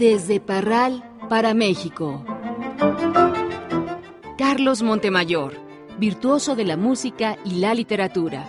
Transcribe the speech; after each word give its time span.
Desde 0.00 0.40
Parral 0.40 1.04
para 1.28 1.52
México. 1.52 2.24
Carlos 4.38 4.80
Montemayor, 4.80 5.52
virtuoso 5.98 6.56
de 6.56 6.64
la 6.64 6.78
música 6.78 7.36
y 7.44 7.56
la 7.56 7.74
literatura. 7.74 8.48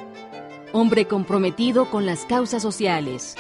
Hombre 0.71 1.07
comprometido 1.09 1.89
con 1.89 2.05
las 2.05 2.23
causas 2.23 2.61
sociales. 2.61 3.35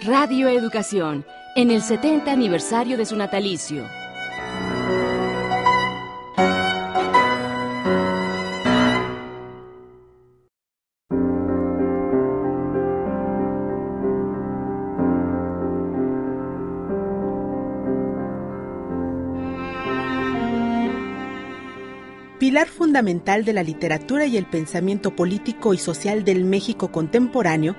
Radio 0.00 0.48
Educación, 0.48 1.26
en 1.54 1.70
el 1.70 1.82
70 1.82 2.32
aniversario 2.32 2.96
de 2.96 3.04
su 3.04 3.14
natalicio. 3.14 3.84
Fundamental 22.68 23.44
de 23.44 23.52
la 23.52 23.62
literatura 23.62 24.26
y 24.26 24.36
el 24.36 24.46
pensamiento 24.46 25.16
político 25.16 25.74
y 25.74 25.78
social 25.78 26.24
del 26.24 26.44
México 26.44 26.92
contemporáneo, 26.92 27.74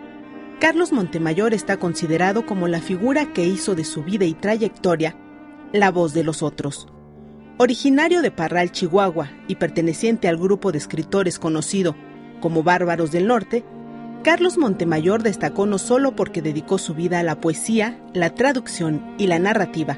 Carlos 0.60 0.92
Montemayor 0.92 1.54
está 1.54 1.78
considerado 1.78 2.46
como 2.46 2.68
la 2.68 2.82
figura 2.82 3.32
que 3.32 3.46
hizo 3.46 3.76
de 3.76 3.86
su 3.86 4.04
vida 4.04 4.26
y 4.26 4.34
trayectoria 4.34 5.16
la 5.72 5.92
voz 5.92 6.14
de 6.14 6.24
los 6.24 6.44
otros. 6.44 6.88
Originario 7.58 8.22
de 8.22 8.32
Parral, 8.32 8.72
Chihuahua, 8.72 9.32
y 9.48 9.56
perteneciente 9.56 10.28
al 10.28 10.38
grupo 10.38 10.72
de 10.72 10.80
escritores 10.80 11.40
conocido 11.40 11.96
como 12.42 12.64
Bárbaros 12.64 13.12
del 13.12 13.28
Norte, 13.28 13.64
Carlos 14.24 14.58
Montemayor 14.58 15.24
destacó 15.24 15.66
no 15.66 15.78
solo 15.78 16.16
porque 16.16 16.42
dedicó 16.42 16.78
su 16.78 16.94
vida 16.94 17.20
a 17.20 17.24
la 17.24 17.40
poesía, 17.40 18.02
la 18.14 18.32
traducción 18.32 19.16
y 19.18 19.28
la 19.28 19.40
narrativa, 19.40 19.98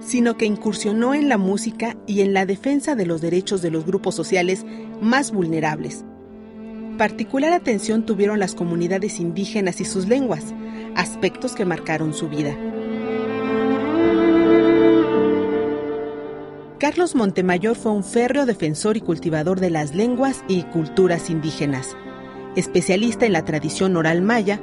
sino 0.00 0.36
que 0.36 0.46
incursionó 0.46 1.14
en 1.14 1.28
la 1.28 1.38
música 1.38 1.96
y 2.06 2.22
en 2.22 2.34
la 2.34 2.46
defensa 2.46 2.94
de 2.94 3.06
los 3.06 3.20
derechos 3.20 3.62
de 3.62 3.70
los 3.70 3.86
grupos 3.86 4.14
sociales 4.14 4.64
más 5.00 5.32
vulnerables. 5.32 6.04
Particular 6.98 7.52
atención 7.52 8.04
tuvieron 8.04 8.38
las 8.38 8.54
comunidades 8.54 9.20
indígenas 9.20 9.80
y 9.80 9.84
sus 9.84 10.06
lenguas, 10.06 10.54
aspectos 10.96 11.54
que 11.54 11.64
marcaron 11.64 12.12
su 12.12 12.28
vida. 12.28 12.56
Carlos 16.78 17.14
Montemayor 17.14 17.76
fue 17.76 17.92
un 17.92 18.02
férreo 18.02 18.46
defensor 18.46 18.96
y 18.96 19.00
cultivador 19.00 19.60
de 19.60 19.68
las 19.68 19.94
lenguas 19.94 20.42
y 20.48 20.62
culturas 20.62 21.28
indígenas. 21.28 21.94
Especialista 22.56 23.26
en 23.26 23.34
la 23.34 23.44
tradición 23.44 23.96
oral 23.96 24.22
maya, 24.22 24.60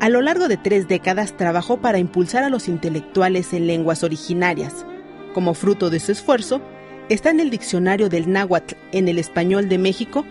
a 0.00 0.08
lo 0.08 0.22
largo 0.22 0.48
de 0.48 0.56
tres 0.56 0.88
décadas 0.88 1.36
trabajó 1.36 1.76
para 1.76 1.98
impulsar 1.98 2.42
a 2.42 2.48
los 2.48 2.68
intelectuales 2.68 3.52
en 3.52 3.66
lenguas 3.66 4.02
originarias. 4.02 4.86
Como 5.34 5.52
fruto 5.52 5.90
de 5.90 6.00
su 6.00 6.10
esfuerzo, 6.12 6.62
está 7.10 7.30
en 7.30 7.38
el 7.38 7.50
diccionario 7.50 8.08
del 8.08 8.32
náhuatl 8.32 8.76
en 8.92 9.08
el 9.08 9.18
español 9.18 9.68
de 9.68 9.76
México 9.76 10.24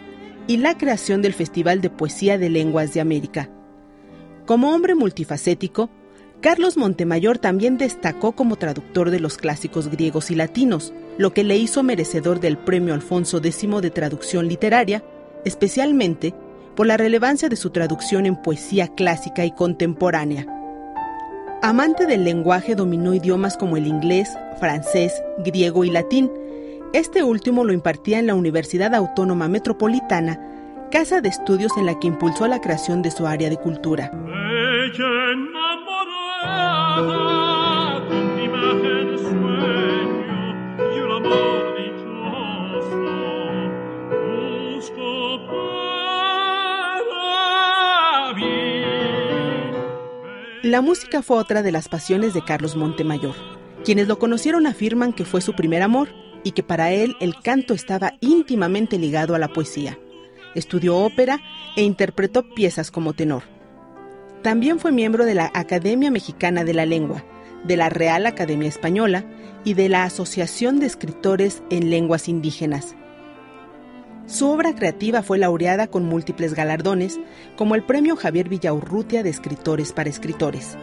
y 0.47 0.57
la 0.57 0.75
creación 0.75 1.21
del 1.21 1.33
Festival 1.33 1.81
de 1.81 1.91
Poesía 1.91 2.39
de 2.39 2.49
Lenguas 2.49 2.95
de 2.95 3.01
América. 3.01 3.49
Como 4.47 4.73
hombre 4.73 4.95
multifacético, 4.95 5.91
Carlos 6.41 6.75
Montemayor 6.75 7.37
también 7.37 7.77
destacó 7.77 8.31
como 8.31 8.55
traductor 8.55 9.11
de 9.11 9.19
los 9.19 9.37
clásicos 9.37 9.89
griegos 9.89 10.31
y 10.31 10.35
latinos, 10.35 10.93
lo 11.19 11.33
que 11.33 11.43
le 11.43 11.57
hizo 11.57 11.83
merecedor 11.83 12.39
del 12.39 12.57
Premio 12.57 12.95
Alfonso 12.95 13.37
X 13.37 13.67
de 13.81 13.91
Traducción 13.91 14.47
Literaria, 14.47 15.03
especialmente 15.45 16.33
por 16.79 16.87
la 16.87 16.95
relevancia 16.95 17.49
de 17.49 17.57
su 17.57 17.71
traducción 17.71 18.25
en 18.25 18.37
poesía 18.37 18.87
clásica 18.87 19.43
y 19.43 19.51
contemporánea. 19.51 20.45
Amante 21.61 22.05
del 22.05 22.23
lenguaje, 22.23 22.73
dominó 22.73 23.13
idiomas 23.13 23.57
como 23.57 23.75
el 23.75 23.85
inglés, 23.85 24.29
francés, 24.61 25.21
griego 25.39 25.83
y 25.83 25.89
latín. 25.89 26.31
Este 26.93 27.21
último 27.21 27.65
lo 27.65 27.73
impartía 27.73 28.17
en 28.17 28.27
la 28.27 28.35
Universidad 28.35 28.95
Autónoma 28.95 29.49
Metropolitana, 29.49 30.39
casa 30.89 31.19
de 31.19 31.27
estudios 31.27 31.75
en 31.75 31.85
la 31.85 31.99
que 31.99 32.07
impulsó 32.07 32.47
la 32.47 32.61
creación 32.61 33.01
de 33.01 33.11
su 33.11 33.27
área 33.27 33.49
de 33.49 33.57
cultura. 33.57 34.09
La 50.69 50.81
música 50.81 51.23
fue 51.23 51.37
otra 51.37 51.63
de 51.63 51.71
las 51.71 51.89
pasiones 51.89 52.35
de 52.35 52.45
Carlos 52.45 52.75
Montemayor. 52.75 53.33
Quienes 53.83 54.07
lo 54.07 54.19
conocieron 54.19 54.67
afirman 54.67 55.13
que 55.13 55.25
fue 55.25 55.41
su 55.41 55.55
primer 55.55 55.81
amor 55.81 56.09
y 56.43 56.51
que 56.51 56.61
para 56.61 56.91
él 56.91 57.15
el 57.21 57.33
canto 57.41 57.73
estaba 57.73 58.13
íntimamente 58.19 58.99
ligado 58.99 59.33
a 59.33 59.39
la 59.39 59.47
poesía. 59.47 59.97
Estudió 60.53 60.95
ópera 60.95 61.39
e 61.75 61.81
interpretó 61.81 62.53
piezas 62.53 62.91
como 62.91 63.13
tenor. 63.13 63.41
También 64.43 64.77
fue 64.77 64.91
miembro 64.91 65.25
de 65.25 65.33
la 65.33 65.49
Academia 65.55 66.11
Mexicana 66.11 66.63
de 66.63 66.75
la 66.75 66.85
Lengua, 66.85 67.25
de 67.63 67.75
la 67.75 67.89
Real 67.89 68.27
Academia 68.27 68.69
Española 68.69 69.25
y 69.63 69.73
de 69.73 69.89
la 69.89 70.03
Asociación 70.03 70.79
de 70.79 70.85
Escritores 70.85 71.63
en 71.71 71.89
Lenguas 71.89 72.29
Indígenas. 72.29 72.95
Su 74.29 74.47
obra 74.51 74.75
creativa 74.75 75.23
fue 75.23 75.39
laureada 75.39 75.87
con 75.87 76.05
múltiples 76.05 76.53
galardones, 76.53 77.19
como 77.55 77.73
el 77.73 77.83
Premio 77.83 78.15
Javier 78.15 78.47
Villaurrutia 78.47 79.23
de 79.23 79.31
Escritores 79.31 79.91
para 79.91 80.11
Escritores. 80.11 80.77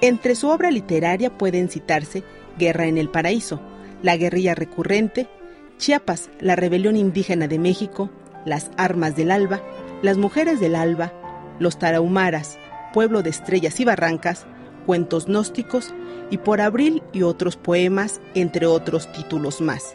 Entre 0.00 0.34
su 0.34 0.48
obra 0.48 0.70
literaria 0.70 1.36
pueden 1.36 1.68
citarse 1.68 2.24
Guerra 2.58 2.86
en 2.86 2.96
el 2.96 3.10
Paraíso, 3.10 3.60
La 4.02 4.16
guerrilla 4.16 4.54
recurrente, 4.54 5.28
Chiapas, 5.76 6.30
la 6.40 6.56
rebelión 6.56 6.96
indígena 6.96 7.46
de 7.46 7.58
México, 7.58 8.08
Las 8.46 8.70
armas 8.78 9.14
del 9.16 9.32
alba, 9.32 9.60
Las 10.00 10.16
mujeres 10.16 10.58
del 10.58 10.74
alba, 10.74 11.12
Los 11.58 11.78
tarahumaras, 11.78 12.58
Pueblo 12.94 13.22
de 13.22 13.28
estrellas 13.28 13.80
y 13.80 13.84
barrancas, 13.84 14.46
Cuentos 14.86 15.26
gnósticos 15.26 15.92
y 16.30 16.38
Por 16.38 16.62
abril 16.62 17.02
y 17.12 17.20
otros 17.20 17.58
poemas, 17.58 18.22
entre 18.34 18.64
otros 18.64 19.12
títulos 19.12 19.60
más. 19.60 19.94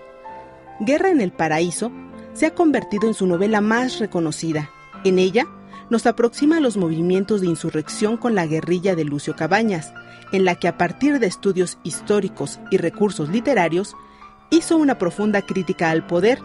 Guerra 0.80 1.10
en 1.10 1.22
el 1.22 1.32
Paraíso 1.32 1.92
se 2.34 2.48
ha 2.48 2.56
convertido 2.56 3.08
en 3.08 3.14
su 3.14 3.28
novela 3.28 3.62
más 3.62 4.00
reconocida. 4.00 4.70
En 5.04 5.20
ella, 5.20 5.48
nos 5.90 6.06
aproxima 6.06 6.58
a 6.58 6.60
los 6.60 6.78
movimientos 6.78 7.42
de 7.42 7.48
insurrección 7.48 8.18
con 8.18 8.36
la 8.36 8.46
guerrilla 8.46 8.96
de 8.96 9.06
Lucio 9.06 9.36
Cabañas, 9.36 9.94
en 10.32 10.46
la 10.46 10.56
que 10.56 10.68
a 10.68 10.78
partir 10.78 11.20
de 11.20 11.28
estudios 11.28 11.78
históricos 11.84 12.60
y 12.72 12.78
recursos 12.78 13.30
literarios, 13.30 13.96
hizo 14.50 14.78
una 14.78 14.98
profunda 14.98 15.42
crítica 15.44 15.92
al 15.92 16.08
poder. 16.08 16.40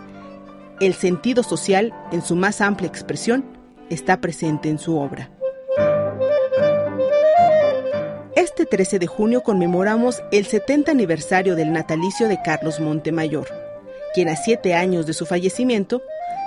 El 0.81 0.95
sentido 0.95 1.43
social, 1.43 1.95
en 2.13 2.23
su 2.23 2.37
más 2.37 2.61
amplia 2.61 2.89
expresión, 2.89 3.45
está 3.89 4.21
presente 4.21 4.69
en 4.69 4.79
su 4.79 4.99
obra. 4.99 5.31
Este 8.37 8.67
13 8.67 8.99
de 8.99 9.07
junio 9.07 9.43
conmemoramos 9.43 10.23
el 10.31 10.47
70 10.47 10.93
aniversario 10.93 11.57
del 11.57 11.73
natalicio 11.73 12.29
de 12.29 12.41
Carlos 12.43 12.81
Montemayor 12.81 13.68
quien 14.15 14.29
a 14.29 14.37
siete 14.37 14.75
años 14.75 15.07
de 15.07 15.13
su 15.13 15.27
fallecimiento 15.27 16.03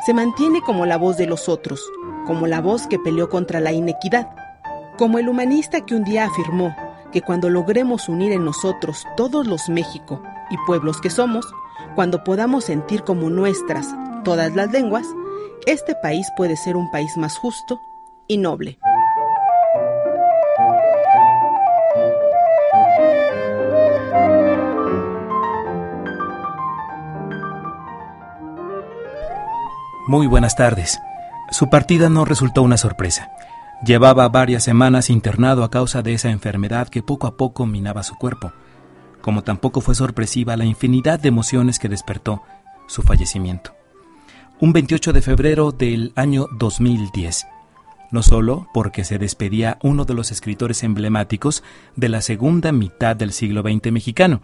se 0.06 0.14
mantiene 0.14 0.62
como 0.62 0.86
la 0.86 0.98
voz 0.98 1.18
de 1.18 1.28
los 1.28 1.48
otros, 1.50 1.82
como 2.26 2.48
la 2.48 2.62
voz 2.62 2.88
que 2.88 3.00
peleó 3.00 3.30
contra 3.30 3.60
la 3.60 3.72
inequidad, 3.72 4.30
como 4.98 5.20
el 5.20 5.30
humanista 5.30 5.86
que 5.86 5.96
un 5.96 6.04
día 6.04 6.26
afirmó 6.26 6.76
que 7.12 7.22
cuando 7.22 7.50
logremos 7.50 8.10
unir 8.10 8.32
en 8.32 8.46
nosotros 8.46 9.06
todos 9.18 9.46
los 9.46 9.70
México 9.70 10.22
y 10.50 10.58
pueblos 10.66 11.02
que 11.02 11.10
somos, 11.10 11.46
cuando 11.96 12.24
podamos 12.24 12.66
sentir 12.66 13.04
como 13.04 13.30
nuestras 13.30 13.88
todas 14.24 14.56
las 14.56 14.72
lenguas, 14.72 15.08
este 15.66 15.96
país 15.96 16.28
puede 16.36 16.56
ser 16.56 16.76
un 16.76 16.90
país 16.90 17.18
más 17.18 17.38
justo 17.38 17.80
y 18.28 18.38
noble. 18.38 18.80
Muy 30.12 30.28
buenas 30.28 30.58
tardes. 30.58 31.00
Su 31.52 31.70
partida 31.70 32.10
no 32.10 32.26
resultó 32.26 32.64
una 32.64 32.76
sorpresa. 32.76 33.32
Llevaba 33.86 34.28
varias 34.28 34.62
semanas 34.62 35.10
internado 35.10 35.64
a 35.64 35.72
causa 35.72 36.02
de 36.02 36.14
esa 36.14 36.32
enfermedad 36.32 36.90
que 36.90 37.02
poco 37.02 37.28
a 37.28 37.38
poco 37.38 37.66
minaba 37.66 38.04
su 38.04 38.16
cuerpo, 38.16 38.52
como 39.22 39.42
tampoco 39.42 39.80
fue 39.80 39.96
sorpresiva 39.96 40.58
la 40.58 40.66
infinidad 40.66 41.18
de 41.18 41.30
emociones 41.30 41.80
que 41.80 41.88
despertó 41.88 42.42
su 42.90 43.04
fallecimiento. 43.04 43.74
Un 44.60 44.74
28 44.74 45.14
de 45.14 45.22
febrero 45.22 45.72
del 45.72 46.12
año 46.18 46.48
2010, 46.60 47.48
no 48.12 48.22
solo 48.22 48.68
porque 48.74 49.06
se 49.06 49.18
despedía 49.18 49.78
uno 49.82 50.04
de 50.04 50.14
los 50.14 50.30
escritores 50.32 50.84
emblemáticos 50.84 51.64
de 51.96 52.10
la 52.10 52.20
segunda 52.20 52.74
mitad 52.74 53.16
del 53.16 53.32
siglo 53.32 53.62
XX 53.62 53.94
mexicano, 53.94 54.42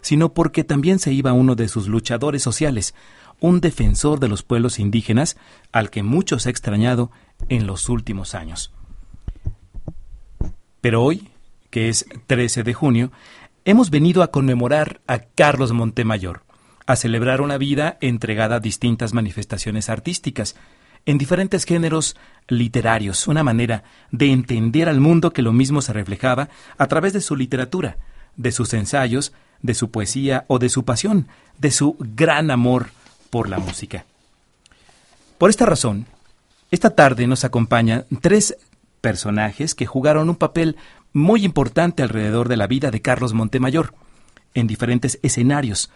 sino 0.00 0.34
porque 0.34 0.64
también 0.64 0.98
se 0.98 1.12
iba 1.12 1.32
uno 1.32 1.54
de 1.54 1.68
sus 1.68 1.86
luchadores 1.86 2.42
sociales, 2.42 2.96
un 3.40 3.60
defensor 3.60 4.20
de 4.20 4.28
los 4.28 4.42
pueblos 4.42 4.78
indígenas 4.78 5.36
al 5.72 5.90
que 5.90 6.02
muchos 6.02 6.46
ha 6.46 6.50
extrañado 6.50 7.10
en 7.48 7.66
los 7.66 7.88
últimos 7.88 8.34
años. 8.34 8.72
Pero 10.80 11.02
hoy, 11.02 11.30
que 11.70 11.88
es 11.88 12.06
13 12.26 12.62
de 12.62 12.74
junio, 12.74 13.12
hemos 13.64 13.90
venido 13.90 14.22
a 14.22 14.30
conmemorar 14.30 15.00
a 15.06 15.18
Carlos 15.20 15.72
Montemayor, 15.72 16.42
a 16.86 16.96
celebrar 16.96 17.40
una 17.40 17.58
vida 17.58 17.96
entregada 18.00 18.56
a 18.56 18.60
distintas 18.60 19.14
manifestaciones 19.14 19.88
artísticas, 19.88 20.56
en 21.06 21.18
diferentes 21.18 21.64
géneros 21.64 22.16
literarios, 22.48 23.28
una 23.28 23.42
manera 23.42 23.84
de 24.10 24.32
entender 24.32 24.88
al 24.88 25.00
mundo 25.00 25.32
que 25.32 25.42
lo 25.42 25.52
mismo 25.52 25.82
se 25.82 25.92
reflejaba 25.92 26.48
a 26.78 26.86
través 26.86 27.12
de 27.12 27.20
su 27.20 27.36
literatura, 27.36 27.98
de 28.36 28.52
sus 28.52 28.72
ensayos, 28.72 29.32
de 29.60 29.74
su 29.74 29.90
poesía 29.90 30.44
o 30.48 30.58
de 30.58 30.68
su 30.68 30.84
pasión, 30.84 31.28
de 31.58 31.70
su 31.70 31.96
gran 31.98 32.50
amor 32.50 32.88
por 33.34 33.48
la 33.48 33.58
música. 33.58 34.04
Por 35.38 35.50
esta 35.50 35.66
razón, 35.66 36.06
esta 36.70 36.90
tarde 36.90 37.26
nos 37.26 37.42
acompañan 37.42 38.06
tres 38.20 38.56
personajes 39.00 39.74
que 39.74 39.86
jugaron 39.86 40.28
un 40.30 40.36
papel 40.36 40.76
muy 41.12 41.44
importante 41.44 42.04
alrededor 42.04 42.48
de 42.48 42.56
la 42.56 42.68
vida 42.68 42.92
de 42.92 43.02
Carlos 43.02 43.32
Montemayor, 43.32 43.92
en 44.54 44.68
diferentes 44.68 45.18
escenarios. 45.24 45.90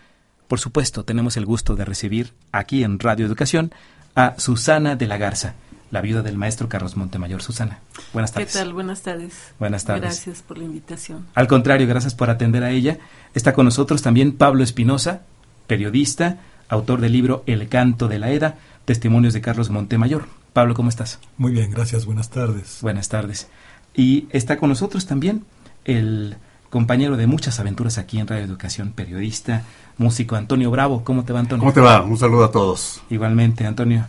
Por 0.48 0.58
supuesto, 0.58 1.04
tenemos 1.04 1.36
el 1.36 1.46
gusto 1.46 1.76
de 1.76 1.84
recibir 1.84 2.34
aquí 2.50 2.82
en 2.82 2.98
Radio 2.98 3.24
Educación 3.24 3.72
a 4.16 4.34
Susana 4.40 4.96
de 4.96 5.06
la 5.06 5.16
Garza, 5.16 5.54
la 5.92 6.00
viuda 6.00 6.22
del 6.22 6.36
maestro 6.36 6.68
Carlos 6.68 6.96
Montemayor. 6.96 7.40
Susana, 7.40 7.78
buenas 8.12 8.32
tardes. 8.32 8.52
¿Qué 8.52 8.58
tal? 8.58 8.72
Buenas 8.72 9.02
tardes. 9.02 9.54
Buenas 9.60 9.84
tardes. 9.84 10.02
Gracias 10.02 10.42
por 10.42 10.58
la 10.58 10.64
invitación. 10.64 11.28
Al 11.36 11.46
contrario, 11.46 11.86
gracias 11.86 12.16
por 12.16 12.30
atender 12.30 12.64
a 12.64 12.72
ella. 12.72 12.98
Está 13.32 13.52
con 13.52 13.64
nosotros 13.64 14.02
también 14.02 14.32
Pablo 14.32 14.64
Espinosa, 14.64 15.22
periodista, 15.68 16.40
autor 16.68 17.00
del 17.00 17.12
libro 17.12 17.42
El 17.46 17.68
canto 17.68 18.08
de 18.08 18.18
la 18.18 18.30
Eda, 18.30 18.56
testimonios 18.84 19.34
de 19.34 19.40
Carlos 19.40 19.70
Montemayor. 19.70 20.26
Pablo, 20.52 20.74
¿cómo 20.74 20.88
estás? 20.88 21.18
Muy 21.36 21.52
bien, 21.52 21.70
gracias. 21.70 22.06
Buenas 22.06 22.30
tardes. 22.30 22.78
Buenas 22.82 23.08
tardes. 23.08 23.48
Y 23.94 24.26
está 24.30 24.56
con 24.56 24.68
nosotros 24.68 25.06
también 25.06 25.44
el 25.84 26.36
compañero 26.70 27.16
de 27.16 27.26
muchas 27.26 27.58
aventuras 27.60 27.98
aquí 27.98 28.18
en 28.18 28.26
Radio 28.26 28.44
Educación, 28.44 28.92
periodista, 28.92 29.64
músico 29.96 30.36
Antonio 30.36 30.70
Bravo. 30.70 31.04
¿Cómo 31.04 31.24
te 31.24 31.32
va, 31.32 31.40
Antonio? 31.40 31.60
¿Cómo 31.60 31.72
te 31.72 31.80
va? 31.80 32.02
Un 32.02 32.18
saludo 32.18 32.44
a 32.44 32.50
todos. 32.50 33.02
Igualmente, 33.10 33.66
Antonio. 33.66 34.06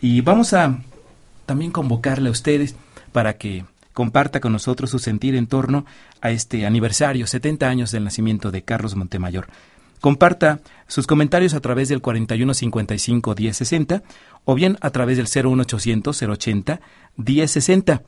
Y 0.00 0.20
vamos 0.22 0.52
a 0.54 0.78
también 1.46 1.70
convocarle 1.70 2.28
a 2.28 2.32
ustedes 2.32 2.74
para 3.12 3.36
que 3.36 3.64
comparta 3.92 4.40
con 4.40 4.52
nosotros 4.52 4.90
su 4.90 4.98
sentir 4.98 5.34
en 5.34 5.46
torno 5.46 5.84
a 6.20 6.30
este 6.30 6.64
aniversario, 6.64 7.26
70 7.26 7.68
años 7.68 7.90
del 7.90 8.04
nacimiento 8.04 8.50
de 8.50 8.62
Carlos 8.62 8.96
Montemayor. 8.96 9.48
Comparta 10.00 10.60
sus 10.86 11.06
comentarios 11.06 11.54
a 11.54 11.60
través 11.60 11.88
del 11.88 12.00
4155 12.00 13.34
1060 13.36 14.02
o 14.44 14.54
bien 14.54 14.78
a 14.80 14.90
través 14.90 15.16
del 15.18 15.26
01800 15.26 16.22
080 16.22 16.80
1060. 17.16 18.02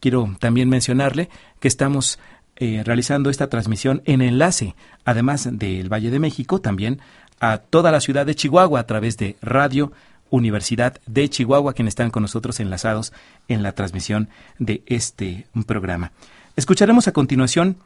Quiero 0.00 0.36
también 0.38 0.68
mencionarle 0.68 1.28
que 1.58 1.68
estamos 1.68 2.18
eh, 2.56 2.82
realizando 2.84 3.30
esta 3.30 3.48
transmisión 3.48 4.02
en 4.04 4.20
enlace, 4.20 4.74
además 5.04 5.48
del 5.50 5.90
Valle 5.90 6.10
de 6.10 6.18
México, 6.18 6.60
también 6.60 7.00
a 7.40 7.58
toda 7.58 7.90
la 7.90 8.00
ciudad 8.00 8.26
de 8.26 8.34
Chihuahua 8.34 8.80
a 8.80 8.86
través 8.86 9.16
de 9.16 9.36
Radio 9.40 9.92
Universidad 10.28 11.00
de 11.06 11.28
Chihuahua, 11.28 11.72
quienes 11.72 11.92
están 11.92 12.10
con 12.10 12.22
nosotros 12.22 12.60
enlazados 12.60 13.12
en 13.48 13.62
la 13.62 13.72
transmisión 13.72 14.28
de 14.58 14.82
este 14.86 15.46
programa. 15.66 16.12
Escucharemos 16.54 17.08
a 17.08 17.12
continuación 17.12 17.78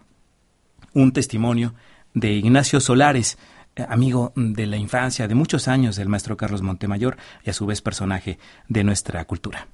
un 0.92 1.12
testimonio 1.12 1.74
de 2.14 2.32
Ignacio 2.32 2.80
Solares, 2.80 3.36
eh, 3.76 3.84
amigo 3.88 4.32
de 4.36 4.66
la 4.66 4.76
infancia 4.76 5.26
de 5.26 5.34
muchos 5.34 5.68
años 5.68 5.96
del 5.96 6.08
maestro 6.08 6.36
Carlos 6.36 6.62
Montemayor 6.62 7.16
y 7.44 7.50
a 7.50 7.52
su 7.52 7.66
vez 7.66 7.82
personaje 7.82 8.38
de 8.68 8.84
nuestra 8.84 9.24
cultura. 9.24 9.66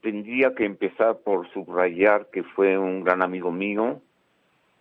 Tendría 0.00 0.54
que 0.54 0.64
empezar 0.64 1.18
por 1.24 1.52
subrayar 1.52 2.28
que 2.32 2.42
fue 2.42 2.78
un 2.78 3.04
gran 3.04 3.22
amigo 3.22 3.50
mío, 3.50 4.00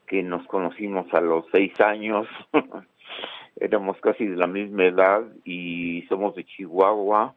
que 0.08 0.24
nos 0.24 0.46
conocimos 0.48 1.12
a 1.14 1.22
los 1.22 1.46
seis 1.52 1.74
años, 1.80 2.28
éramos 3.56 3.98
casi 4.02 4.26
de 4.26 4.36
la 4.36 4.48
misma 4.48 4.86
edad 4.86 5.24
y 5.44 6.04
somos 6.10 6.36
de 6.36 6.46
Chihuahua 6.46 7.34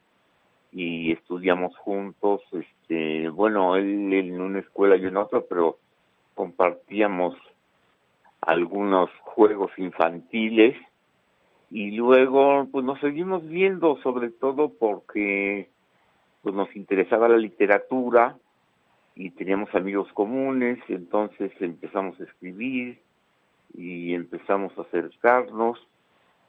y 0.72 1.12
estudiamos 1.12 1.76
juntos, 1.76 2.42
este, 2.52 3.28
bueno, 3.28 3.76
él 3.76 4.12
en 4.12 4.40
una 4.40 4.58
escuela 4.58 4.96
y 4.96 5.04
en 5.06 5.16
otra, 5.16 5.40
pero 5.48 5.78
compartíamos 6.34 7.36
algunos 8.46 9.10
juegos 9.20 9.70
infantiles 9.78 10.76
y 11.70 11.92
luego 11.92 12.68
pues 12.70 12.84
nos 12.84 13.00
seguimos 13.00 13.46
viendo 13.48 13.96
sobre 14.02 14.30
todo 14.30 14.70
porque 14.78 15.68
pues 16.42 16.54
nos 16.54 16.74
interesaba 16.76 17.28
la 17.28 17.38
literatura 17.38 18.36
y 19.16 19.30
teníamos 19.30 19.74
amigos 19.74 20.12
comunes, 20.12 20.78
entonces 20.88 21.52
empezamos 21.60 22.20
a 22.20 22.24
escribir 22.24 23.00
y 23.72 24.12
empezamos 24.12 24.76
a 24.76 24.82
acercarnos 24.82 25.78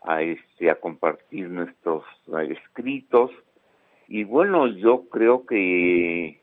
a 0.01 0.21
este 0.21 0.69
a 0.69 0.75
compartir 0.75 1.49
nuestros 1.49 2.03
escritos. 2.49 3.31
Y 4.07 4.23
bueno 4.23 4.67
yo 4.67 5.07
creo 5.09 5.45
que 5.45 6.41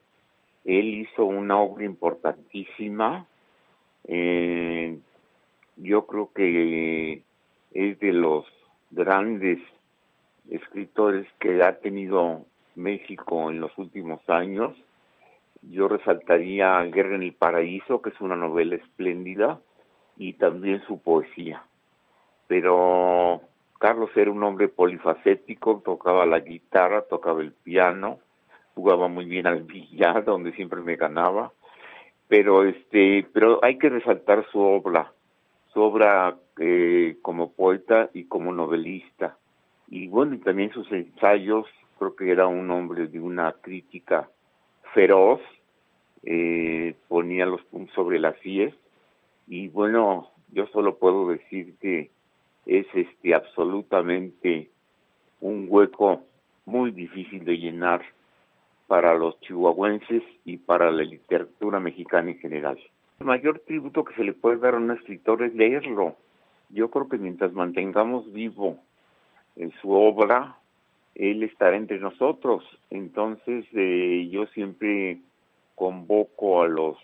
él 0.65 0.95
hizo 0.95 1.25
una 1.25 1.59
obra 1.59 1.85
importantísima 1.85 3.27
eh, 4.05 4.99
yo 5.83 6.07
creo 6.07 6.31
que 6.35 7.23
es 7.73 8.01
de 8.01 8.13
los 8.13 8.47
grandes 8.91 9.59
escritores 10.51 11.27
que 11.39 11.63
ha 11.63 11.79
tenido 11.79 12.45
México 12.75 13.51
en 13.51 13.61
los 13.61 13.77
últimos 13.79 14.21
años. 14.29 14.77
Yo 15.63 15.89
resaltaría 15.89 16.83
Guerra 16.85 17.15
en 17.15 17.23
el 17.23 17.35
Paraíso, 17.35 18.03
que 18.03 18.11
es 18.11 18.21
una 18.21 18.37
novela 18.37 18.77
espléndida, 18.77 19.61
y 20.17 20.35
también 20.35 20.83
su 20.87 21.01
poesía. 21.01 21.63
Pero 22.49 23.41
Carlos 23.79 24.11
era 24.17 24.31
un 24.31 24.43
hombre 24.43 24.69
polifacético, 24.69 25.83
tocaba 25.85 26.27
la 26.27 26.41
guitarra, 26.41 27.03
tocaba 27.03 27.41
el 27.41 27.53
piano, 27.53 28.19
jugaba 28.75 29.09
muy 29.09 29.25
bien 29.25 29.47
al 29.47 29.63
billar, 29.63 30.25
donde 30.25 30.53
siempre 30.53 30.81
me 30.83 30.97
ganaba. 30.97 31.53
Pero 32.29 32.65
este, 32.65 33.27
pero 33.33 33.61
hay 33.63 33.79
que 33.79 33.89
resaltar 33.89 34.47
su 34.51 34.61
obra, 34.61 35.13
su 35.73 35.81
obra 35.81 36.37
eh, 36.59 37.17
como 37.23 37.53
poeta 37.53 38.11
y 38.13 38.25
como 38.25 38.53
novelista. 38.53 39.37
Y 39.89 40.09
bueno, 40.09 40.39
también 40.45 40.73
sus 40.73 40.91
ensayos 40.93 41.67
creo 41.99 42.17
que 42.17 42.31
era 42.31 42.47
un 42.47 42.71
hombre 42.71 43.07
de 43.07 43.21
una 43.21 43.53
crítica 43.53 44.29
feroz, 44.93 45.41
eh, 46.25 46.95
ponía 47.09 47.47
los 47.47 47.63
puntos 47.63 47.95
sobre 47.95 48.19
las 48.19 48.35
IES 48.45 48.75
y 49.47 49.69
bueno, 49.69 50.31
yo 50.53 50.67
solo 50.69 50.99
puedo 50.99 51.29
decir 51.29 51.75
que 51.81 52.11
es 52.67 52.87
este 52.95 53.35
absolutamente 53.35 54.71
un 55.41 55.67
hueco 55.69 56.23
muy 56.65 56.93
difícil 56.93 57.45
de 57.45 57.59
llenar 57.59 58.03
para 58.87 59.15
los 59.15 59.41
chihuahuenses 59.41 60.23
y 60.45 60.59
para 60.59 60.91
la 60.91 61.03
literatura 61.03 61.81
mexicana 61.81 62.31
en 62.31 62.39
general. 62.39 62.79
El 63.23 63.29
mayor 63.29 63.61
tributo 63.61 64.03
que 64.03 64.17
se 64.17 64.25
le 64.25 64.33
puede 64.33 64.57
dar 64.57 64.75
a 64.75 64.79
un 64.79 64.91
escritor 64.91 65.45
es 65.45 65.55
leerlo. 65.55 66.17
Yo 66.71 66.91
creo 66.91 67.09
que 67.09 67.19
mientras 67.19 67.53
mantengamos 67.53 68.33
vivo 68.33 68.79
en 69.55 69.71
su 69.81 69.93
obra, 69.93 70.57
él 71.15 71.45
estará 71.45 71.77
entre 71.77 72.01
nosotros. 72.01 72.65
Entonces 72.91 73.65
eh, 73.75 74.29
yo 74.29 74.47
siempre 74.47 75.21
convoco 75.77 76.63
a 76.63 76.67
los 76.67 76.99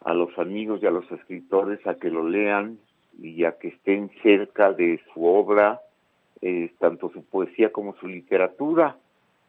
a 0.00 0.12
los 0.12 0.36
amigos 0.40 0.80
y 0.82 0.86
a 0.86 0.90
los 0.90 1.08
escritores 1.12 1.86
a 1.86 1.94
que 1.94 2.10
lo 2.10 2.28
lean 2.28 2.80
y 3.22 3.44
a 3.44 3.56
que 3.56 3.68
estén 3.68 4.10
cerca 4.24 4.72
de 4.72 5.00
su 5.14 5.24
obra, 5.24 5.80
eh, 6.42 6.72
tanto 6.80 7.12
su 7.12 7.22
poesía 7.22 7.70
como 7.70 7.94
su 8.00 8.08
literatura. 8.08 8.96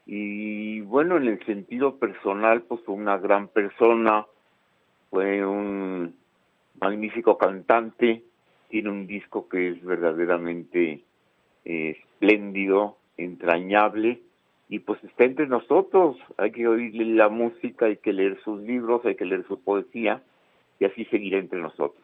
Y 0.06 0.82
bueno, 0.82 1.16
en 1.16 1.26
el 1.26 1.44
sentido 1.46 1.96
personal, 1.96 2.62
pues 2.62 2.80
una 2.86 3.18
gran 3.18 3.48
persona, 3.48 4.24
fue 5.12 5.44
un 5.44 6.14
magnífico 6.80 7.36
cantante, 7.36 8.22
tiene 8.70 8.88
un 8.88 9.06
disco 9.06 9.46
que 9.46 9.68
es 9.68 9.84
verdaderamente 9.84 11.04
eh, 11.66 11.90
espléndido, 11.90 12.96
entrañable 13.18 14.22
y 14.70 14.78
pues 14.78 15.04
está 15.04 15.24
entre 15.24 15.46
nosotros. 15.46 16.16
Hay 16.38 16.50
que 16.50 16.66
oírle 16.66 17.04
la 17.14 17.28
música, 17.28 17.84
hay 17.84 17.98
que 17.98 18.14
leer 18.14 18.40
sus 18.42 18.62
libros, 18.62 19.04
hay 19.04 19.14
que 19.14 19.26
leer 19.26 19.44
su 19.46 19.60
poesía 19.62 20.22
y 20.80 20.86
así 20.86 21.04
seguirá 21.04 21.38
entre 21.38 21.60
nosotros. 21.60 22.02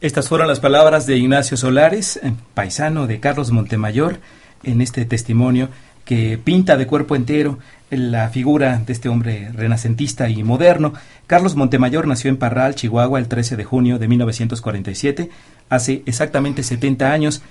Estas 0.00 0.28
fueron 0.28 0.48
las 0.48 0.58
palabras 0.58 1.06
de 1.06 1.16
Ignacio 1.16 1.56
Solares, 1.56 2.20
paisano 2.54 3.06
de 3.06 3.20
Carlos 3.20 3.52
Montemayor, 3.52 4.16
en 4.64 4.80
este 4.80 5.04
testimonio 5.04 5.68
que 6.10 6.38
pinta 6.42 6.76
de 6.76 6.88
cuerpo 6.88 7.14
entero 7.14 7.60
la 7.88 8.30
figura 8.30 8.82
de 8.84 8.92
este 8.92 9.08
hombre 9.08 9.52
renacentista 9.52 10.28
y 10.28 10.42
moderno. 10.42 10.92
Carlos 11.28 11.54
Montemayor 11.54 12.08
nació 12.08 12.30
en 12.30 12.36
Parral, 12.36 12.74
Chihuahua, 12.74 13.20
el 13.20 13.28
13 13.28 13.56
de 13.56 13.62
junio 13.62 13.96
de 14.00 14.08
1947, 14.08 15.30
hace 15.68 16.02
exactamente 16.06 16.64
70 16.64 17.12
años, 17.12 17.42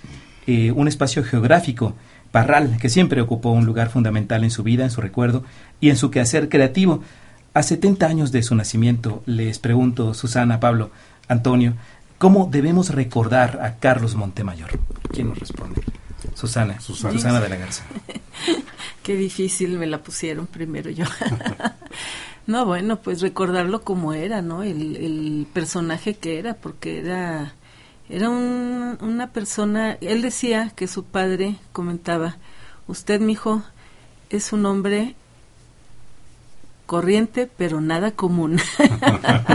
eh, 0.45 0.73
un 0.73 0.89
espacio 0.89 1.23
geográfico, 1.23 1.93
Parral, 2.33 2.75
que 2.81 2.89
siempre 2.89 3.21
ocupó 3.21 3.51
un 3.51 3.65
lugar 3.65 3.89
fundamental 3.91 4.43
en 4.43 4.51
su 4.51 4.61
vida, 4.61 4.83
en 4.83 4.91
su 4.91 4.99
recuerdo 4.99 5.45
y 5.79 5.89
en 5.89 5.95
su 5.95 6.11
quehacer 6.11 6.49
creativo. 6.49 7.01
A 7.53 7.63
70 7.63 8.07
años 8.07 8.33
de 8.33 8.43
su 8.43 8.55
nacimiento, 8.55 9.23
les 9.25 9.57
pregunto, 9.57 10.13
Susana, 10.13 10.59
Pablo, 10.59 10.91
Antonio, 11.29 11.75
¿cómo 12.17 12.49
debemos 12.51 12.89
recordar 12.89 13.61
a 13.63 13.75
Carlos 13.75 14.15
Montemayor? 14.15 14.71
¿Quién 15.13 15.29
nos 15.29 15.39
responde? 15.39 15.81
Susana, 16.39 16.79
Susana, 16.79 17.41
de 17.41 17.49
la 17.49 17.57
Garza. 17.57 17.83
Qué 19.03 19.17
difícil 19.17 19.77
me 19.77 19.87
la 19.87 20.01
pusieron 20.01 20.47
primero 20.47 20.89
yo. 20.89 21.03
no, 22.47 22.65
bueno, 22.65 23.01
pues 23.01 23.19
recordarlo 23.19 23.81
como 23.81 24.13
era, 24.13 24.41
¿no? 24.41 24.63
El, 24.63 25.47
personaje 25.51 26.13
que 26.13 26.39
era, 26.39 26.53
porque 26.53 26.99
era, 26.99 27.55
era 28.07 28.29
una 28.29 29.31
persona, 29.33 29.97
él 29.99 30.21
decía 30.21 30.71
que 30.73 30.87
su 30.87 31.03
padre 31.03 31.57
comentaba, 31.73 32.37
usted, 32.87 33.19
mijo, 33.19 33.61
es 34.29 34.53
un 34.53 34.65
hombre 34.65 35.17
corriente, 36.89 37.47
pero 37.55 37.81
nada 37.81 38.13
común. 38.13 38.57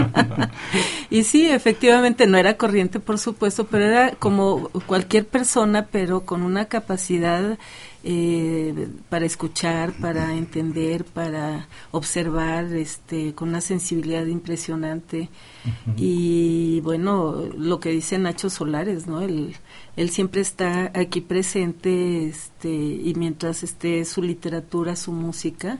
y 1.09 1.23
sí, 1.23 1.47
efectivamente 1.47 2.27
no 2.27 2.37
era 2.37 2.55
corriente, 2.55 3.01
por 3.01 3.19
supuesto, 3.19 3.67
pero 3.67 3.83
era 3.83 4.11
como 4.11 4.69
cualquier 4.87 5.27
persona, 5.27 5.87
pero 5.91 6.21
con 6.21 6.43
una 6.43 6.69
capacidad 6.69 7.59
eh, 8.05 8.87
para 9.09 9.25
escuchar, 9.25 9.91
para 9.99 10.33
entender, 10.33 11.03
para 11.03 11.67
observar, 11.91 12.71
este, 12.73 13.35
con 13.35 13.49
una 13.49 13.59
sensibilidad 13.59 14.25
impresionante. 14.27 15.27
Y 15.97 16.79
bueno, 16.85 17.43
lo 17.57 17.81
que 17.81 17.89
dice 17.89 18.17
Nacho 18.17 18.49
Solares, 18.49 19.07
¿no? 19.07 19.19
Él, 19.19 19.57
él 19.97 20.09
siempre 20.09 20.39
está 20.39 20.89
aquí 20.95 21.19
presente, 21.19 22.27
este, 22.29 22.69
y 22.69 23.13
mientras 23.17 23.61
esté 23.61 24.05
su 24.05 24.21
literatura, 24.21 24.95
su 24.95 25.11
música, 25.11 25.79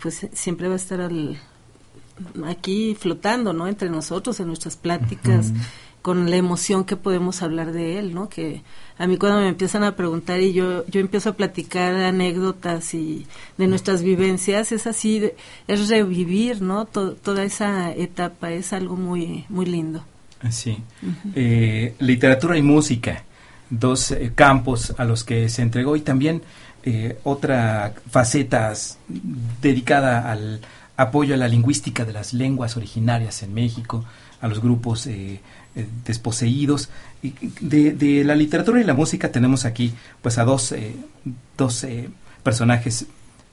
pues 0.00 0.26
siempre 0.32 0.68
va 0.68 0.74
a 0.74 0.76
estar 0.76 1.10
aquí 2.46 2.96
flotando, 2.98 3.52
¿no? 3.52 3.66
Entre 3.66 3.90
nosotros, 3.90 4.40
en 4.40 4.48
nuestras 4.48 4.76
pláticas, 4.76 5.52
con 6.02 6.30
la 6.30 6.36
emoción 6.36 6.84
que 6.84 6.96
podemos 6.96 7.42
hablar 7.42 7.72
de 7.72 7.98
él, 7.98 8.14
¿no? 8.14 8.28
Que 8.28 8.62
a 8.98 9.06
mí 9.06 9.16
cuando 9.16 9.40
me 9.40 9.48
empiezan 9.48 9.84
a 9.84 9.96
preguntar 9.96 10.40
y 10.40 10.52
yo, 10.52 10.86
yo 10.86 11.00
empiezo 11.00 11.30
a 11.30 11.32
platicar 11.34 11.94
anécdotas 11.94 12.94
y 12.94 13.26
de 13.58 13.66
nuestras 13.66 14.02
vivencias, 14.02 14.72
es 14.72 14.86
así, 14.86 15.30
es 15.68 15.88
revivir, 15.88 16.62
¿no? 16.62 16.86
toda 16.86 17.44
esa 17.44 17.92
etapa, 17.92 18.52
es 18.52 18.72
algo 18.72 18.96
muy, 18.96 19.44
muy 19.48 19.66
lindo. 19.66 20.04
Sí. 20.50 20.78
Eh, 21.34 21.94
literatura 21.98 22.56
y 22.56 22.62
música, 22.62 23.24
dos 23.68 24.10
eh, 24.10 24.32
campos 24.34 24.94
a 24.96 25.04
los 25.04 25.22
que 25.22 25.48
se 25.50 25.60
entregó 25.60 25.96
y 25.96 26.00
también 26.00 26.42
eh, 26.82 27.18
otra 27.24 27.92
faceta 28.08 28.72
dedicada 29.60 30.30
al 30.30 30.60
apoyo 30.96 31.34
a 31.34 31.36
la 31.36 31.48
lingüística 31.48 32.04
de 32.04 32.12
las 32.12 32.32
lenguas 32.32 32.76
originarias 32.76 33.42
en 33.42 33.52
México, 33.52 34.04
a 34.40 34.48
los 34.48 34.60
grupos 34.60 35.06
eh, 35.06 35.40
eh, 35.74 35.86
desposeídos. 36.04 36.88
De, 37.60 37.92
de, 37.92 38.24
la 38.24 38.34
literatura 38.34 38.80
y 38.80 38.84
la 38.84 38.94
música 38.94 39.30
tenemos 39.30 39.66
aquí 39.66 39.92
pues 40.22 40.38
a 40.38 40.44
dos, 40.44 40.74
dos 41.58 41.86
personajes 42.42 43.04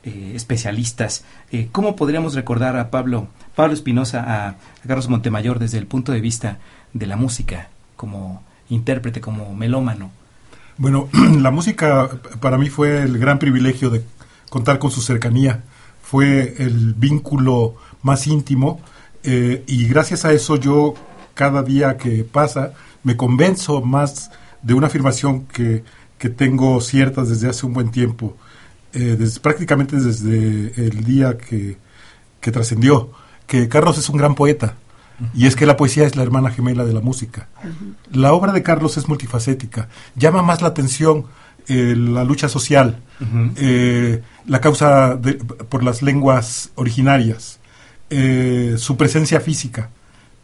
especialistas. 0.02 1.24
¿Cómo 1.72 1.96
podríamos 1.96 2.34
recordar 2.34 2.78
a 2.78 2.90
Pablo, 2.90 3.28
Pablo 3.54 3.74
Espinosa, 3.74 4.24
a 4.46 4.56
Carlos 4.86 5.10
Montemayor 5.10 5.58
desde 5.58 5.76
el 5.76 5.86
punto 5.86 6.12
de 6.12 6.22
vista 6.22 6.58
de 6.94 7.04
la 7.04 7.16
música, 7.16 7.68
como 7.96 8.42
intérprete, 8.70 9.20
como 9.20 9.54
melómano? 9.54 10.10
Bueno, 10.78 11.08
la 11.40 11.50
música 11.50 12.08
para 12.40 12.56
mí 12.56 12.70
fue 12.70 13.02
el 13.02 13.18
gran 13.18 13.40
privilegio 13.40 13.90
de 13.90 14.04
contar 14.48 14.78
con 14.78 14.92
su 14.92 15.02
cercanía, 15.02 15.64
fue 16.00 16.54
el 16.58 16.94
vínculo 16.94 17.74
más 18.02 18.28
íntimo 18.28 18.80
eh, 19.24 19.64
y 19.66 19.88
gracias 19.88 20.24
a 20.24 20.32
eso 20.32 20.54
yo 20.56 20.94
cada 21.34 21.64
día 21.64 21.96
que 21.96 22.22
pasa 22.22 22.74
me 23.02 23.16
convenzo 23.16 23.82
más 23.82 24.30
de 24.62 24.74
una 24.74 24.86
afirmación 24.86 25.46
que, 25.46 25.82
que 26.16 26.28
tengo 26.28 26.80
cierta 26.80 27.24
desde 27.24 27.48
hace 27.48 27.66
un 27.66 27.72
buen 27.74 27.90
tiempo, 27.90 28.36
eh, 28.92 29.16
desde, 29.18 29.40
prácticamente 29.40 29.96
desde 29.96 30.72
el 30.80 31.04
día 31.04 31.36
que, 31.36 31.76
que 32.40 32.52
trascendió, 32.52 33.10
que 33.48 33.68
Carlos 33.68 33.98
es 33.98 34.08
un 34.08 34.16
gran 34.16 34.36
poeta 34.36 34.76
y 35.34 35.46
es 35.46 35.56
que 35.56 35.66
la 35.66 35.76
poesía 35.76 36.06
es 36.06 36.16
la 36.16 36.22
hermana 36.22 36.50
gemela 36.50 36.84
de 36.84 36.92
la 36.92 37.00
música. 37.00 37.48
La 38.12 38.32
obra 38.32 38.52
de 38.52 38.62
Carlos 38.62 38.96
es 38.96 39.08
multifacética. 39.08 39.88
Llama 40.14 40.42
más 40.42 40.62
la 40.62 40.68
atención 40.68 41.26
eh, 41.68 41.94
la 41.96 42.24
lucha 42.24 42.48
social, 42.48 43.02
eh, 43.56 44.22
la 44.46 44.60
causa 44.60 45.20
por 45.68 45.82
las 45.82 46.00
lenguas 46.00 46.70
originarias, 46.76 47.58
eh, 48.10 48.76
su 48.78 48.96
presencia 48.96 49.40
física. 49.40 49.90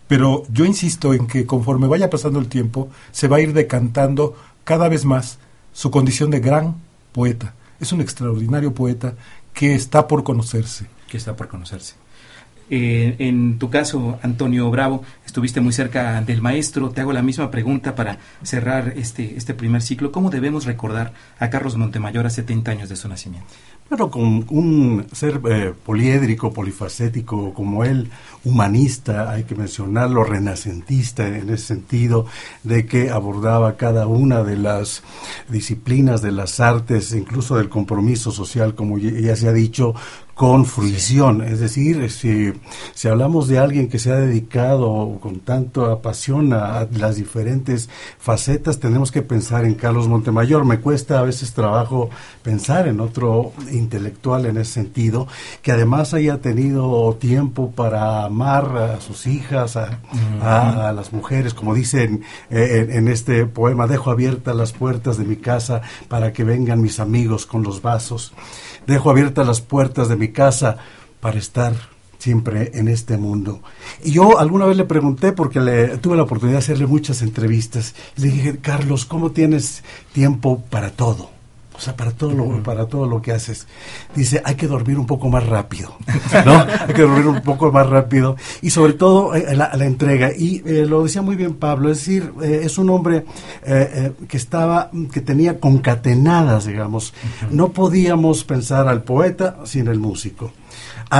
Pero 0.07 0.45
yo 0.51 0.67
insisto 0.67 1.15
en 1.15 1.27
que 1.27 1.47
conforme 1.47 1.87
vaya 1.87 2.11
pasando 2.11 2.39
el 2.39 2.49
tiempo, 2.49 2.91
se 3.11 3.29
va 3.29 3.39
a 3.39 3.41
ir 3.41 3.55
decantando 3.55 4.37
cada 4.65 4.89
vez 4.89 5.07
más 5.07 5.39
su 5.73 5.91
condición 5.91 6.31
de 6.31 6.41
gran 6.41 6.77
poeta. 7.13 7.55
Es 7.81 7.93
un 7.93 8.03
extraordinario 8.03 8.75
poeta 8.75 9.15
que 9.55 9.75
está 9.75 10.07
por 10.07 10.25
conocerse. 10.25 10.87
Que 11.09 11.17
está 11.17 11.35
por 11.37 11.49
conocerse. 11.49 11.95
Eh, 12.77 13.15
en 13.21 13.61
tu 13.61 13.71
caso, 13.71 14.19
Antonio 14.21 14.69
Bravo, 14.69 15.05
estuviste 15.25 15.61
muy 15.61 15.73
cerca 15.73 16.21
del 16.23 16.43
maestro. 16.43 16.91
Te 16.91 17.03
hago 17.03 17.13
la 17.13 17.23
misma 17.23 17.49
pregunta 17.49 17.95
para 17.95 18.19
cerrar 18.43 18.95
este, 18.97 19.37
este 19.37 19.55
primer 19.55 19.81
ciclo. 19.81 20.11
¿Cómo 20.11 20.29
debemos 20.29 20.65
recordar 20.65 21.13
a 21.39 21.51
Carlos 21.51 21.77
Montemayor 21.77 22.27
a 22.27 22.31
70 22.31 22.73
años 22.73 22.89
de 22.89 22.97
su 22.97 23.09
nacimiento? 23.09 23.47
Bueno, 23.89 24.11
con 24.11 24.47
un 24.49 25.07
ser 25.13 25.41
eh, 25.49 25.73
poliédrico, 25.85 26.53
polifacético 26.53 27.53
como 27.53 27.85
él, 27.85 28.11
humanista, 28.43 29.31
hay 29.31 29.45
que 29.45 29.55
mencionarlo, 29.55 30.25
renacentista 30.25 31.29
en 31.29 31.51
ese 31.51 31.67
sentido, 31.67 32.27
de 32.65 32.87
que 32.87 33.11
abordaba 33.11 33.77
cada 33.77 34.07
una 34.07 34.43
de 34.43 34.57
las 34.57 35.03
disciplinas 35.49 36.23
de 36.23 36.33
las 36.33 36.61
artes, 36.61 37.13
incluso 37.13 37.57
del 37.57 37.69
compromiso 37.69 38.33
social, 38.33 38.75
como 38.75 38.99
ya 38.99 39.37
se 39.37 39.49
ha 39.49 39.53
dicho, 39.53 39.95
con 40.35 40.67
fruición. 40.67 41.43
Es 41.43 41.61
decir, 41.61 42.11
si, 42.11 42.53
si 42.95 43.09
hablamos 43.09 43.47
de 43.49 43.59
alguien 43.59 43.89
que 43.89 43.99
se 43.99 44.11
ha 44.11 44.17
dedicado 44.17 45.19
con 45.21 45.41
tanto 45.41 45.87
apasión 45.87 46.53
a, 46.53 46.87
las 46.93 47.17
diferentes 47.17 47.89
facetas, 48.19 48.81
tenemos 48.81 49.13
que 49.13 49.23
pensar 49.23 49.65
en 49.65 49.75
Carlos 49.75 50.09
Montemayor. 50.09 50.65
Me 50.65 50.81
cuesta 50.81 51.21
a 51.21 51.23
veces 51.23 51.53
trabajo 51.53 52.11
pensar 52.43 52.89
en 52.89 53.01
otro 53.01 53.53
intelectual 53.71 54.47
en 54.47 54.59
ese 54.59 54.73
sentido, 54.73 55.29
que 55.63 55.73
además 55.73 56.15
haya 56.15 56.41
tenido 56.41 57.15
tiempo 57.15 57.71
para 57.71 58.25
amar 58.25 58.77
a 58.77 59.01
sus 59.01 59.27
hijas, 59.27 59.77
a, 59.77 60.01
las 60.95 61.13
mujeres, 61.13 61.55
como 61.55 61.75
dicen 61.75 62.23
eh, 62.51 62.87
en, 62.89 62.97
en 62.97 63.09
este 63.09 63.47
poema, 63.47 63.87
dejo 63.87 64.11
abiertas 64.11 64.55
las 64.55 64.73
puertas 64.73 65.17
de 65.17 65.25
mi 65.25 65.37
casa 65.37 65.83
para 66.09 66.33
que 66.33 66.45
vengan 66.45 66.81
mis 66.81 67.01
amigos 67.01 67.47
con 67.47 67.63
los 67.63 67.83
vasos 67.83 68.33
dejo 68.87 69.11
abiertas 69.11 69.47
las 69.47 69.61
puertas 69.61 70.09
de 70.09 70.17
mi 70.17 70.29
casa 70.29 70.77
para 71.21 71.39
estar 71.39 71.75
siempre 72.19 72.71
en 72.75 72.89
este 72.89 73.19
mundo. 73.19 73.61
Y 74.03 74.13
yo 74.13 74.39
alguna 74.39 74.65
vez 74.65 74.77
le 74.77 74.85
pregunté, 74.85 75.33
porque 75.33 75.61
le, 75.61 75.99
tuve 75.99 76.17
la 76.17 76.23
oportunidad 76.23 76.59
de 76.59 76.65
hacerle 76.65 76.87
muchas 76.87 77.21
entrevistas, 77.21 77.95
le 78.17 78.29
dije, 78.29 78.59
Carlos, 78.59 79.05
¿cómo 79.05 79.33
tienes 79.33 79.85
tiempo 80.13 80.63
para 80.71 80.91
todo? 80.91 81.34
O 81.77 81.81
sea, 81.81 81.97
para 81.97 82.13
todo 82.13 82.33
lo, 82.33 82.63
para 82.63 82.87
todo 82.87 83.07
lo 83.07 83.21
que 83.21 83.33
haces. 83.33 83.67
Dice, 84.15 84.41
hay 84.45 84.55
que 84.55 84.69
dormir 84.69 84.97
un 84.97 85.07
poco 85.07 85.29
más 85.29 85.45
rápido, 85.45 85.97
¿no? 86.45 86.61
hay 86.87 86.95
que 86.95 87.03
dormir 87.03 87.27
un 87.27 87.41
poco 87.43 87.73
más 87.73 87.89
rápido. 87.89 88.37
Y 88.63 88.71
sobre 88.71 88.93
todo 88.93 89.35
eh, 89.35 89.57
la, 89.57 89.73
entrega. 89.85 90.31
Y 90.37 90.63
eh, 90.65 90.87
lo 90.87 91.03
decía 91.03 91.21
muy 91.21 91.35
bien 91.35 91.55
Pablo, 91.55 91.91
es 91.91 91.99
decir, 91.99 92.33
eh, 92.43 92.61
es 92.63 92.79
un 92.79 92.91
hombre 92.91 93.25
que 94.29 94.37
estaba, 94.37 94.91
que 95.13 95.21
tenía 95.21 95.59
concatenadas, 95.59 96.67
digamos. 96.67 97.13
No 97.51 97.71
podíamos 97.71 98.45
pensar 98.45 98.89
al 98.89 99.03
poeta 99.03 99.59
sin 99.65 99.89
el 99.89 99.99
músico 99.99 100.53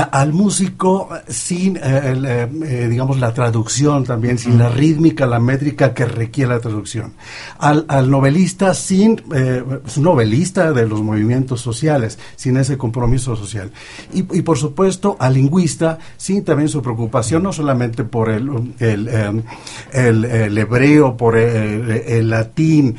al 0.01 0.33
músico 0.33 1.07
sin, 1.29 1.77
eh, 1.77 1.81
eh, 1.83 2.49
eh, 2.65 2.87
digamos, 2.89 3.17
la 3.17 3.33
traducción 3.33 4.03
también, 4.03 4.37
sin 4.37 4.57
la 4.57 4.67
rítmica, 4.67 5.25
la 5.25 5.39
métrica 5.39 5.93
que 5.93 6.05
requiere 6.05 6.49
la 6.49 6.59
traducción. 6.59 7.13
Al, 7.59 8.09
novelista 8.09 8.73
sin, 8.73 9.21
un 9.31 10.03
novelista 10.03 10.73
de 10.73 10.85
los 10.85 11.01
movimientos 11.01 11.61
sociales, 11.61 12.19
sin 12.35 12.57
ese 12.57 12.77
compromiso 12.77 13.37
social. 13.37 13.71
Y, 14.13 14.23
por 14.41 14.57
supuesto, 14.57 15.15
al 15.17 15.35
lingüista 15.35 15.97
sin 16.17 16.43
también 16.43 16.67
su 16.67 16.81
preocupación, 16.81 17.43
no 17.43 17.53
solamente 17.53 18.03
por 18.03 18.29
el, 18.29 18.73
el, 18.79 19.43
el, 19.93 20.57
hebreo, 20.57 21.15
por 21.15 21.37
el, 21.37 22.29
latín, 22.29 22.97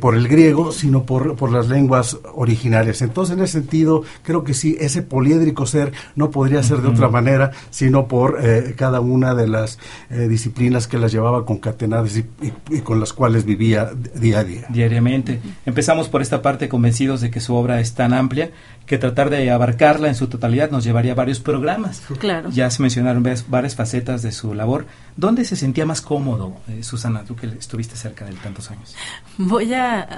por 0.00 0.14
el 0.14 0.28
griego, 0.28 0.70
sino 0.72 1.04
por, 1.04 1.34
por 1.36 1.50
las 1.50 1.68
lenguas 1.68 2.18
originarias. 2.34 3.00
Entonces, 3.00 3.36
en 3.36 3.42
ese 3.42 3.54
sentido, 3.54 4.02
creo 4.22 4.44
que 4.44 4.52
sí, 4.52 4.76
ese 4.78 5.00
poliédrico 5.02 5.64
ser 5.64 5.92
no 6.16 6.30
podría 6.30 6.62
ser 6.62 6.78
de 6.82 6.88
otra 6.88 7.08
manera, 7.08 7.52
sino 7.70 8.06
por 8.06 8.38
eh, 8.42 8.74
cada 8.76 9.00
una 9.00 9.34
de 9.34 9.48
las 9.48 9.78
eh, 10.10 10.28
disciplinas 10.28 10.86
que 10.86 10.98
las 10.98 11.12
llevaba 11.12 11.44
concatenadas 11.44 12.16
y, 12.16 12.26
y, 12.70 12.80
con 12.80 13.00
las 13.00 13.12
cuales 13.12 13.44
vivía 13.44 13.90
día 14.14 14.40
a 14.40 14.44
día. 14.44 14.66
Diariamente. 14.68 15.40
Empezamos 15.66 16.08
por 16.08 16.22
esta 16.22 16.42
parte 16.42 16.68
convencidos 16.68 17.20
de 17.20 17.30
que 17.30 17.40
su 17.40 17.54
obra 17.54 17.80
es 17.80 17.94
tan 17.94 18.12
amplia 18.12 18.50
que 18.90 18.98
tratar 18.98 19.30
de 19.30 19.48
abarcarla 19.52 20.08
en 20.08 20.16
su 20.16 20.26
totalidad 20.26 20.72
nos 20.72 20.82
llevaría 20.82 21.12
a 21.12 21.14
varios 21.14 21.38
programas. 21.38 22.02
Claro. 22.18 22.50
Ya 22.50 22.68
se 22.70 22.82
mencionaron 22.82 23.22
varias 23.46 23.76
facetas 23.76 24.22
de 24.22 24.32
su 24.32 24.52
labor. 24.52 24.86
¿Dónde 25.16 25.44
se 25.44 25.54
sentía 25.54 25.86
más 25.86 26.00
cómodo, 26.00 26.56
eh, 26.66 26.82
Susana, 26.82 27.22
tú 27.22 27.36
que 27.36 27.46
estuviste 27.46 27.94
cerca 27.94 28.24
de 28.24 28.32
él 28.32 28.38
tantos 28.38 28.68
años? 28.68 28.96
Voy 29.38 29.74
a, 29.74 30.08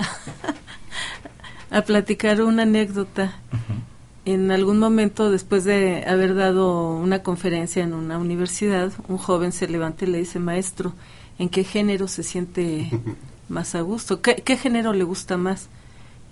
a 1.71 1.83
platicar 1.83 2.41
una 2.41 2.63
anécdota. 2.63 3.35
En 4.25 4.51
algún 4.53 4.79
momento, 4.79 5.31
después 5.31 5.65
de 5.65 6.05
haber 6.07 6.35
dado 6.35 6.95
una 6.95 7.23
conferencia 7.23 7.83
en 7.83 7.93
una 7.93 8.19
universidad, 8.19 8.93
un 9.09 9.19
joven 9.19 9.51
se 9.53 9.69
levanta 9.69 10.05
y 10.05 10.09
le 10.09 10.19
dice, 10.19 10.39
maestro, 10.39 10.93
¿en 11.39 11.49
qué 11.49 11.65
género 11.65 12.07
se 12.07 12.23
siente 12.23 12.91
más 13.49 13.75
a 13.75 13.81
gusto? 13.81 14.23
¿Qué, 14.23 14.37
qué 14.37 14.57
género 14.57 14.93
le 14.93 15.05
gusta 15.05 15.37
más? 15.37 15.69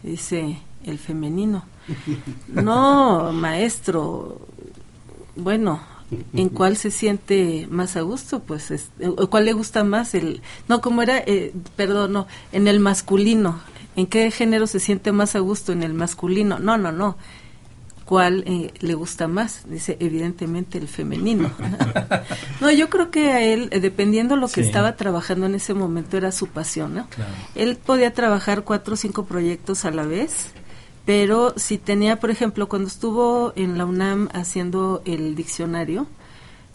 dice, 0.03 0.59
el 0.85 0.99
femenino. 0.99 1.65
No, 2.49 3.33
maestro, 3.33 4.41
bueno, 5.37 5.81
¿en 6.33 6.49
cuál 6.49 6.77
se 6.77 6.91
siente 6.91 7.67
más 7.71 7.97
a 7.97 8.03
gusto? 8.03 8.41
Pues, 8.41 8.71
es, 8.71 8.91
¿cuál 9.31 9.45
le 9.45 9.53
gusta 9.53 9.85
más? 9.85 10.15
el 10.15 10.43
No, 10.69 10.81
como 10.81 11.03
era, 11.03 11.19
eh, 11.19 11.53
perdón, 11.77 12.13
no, 12.13 12.27
en 12.53 12.69
el 12.69 12.81
masculino. 12.81 13.61
¿En 13.97 14.07
qué 14.07 14.31
género 14.31 14.67
se 14.67 14.81
siente 14.81 15.13
más 15.13 15.35
a 15.35 15.41
gusto? 15.41 15.73
En 15.73 15.83
el 15.83 15.95
masculino. 15.95 16.59
No, 16.59 16.79
no, 16.79 16.93
no. 16.93 17.17
¿Cuál 18.11 18.43
eh, 18.45 18.75
le 18.81 18.95
gusta 18.95 19.29
más? 19.29 19.63
Dice, 19.69 19.97
evidentemente 20.01 20.79
el 20.79 20.89
femenino. 20.89 21.49
no, 22.61 22.73
yo 22.73 22.91
creo 22.91 23.13
que 23.13 23.31
a 23.31 23.41
él, 23.41 23.69
eh, 23.71 23.79
dependiendo 23.79 24.35
lo 24.35 24.49
que 24.49 24.63
estaba 24.63 24.97
trabajando 24.97 25.47
en 25.47 25.55
ese 25.55 25.75
momento, 25.75 26.17
era 26.17 26.33
su 26.33 26.49
pasión, 26.49 26.93
¿no? 26.97 27.07
Él 27.55 27.77
podía 27.77 28.13
trabajar 28.13 28.65
cuatro 28.65 28.95
o 28.95 28.97
cinco 28.97 29.27
proyectos 29.27 29.85
a 29.85 29.93
la 29.93 30.03
vez 30.07 30.53
pero 31.05 31.55
si 31.57 31.79
tenía, 31.79 32.19
por 32.19 32.31
ejemplo, 32.31 32.69
cuando 32.69 32.89
estuvo 32.89 33.53
en 33.55 33.79
la 33.79 33.85
UNAM 33.85 34.29
haciendo 34.33 35.03
el 35.05 35.37
diccionario, 35.37 36.09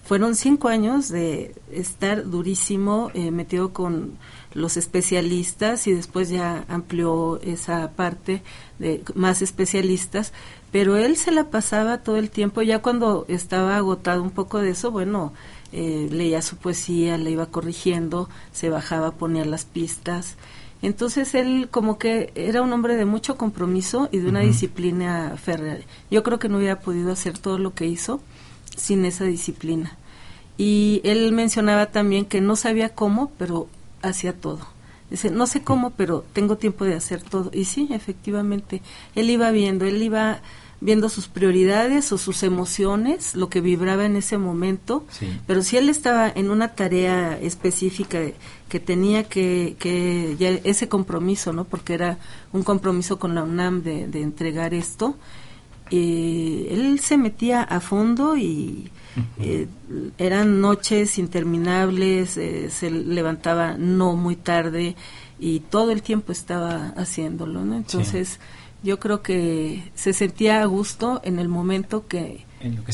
fueron 0.06 0.36
cinco 0.36 0.68
años 0.68 1.10
de 1.10 1.56
estar 1.72 2.30
durísimo, 2.30 3.10
eh, 3.16 3.32
metido 3.32 3.74
con 3.74 4.18
los 4.54 4.78
especialistas 4.78 5.88
y 5.88 5.94
después 5.94 6.30
ya 6.30 6.64
amplió 6.70 7.42
esa 7.42 7.92
parte 7.92 8.44
de 8.78 9.04
más 9.16 9.42
especialistas, 9.42 10.32
pero 10.76 10.98
él 10.98 11.16
se 11.16 11.32
la 11.32 11.46
pasaba 11.46 12.00
todo 12.00 12.18
el 12.18 12.30
tiempo, 12.30 12.62
ya 12.62 12.80
cuando 12.80 13.24
estaba 13.30 13.78
agotado 13.78 14.22
un 14.22 14.30
poco 14.30 14.60
de 14.60 14.72
eso, 14.72 14.92
bueno, 14.92 15.32
eh, 15.72 16.10
leía 16.12 16.42
su 16.42 16.58
poesía, 16.58 17.18
le 17.18 17.32
iba 17.32 17.46
corrigiendo, 17.46 18.28
se 18.52 18.70
bajaba, 18.70 19.12
ponía 19.12 19.46
las 19.46 19.64
pistas, 19.64 20.36
entonces 20.82 21.34
él 21.34 21.70
como 21.72 21.98
que 21.98 22.34
era 22.36 22.62
un 22.62 22.74
hombre 22.74 22.98
de 22.98 23.06
mucho 23.06 23.38
compromiso 23.38 24.10
y 24.12 24.18
de 24.18 24.28
una 24.28 24.42
disciplina 24.42 25.36
férrea. 25.42 25.80
Yo 26.12 26.24
creo 26.24 26.40
que 26.40 26.50
no 26.50 26.58
hubiera 26.58 26.82
podido 26.82 27.14
hacer 27.14 27.38
todo 27.40 27.58
lo 27.58 27.74
que 27.74 27.86
hizo 27.86 28.20
sin 28.76 29.06
esa 29.06 29.24
disciplina. 29.24 29.98
Y 30.58 31.00
él 31.06 31.32
mencionaba 31.32 31.86
también 31.86 32.26
que 32.26 32.42
no 32.42 32.58
sabía 32.58 32.90
cómo, 32.90 33.32
pero 33.38 33.70
hacía 34.02 34.34
todo. 34.34 34.68
Dice, 35.10 35.30
no 35.30 35.48
sé 35.48 35.64
cómo, 35.64 35.92
pero 35.92 36.26
tengo 36.34 36.58
tiempo 36.58 36.84
de 36.84 36.96
hacer 36.96 37.22
todo. 37.22 37.50
Y 37.54 37.64
sí, 37.64 37.88
efectivamente, 37.92 38.82
él 39.16 39.30
iba 39.30 39.52
viendo, 39.52 39.86
él 39.86 40.04
iba 40.04 40.42
viendo 40.82 41.10
sus 41.10 41.28
prioridades 41.28 42.12
o 42.12 42.18
sus 42.18 42.44
emociones, 42.44 43.36
lo 43.36 43.50
que 43.50 43.62
vibraba 43.62 44.06
en 44.06 44.16
ese 44.16 44.38
momento, 44.38 45.06
pero 45.48 45.62
si 45.62 45.78
él 45.78 45.90
estaba 45.90 46.30
en 46.30 46.52
una 46.52 46.70
tarea 46.70 47.40
específica 47.40 48.20
que 48.70 48.80
tenía 48.80 49.24
que, 49.24 49.76
que 49.80 50.36
ya 50.38 50.50
ese 50.50 50.88
compromiso, 50.88 51.54
¿no? 51.54 51.64
Porque 51.64 51.94
era 51.94 52.18
un 52.52 52.64
compromiso 52.64 53.18
con 53.20 53.36
la 53.36 53.44
UNAM 53.44 53.84
de, 53.84 54.08
de 54.08 54.22
entregar 54.22 54.74
esto, 54.74 55.16
eh, 55.92 56.68
él 56.72 57.00
se 57.00 57.18
metía 57.18 57.62
a 57.62 57.80
fondo 57.80 58.36
y 58.36 58.90
eh, 59.40 59.68
eran 60.18 60.60
noches 60.60 61.20
interminables, 61.20 62.38
eh, 62.38 62.70
se 62.70 62.90
levantaba 62.90 63.76
no 63.78 64.16
muy 64.16 64.36
tarde 64.36 64.96
y 65.40 65.60
todo 65.60 65.92
el 65.92 66.02
tiempo 66.02 66.32
estaba 66.32 66.94
haciéndolo, 66.98 67.64
¿no? 67.64 67.76
Entonces 67.76 68.40
yo 68.86 69.00
creo 69.00 69.24
que 69.24 69.92
se 69.96 70.14
sentía 70.14 70.62
a 70.62 70.66
gusto 70.66 71.20
en 71.24 71.40
el 71.40 71.50
momento 71.50 72.08
que, 72.08 72.46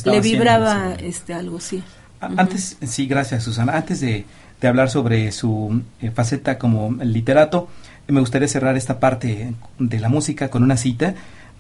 le 0.06 0.22
vibraba 0.22 0.94
este 0.94 1.34
algo 1.34 1.60
sí. 1.60 1.84
Antes, 2.22 2.78
sí, 2.82 3.08
gracias 3.08 3.44
Susana. 3.44 3.74
Antes 3.76 4.00
de, 4.00 4.26
hablar 4.64 4.90
sobre 4.90 5.32
su 5.32 5.82
eh, 6.02 6.12
faceta 6.12 6.58
como 6.58 6.92
literato, 7.04 7.68
me 8.08 8.22
gustaría 8.22 8.48
cerrar 8.48 8.78
esta 8.78 9.00
parte 9.00 9.54
de 9.80 10.00
la 10.00 10.08
música 10.08 10.50
con 10.50 10.64
una 10.64 10.78
cita. 10.78 11.14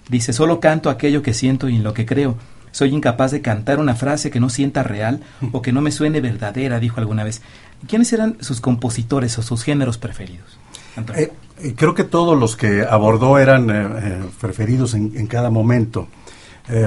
Dice, 0.08 0.34
solo 0.34 0.60
canto 0.60 0.89
aquello 0.89 1.22
que 1.22 1.34
siento 1.34 1.67
y 1.67 1.76
en 1.76 1.84
lo 1.84 1.94
que 1.94 2.06
creo. 2.06 2.38
Soy 2.72 2.94
incapaz 2.94 3.32
de 3.32 3.41
cantar 3.41 3.80
una 3.80 3.96
frase 3.96 4.32
que 4.32 4.39
no 4.39 4.50
sienta 4.50 4.82
real 4.82 5.20
o 5.52 5.62
que 5.62 5.74
no 5.74 5.82
me 5.82 5.91
suene 5.91 6.22
verdadera, 6.22 6.80
dijo 6.80 7.00
alguna 7.00 7.26
vez. 7.26 7.41
¿Quiénes 7.88 8.13
eran 8.13 8.38
sus 8.39 8.62
compositores 8.62 9.38
o 9.38 9.41
sus 9.41 9.63
géneros 9.63 9.98
preferidos? 9.98 10.58
Eh, 11.15 11.32
creo 11.76 11.93
que 11.93 12.04
todos 12.04 12.39
los 12.39 12.56
que 12.56 12.84
abordó 12.84 13.38
eran 13.38 13.69
eh, 13.69 14.19
preferidos 14.39 14.93
en, 14.93 15.28
cada 15.28 15.50
momento. 15.50 16.08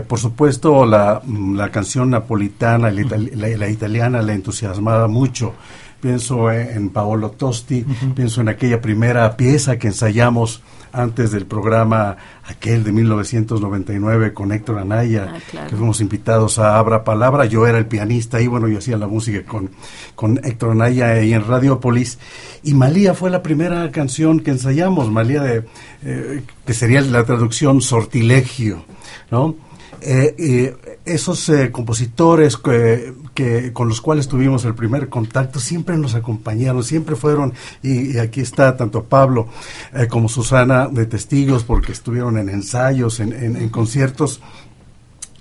por 0.08 0.18
supuesto, 0.18 0.87
la, 0.87 1.20
la, 1.54 1.70
canción 1.70 2.10
napolitana, 2.10 2.90
la, 2.90 3.68
italiana 3.68 4.22
le 4.22 4.32
entusiasmaba 4.32 5.08
mucho. 5.08 5.54
Pienso 6.00 6.50
en 6.50 6.90
Paolo 6.90 7.30
Tosti, 7.30 7.84
pienso 8.14 8.40
en 8.42 8.48
aquella 8.48 8.80
primera 8.80 9.37
pieza 9.37 9.78
que 9.78 9.88
ensayamos 9.88 10.62
antes 10.94 11.33
del 11.33 11.46
programa 11.46 12.16
aquel 12.44 12.85
de 12.85 12.92
1999 12.92 14.33
con 14.33 14.52
Héctor 14.52 14.78
Anaya, 14.78 15.35
ah, 15.35 15.66
que 15.68 15.76
fuimos 15.76 16.00
invitados 16.00 16.59
a 16.59 16.78
Abra 16.78 17.04
Palabra, 17.04 17.46
yo 17.46 17.66
era 17.66 17.78
el 17.78 17.87
pianista 17.87 18.40
y 18.40 18.46
bueno, 18.46 18.68
yo 18.68 18.78
hacía 18.78 18.96
la 18.96 19.09
música 19.09 19.44
con, 19.44 19.70
con 20.14 20.40
Héctor 20.44 20.70
Anaya 20.70 21.20
y 21.22 21.33
en 21.33 21.46
Radiopolis, 21.46 22.18
y 22.62 22.74
Malía 22.74 23.14
fue 23.14 23.30
la 23.30 23.42
primera 23.42 23.90
canción 23.90 24.40
que 24.40 24.52
ensayamos, 24.52 25.11
Malía 25.11 25.42
de, 25.42 25.64
eh, 26.04 26.42
que 26.64 26.74
sería 26.74 27.00
la 27.00 27.24
traducción 27.24 27.80
sortilegio, 27.80 28.85
¿no? 29.30 29.57
Eh, 30.00 30.76
esos 31.05 31.49
eh, 31.51 31.71
compositores 31.71 32.57
que, 32.57 33.71
con 33.73 33.88
los 33.88 34.01
cuales 34.01 34.29
tuvimos 34.29 34.64
el 34.64 34.75
primer 34.75 35.09
contacto 35.09 35.61
siempre 35.61 35.97
nos 35.99 36.14
acompañaron, 36.14 36.83
siempre 36.83 37.14
fueron, 37.14 37.53
y, 37.83 38.17
aquí 38.19 38.40
está 38.40 38.77
tanto 38.77 39.05
Pablo 39.05 39.49
eh, 39.93 40.07
como 40.07 40.29
Susana 40.29 40.88
de 40.88 41.07
testigos 41.07 41.64
porque 41.64 41.93
estuvieron 41.93 42.38
en 42.38 42.49
ensayos, 42.49 43.21
en, 43.21 43.69
conciertos 43.69 44.40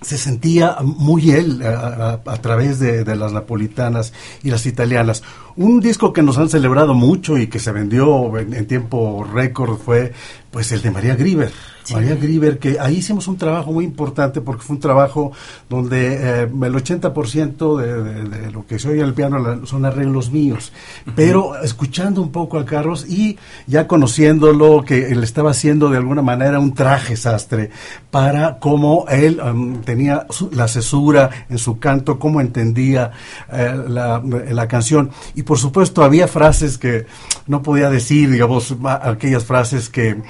se 0.02 0.18
sentía 0.18 0.76
muy 0.82 1.30
él 1.30 1.62
a, 1.62 2.18
través 2.42 2.78
de, 2.78 3.16
las 3.16 3.32
napolitanas 3.32 4.12
y 4.42 4.50
las 4.50 4.66
italianas. 4.66 5.22
Un 5.56 5.80
disco 5.80 6.12
que 6.12 6.22
nos 6.22 6.38
han 6.38 6.48
celebrado 6.48 6.94
mucho 6.94 7.38
y 7.38 7.46
que 7.46 7.60
se 7.60 7.70
vendió 7.70 8.36
en, 8.38 8.54
en 8.54 8.66
tiempo 8.66 9.24
récord 9.24 9.78
fue 9.78 10.12
pues 10.50 10.70
el 10.70 10.82
de 10.82 10.90
María 10.92 11.16
Grieber. 11.16 11.50
María 11.92 12.14
Grieber, 12.14 12.58
que 12.58 12.78
ahí 12.80 12.98
hicimos 12.98 13.28
un 13.28 13.36
trabajo 13.36 13.72
muy 13.72 13.84
importante 13.84 14.40
porque 14.40 14.62
fue 14.62 14.76
un 14.76 14.80
trabajo 14.80 15.32
donde 15.68 16.14
eh, 16.14 16.42
el 16.42 16.74
80% 16.74 17.76
de, 17.76 18.24
de, 18.24 18.50
lo 18.50 18.66
que 18.66 18.78
se 18.78 18.88
oye 18.88 19.00
en 19.00 19.06
el 19.06 19.14
piano 19.14 19.66
son 19.66 19.84
arreglos 19.84 20.30
míos, 20.30 20.72
pero 21.14 21.60
escuchando 21.62 22.22
un 22.22 22.30
poco 22.30 22.58
a 22.58 22.64
Carlos 22.64 23.04
y 23.06 23.36
ya 23.66 23.86
conociéndolo, 23.86 24.82
que 24.84 25.08
él 25.08 25.22
estaba 25.22 25.50
haciendo 25.50 25.90
de 25.90 25.98
alguna 25.98 26.22
manera 26.22 26.58
un 26.58 26.72
traje 26.72 27.16
sastre 27.16 27.70
para 28.10 28.58
cómo 28.58 29.04
él 29.08 29.40
um, 29.40 29.82
tenía 29.82 30.26
la 30.52 30.68
cesura 30.68 31.30
en 31.50 31.58
su 31.58 31.78
canto, 31.78 32.18
cómo 32.18 32.40
entendía 32.40 33.10
eh, 33.52 33.74
la, 33.88 34.22
la 34.22 34.68
canción. 34.68 35.10
Y 35.34 35.42
por 35.44 35.58
supuesto 35.58 36.02
había 36.02 36.28
frases 36.28 36.78
que 36.78 37.06
no 37.46 37.62
podía 37.62 37.90
decir, 37.90 38.30
digamos, 38.30 38.74
aquellas 39.02 39.44
frases 39.44 39.88
que 39.88 40.22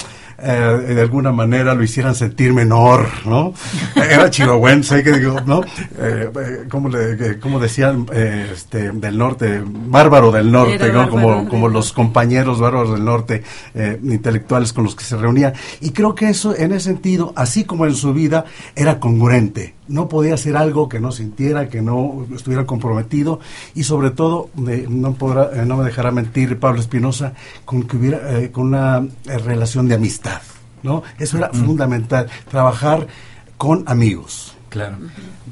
eh, 0.44 0.94
de 0.94 1.00
alguna 1.00 1.32
manera 1.32 1.74
lo 1.74 1.82
hicieran 1.82 2.14
sentir 2.14 2.52
menor, 2.52 3.06
¿no? 3.24 3.54
Era 3.96 4.28
chihuahuense, 4.28 5.02
que 5.02 5.12
digo, 5.12 5.40
¿no? 5.46 5.62
Eh, 5.98 6.30
eh 6.34 6.64
como, 6.68 6.88
le, 6.88 7.38
como 7.40 7.58
decían 7.58 8.06
este, 8.12 8.92
del 8.92 9.16
norte, 9.16 9.62
bárbaro 9.64 10.30
del 10.30 10.52
norte, 10.52 10.92
¿no? 10.92 11.08
Como, 11.08 11.48
como 11.48 11.68
los 11.68 11.92
compañeros 11.92 12.60
bárbaros 12.60 12.92
del 12.92 13.04
norte, 13.04 13.42
eh, 13.74 13.98
intelectuales 14.02 14.72
con 14.72 14.84
los 14.84 14.94
que 14.94 15.04
se 15.04 15.16
reunía. 15.16 15.54
Y 15.80 15.90
creo 15.90 16.14
que 16.14 16.28
eso, 16.28 16.54
en 16.54 16.72
ese 16.72 16.90
sentido, 16.90 17.32
así 17.36 17.64
como 17.64 17.86
en 17.86 17.94
su 17.94 18.12
vida, 18.12 18.44
era 18.76 19.00
congruente 19.00 19.74
no 19.86 20.08
podía 20.08 20.34
hacer 20.34 20.56
algo 20.56 20.88
que 20.88 20.98
no 20.98 21.12
sintiera, 21.12 21.68
que 21.68 21.82
no 21.82 22.26
estuviera 22.34 22.64
comprometido 22.64 23.40
y 23.74 23.84
sobre 23.84 24.10
todo 24.10 24.48
no 24.54 25.12
podrá, 25.12 25.64
no 25.64 25.76
me 25.76 25.84
dejará 25.84 26.10
mentir 26.10 26.58
Pablo 26.58 26.80
Espinosa 26.80 27.34
con 27.64 27.82
que 27.82 27.96
hubiera 27.96 28.50
con 28.50 28.68
una 28.68 29.06
relación 29.24 29.86
de 29.88 29.96
amistad. 29.96 30.33
¿No? 30.84 31.02
Eso 31.18 31.38
era 31.38 31.48
fundamental, 31.48 32.28
trabajar 32.48 33.08
con 33.56 33.82
amigos. 33.88 34.54
Claro. 34.68 34.98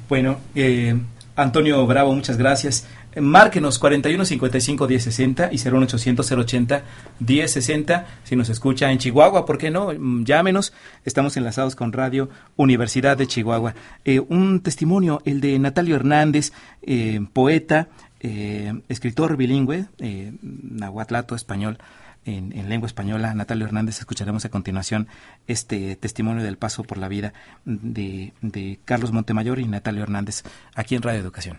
Bueno, 0.08 0.36
eh, 0.54 0.96
Antonio 1.34 1.84
Bravo, 1.86 2.14
muchas 2.14 2.36
gracias. 2.36 2.86
Márquenos 3.20 3.78
41 3.78 4.24
55 4.24 4.86
10 4.86 5.02
60 5.02 5.50
y 5.52 5.58
01800 5.58 6.32
080 6.32 6.82
10 7.18 7.50
60. 7.50 8.06
Si 8.24 8.36
nos 8.36 8.48
escucha 8.48 8.90
en 8.90 8.98
Chihuahua, 8.98 9.44
¿por 9.44 9.58
qué 9.58 9.70
no? 9.70 9.92
Mm, 9.92 10.24
llámenos. 10.24 10.72
Estamos 11.04 11.36
enlazados 11.36 11.76
con 11.76 11.92
Radio 11.92 12.30
Universidad 12.56 13.16
de 13.16 13.26
Chihuahua. 13.26 13.74
Eh, 14.04 14.20
un 14.20 14.60
testimonio, 14.60 15.20
el 15.24 15.40
de 15.40 15.58
Natalio 15.58 15.96
Hernández, 15.96 16.52
eh, 16.82 17.20
poeta, 17.32 17.88
eh, 18.20 18.72
escritor 18.88 19.36
bilingüe, 19.36 19.86
eh, 19.98 20.32
nahuatlato 20.40 21.34
español. 21.34 21.78
En, 22.24 22.56
en, 22.56 22.68
lengua 22.68 22.86
española, 22.86 23.34
Natalio 23.34 23.66
Hernández, 23.66 23.98
escucharemos 23.98 24.44
a 24.44 24.50
continuación 24.50 25.08
este 25.48 25.96
testimonio 25.96 26.44
del 26.44 26.56
paso 26.56 26.84
por 26.84 26.98
la 26.98 27.08
vida 27.08 27.32
de, 27.64 28.32
de 28.42 28.78
Carlos 28.84 29.12
Montemayor 29.12 29.58
y 29.58 29.66
Natalio 29.66 30.04
Hernández 30.04 30.44
aquí 30.76 30.94
en 30.94 31.02
Radio 31.02 31.18
Educación. 31.18 31.58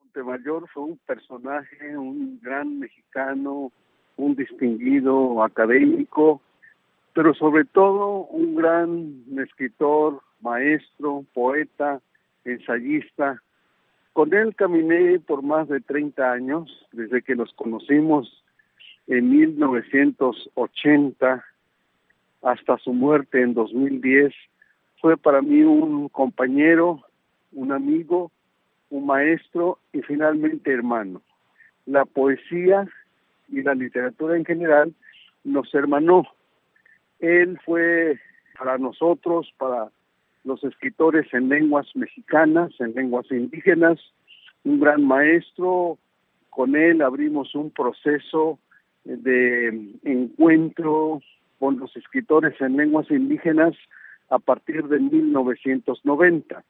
Montemayor 0.00 0.66
fue 0.72 0.84
un 0.84 0.98
personaje, 1.06 1.96
un 1.98 2.40
gran 2.40 2.78
mexicano, 2.78 3.70
un 4.16 4.34
distinguido 4.34 5.42
académico, 5.42 6.40
pero 7.12 7.34
sobre 7.34 7.64
todo 7.64 8.26
un 8.26 8.54
gran 8.54 9.24
escritor, 9.38 10.22
maestro, 10.40 11.24
poeta, 11.34 12.00
ensayista. 12.44 13.42
Con 14.12 14.32
él 14.32 14.54
caminé 14.54 15.18
por 15.20 15.42
más 15.42 15.68
de 15.68 15.80
30 15.80 16.32
años, 16.32 16.88
desde 16.92 17.22
que 17.22 17.34
nos 17.34 17.52
conocimos 17.54 18.43
en 19.06 19.30
1980 19.30 21.44
hasta 22.42 22.78
su 22.78 22.92
muerte 22.92 23.42
en 23.42 23.54
2010. 23.54 24.34
Fue 25.00 25.16
para 25.16 25.42
mí 25.42 25.62
un 25.62 26.08
compañero, 26.08 27.02
un 27.52 27.70
amigo, 27.72 28.30
un 28.90 29.06
maestro 29.06 29.78
y 29.92 30.02
finalmente 30.02 30.72
hermano. 30.72 31.22
La 31.86 32.04
poesía 32.04 32.88
y 33.48 33.62
la 33.62 33.74
literatura 33.74 34.36
en 34.36 34.44
general 34.44 34.94
nos 35.42 35.74
hermanó. 35.74 36.26
Él 37.18 37.58
fue 37.64 38.20
para 38.58 38.78
nosotros, 38.78 39.52
para 39.58 39.90
los 40.44 40.62
escritores 40.64 41.32
en 41.32 41.48
lenguas 41.48 41.86
mexicanas, 41.94 42.72
en 42.78 42.94
lenguas 42.94 43.30
indígenas, 43.30 43.98
un 44.64 44.80
gran 44.80 45.04
maestro. 45.04 45.98
Con 46.50 46.76
él 46.76 47.02
abrimos 47.02 47.54
un 47.54 47.70
proceso 47.70 48.58
de 49.04 49.92
encuentro 50.04 51.20
con 51.58 51.78
los 51.78 51.94
escritores 51.96 52.60
en 52.60 52.76
lenguas 52.76 53.10
indígenas 53.10 53.74
a 54.28 54.38
partir 54.38 54.84
de 54.84 54.98
1990 54.98 56.64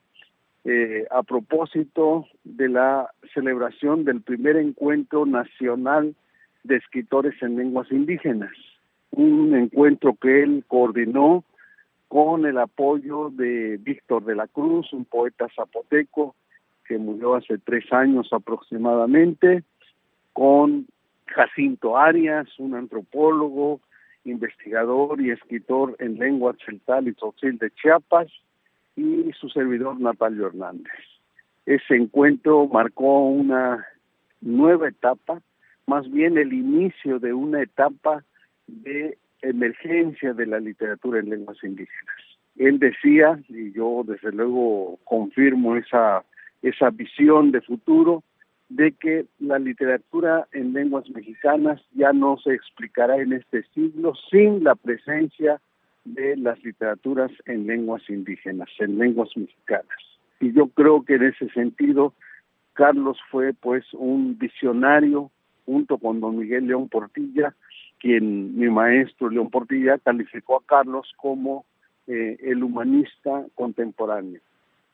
eh, 0.67 1.07
a 1.11 1.23
propósito 1.23 2.27
de 2.43 2.71
la 2.71 3.11
celebración 3.35 4.05
del 4.05 4.23
primer 4.23 4.57
encuentro 4.57 5.27
nacional 5.27 6.15
de 6.63 6.77
escritores 6.77 7.35
en 7.43 7.57
lenguas 7.57 7.93
indígenas, 7.93 8.53
un 9.11 9.55
encuentro 9.55 10.15
que 10.15 10.43
él 10.43 10.65
coordinó 10.67 11.45
con 12.09 12.47
el 12.47 12.57
apoyo 12.57 13.29
de 13.29 13.77
Víctor 13.77 14.25
de 14.25 14.37
la 14.37 14.47
Cruz, 14.47 14.91
un 14.95 15.05
poeta 15.05 15.49
zapoteco 15.55 16.35
que 16.87 16.97
murió 16.97 17.35
hace 17.35 17.59
tres 17.59 17.93
años 17.93 18.33
aproximadamente, 18.33 19.65
con 20.33 20.87
Jacinto 21.27 21.97
Arias, 21.97 22.49
un 22.59 22.75
antropólogo, 22.75 23.81
investigador 24.25 25.21
y 25.21 25.31
escritor 25.31 25.97
en 25.99 26.19
lengua 26.19 26.55
celtal 26.65 27.09
y 27.09 27.13
tzotzil 27.13 27.59
de 27.59 27.71
Chiapas, 27.73 28.29
y 28.97 29.33
su 29.33 29.49
servidor 29.49 30.01
Natalio 30.01 30.47
Hernández. 30.47 30.93
Ese 31.67 31.97
encuentro 31.97 32.67
marcó 32.69 33.27
una 33.27 33.85
nueva 34.41 34.89
etapa, 34.89 35.41
más 35.87 36.11
bien 36.11 36.39
el 36.39 36.53
inicio 36.53 37.19
de 37.19 37.33
una 37.33 37.63
etapa 37.63 38.23
de 38.67 39.19
emergencia 39.43 40.33
de 40.33 40.47
la 40.47 40.61
literatura 40.61 41.21
en 41.21 41.31
lenguas 41.31 41.63
indígenas. 41.63 42.17
Él 42.57 42.79
decía, 42.79 43.39
y 43.49 43.73
yo 43.73 44.05
desde 44.07 44.33
luego 44.33 44.99
confirmo 45.05 45.77
esa, 45.77 46.25
esa 46.63 46.91
visión 46.91 47.51
de 47.51 47.61
futuro, 47.61 48.23
de 48.69 48.93
que 48.93 49.27
la 49.39 49.59
literatura 49.59 50.49
en 50.53 50.73
lenguas 50.73 51.09
mexicanas 51.11 51.81
ya 51.93 52.13
no 52.13 52.39
se 52.39 52.55
explicará 52.55 53.17
en 53.21 53.33
este 53.33 53.63
siglo 53.75 54.15
sin 54.31 54.65
la 54.65 54.75
presencia 54.75 55.61
de 56.05 56.37
las 56.37 56.63
literaturas 56.65 57.31
en 57.47 57.67
lenguas 57.67 58.03
indígenas, 58.09 58.69
en 58.79 58.99
lenguas 58.99 59.31
mexicanas. 59.37 59.99
Y 60.41 60.53
yo 60.53 60.69
creo 60.69 61.05
que 61.05 61.15
en 61.15 61.25
ese 61.25 61.49
sentido 61.51 62.15
Carlos 62.75 63.19
fue 63.31 63.53
pues 63.55 63.85
un 63.95 64.39
visionario 64.39 65.31
junto 65.65 65.99
con 65.99 66.21
don 66.21 66.39
Miguel 66.39 66.67
León 66.67 66.89
Portilla, 66.89 67.55
quien 67.99 68.59
mi 68.59 68.69
maestro 68.69 69.31
León 69.31 69.51
Portilla 69.51 69.99
calificó 69.99 70.57
a 70.57 70.67
Carlos 70.67 71.11
como 71.17 71.65
eh, 72.07 72.37
el 72.43 72.63
humanista 72.63 73.47
contemporáneo, 73.55 74.41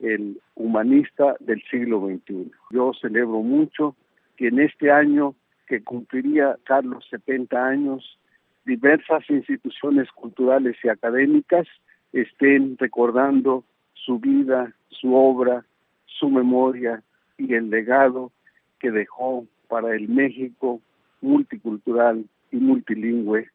el 0.01 0.41
humanista 0.55 1.37
del 1.41 1.63
siglo 1.71 2.01
XXI. 2.07 2.51
Yo 2.71 2.93
celebro 3.01 3.43
mucho 3.43 3.97
que 4.37 4.49
en 4.49 4.61
este 4.61 4.91
año 4.91 5.35
que 5.67 5.83
cumpliría 5.83 6.57
Carlos 6.65 7.07
70 7.11 7.65
años, 7.65 8.19
diversas 8.65 9.23
instituciones 9.31 10.11
culturales 10.11 10.77
y 10.83 10.89
académicas 10.89 11.67
estén 12.13 12.77
recordando 12.79 13.65
su 13.95 14.19
vida, 14.19 14.75
su 14.89 15.15
obra, 15.15 15.65
su 16.07 16.29
memoria 16.29 17.03
y 17.39 17.55
el 17.55 17.71
legado 17.71 18.33
que 18.81 18.91
dejó 18.91 19.47
para 19.69 19.95
el 19.95 20.09
México 20.09 20.81
multicultural 21.21 22.25
y 22.51 22.57
multilingüe. 22.57 23.49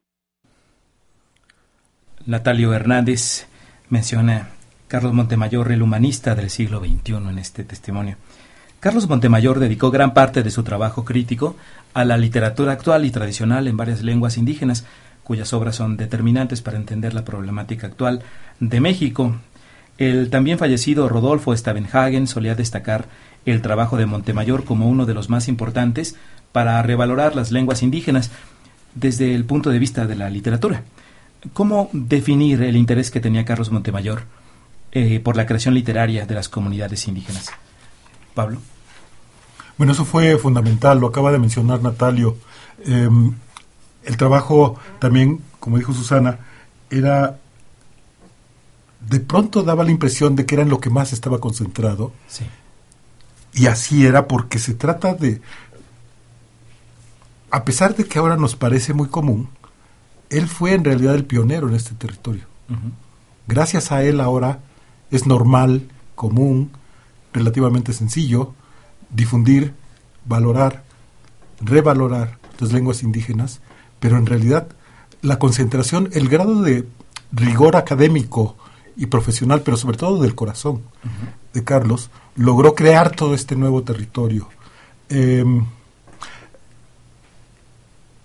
Natalio 2.26 2.72
Hernández 2.72 3.46
menciona 3.90 4.55
Carlos 4.88 5.12
Montemayor, 5.12 5.72
el 5.72 5.82
humanista 5.82 6.36
del 6.36 6.48
siglo 6.48 6.78
XXI, 6.78 7.14
en 7.14 7.38
este 7.38 7.64
testimonio. 7.64 8.16
Carlos 8.78 9.08
Montemayor 9.08 9.58
dedicó 9.58 9.90
gran 9.90 10.14
parte 10.14 10.44
de 10.44 10.50
su 10.52 10.62
trabajo 10.62 11.04
crítico 11.04 11.56
a 11.92 12.04
la 12.04 12.16
literatura 12.16 12.72
actual 12.72 13.04
y 13.04 13.10
tradicional 13.10 13.66
en 13.66 13.76
varias 13.76 14.02
lenguas 14.02 14.36
indígenas, 14.36 14.84
cuyas 15.24 15.52
obras 15.52 15.74
son 15.74 15.96
determinantes 15.96 16.62
para 16.62 16.76
entender 16.76 17.14
la 17.14 17.24
problemática 17.24 17.88
actual 17.88 18.22
de 18.60 18.80
México. 18.80 19.34
El 19.98 20.30
también 20.30 20.56
fallecido 20.56 21.08
Rodolfo 21.08 21.56
Stavenhagen 21.56 22.28
solía 22.28 22.54
destacar 22.54 23.06
el 23.44 23.62
trabajo 23.62 23.96
de 23.96 24.06
Montemayor 24.06 24.64
como 24.64 24.88
uno 24.88 25.04
de 25.04 25.14
los 25.14 25.28
más 25.28 25.48
importantes 25.48 26.14
para 26.52 26.80
revalorar 26.82 27.34
las 27.34 27.50
lenguas 27.50 27.82
indígenas 27.82 28.30
desde 28.94 29.34
el 29.34 29.46
punto 29.46 29.70
de 29.70 29.80
vista 29.80 30.06
de 30.06 30.14
la 30.14 30.30
literatura. 30.30 30.84
¿Cómo 31.54 31.90
definir 31.92 32.62
el 32.62 32.76
interés 32.76 33.10
que 33.10 33.20
tenía 33.20 33.44
Carlos 33.44 33.72
Montemayor 33.72 34.22
eh, 34.92 35.20
por 35.20 35.36
la 35.36 35.46
creación 35.46 35.74
literaria 35.74 36.26
de 36.26 36.34
las 36.34 36.48
comunidades 36.48 37.06
indígenas? 37.08 37.50
Pablo. 38.34 38.58
Bueno, 39.76 39.92
eso 39.92 40.04
fue 40.04 40.38
fundamental, 40.38 40.98
lo 40.98 41.08
acaba 41.08 41.32
de 41.32 41.38
mencionar 41.38 41.82
Natalio. 41.82 42.36
Eh, 42.84 43.08
el 44.04 44.16
trabajo 44.16 44.78
también, 44.98 45.40
como 45.60 45.78
dijo 45.78 45.92
Susana, 45.92 46.38
era 46.90 47.38
de 49.08 49.20
pronto 49.20 49.62
daba 49.62 49.84
la 49.84 49.90
impresión 49.90 50.34
de 50.36 50.46
que 50.46 50.54
era 50.54 50.62
en 50.62 50.68
lo 50.68 50.80
que 50.80 50.90
más 50.90 51.12
estaba 51.12 51.38
concentrado. 51.38 52.12
Sí. 52.26 52.44
Y 53.52 53.66
así 53.66 54.04
era 54.04 54.26
porque 54.26 54.58
se 54.58 54.74
trata 54.74 55.14
de, 55.14 55.40
a 57.50 57.64
pesar 57.64 57.94
de 57.94 58.04
que 58.04 58.18
ahora 58.18 58.36
nos 58.36 58.56
parece 58.56 58.92
muy 58.94 59.08
común, 59.08 59.48
él 60.30 60.48
fue 60.48 60.74
en 60.74 60.84
realidad 60.84 61.14
el 61.14 61.24
pionero 61.24 61.68
en 61.68 61.74
este 61.74 61.94
territorio. 61.94 62.44
Uh 62.68 62.72
-huh. 62.72 62.92
Gracias 63.46 63.92
a 63.92 64.02
él 64.02 64.20
ahora 64.20 64.60
es 65.16 65.26
normal, 65.26 65.88
común, 66.14 66.70
relativamente 67.32 67.92
sencillo 67.92 68.54
difundir, 69.10 69.74
valorar, 70.24 70.84
revalorar 71.60 72.38
las 72.58 72.72
lenguas 72.72 73.02
indígenas 73.02 73.60
pero 74.00 74.18
en 74.18 74.26
realidad 74.26 74.68
la 75.22 75.38
concentración, 75.38 76.10
el 76.12 76.28
grado 76.28 76.62
de 76.62 76.86
rigor 77.32 77.76
académico 77.76 78.56
y 78.96 79.06
profesional, 79.06 79.62
pero 79.62 79.76
sobre 79.76 79.96
todo 79.96 80.22
del 80.22 80.34
corazón 80.34 80.74
uh 80.76 81.08
-huh. 81.08 81.52
de 81.54 81.64
Carlos, 81.64 82.10
logró 82.36 82.74
crear 82.74 83.14
todo 83.14 83.34
este 83.34 83.56
nuevo 83.56 83.82
territorio. 83.82 84.48
Eh, 85.08 85.44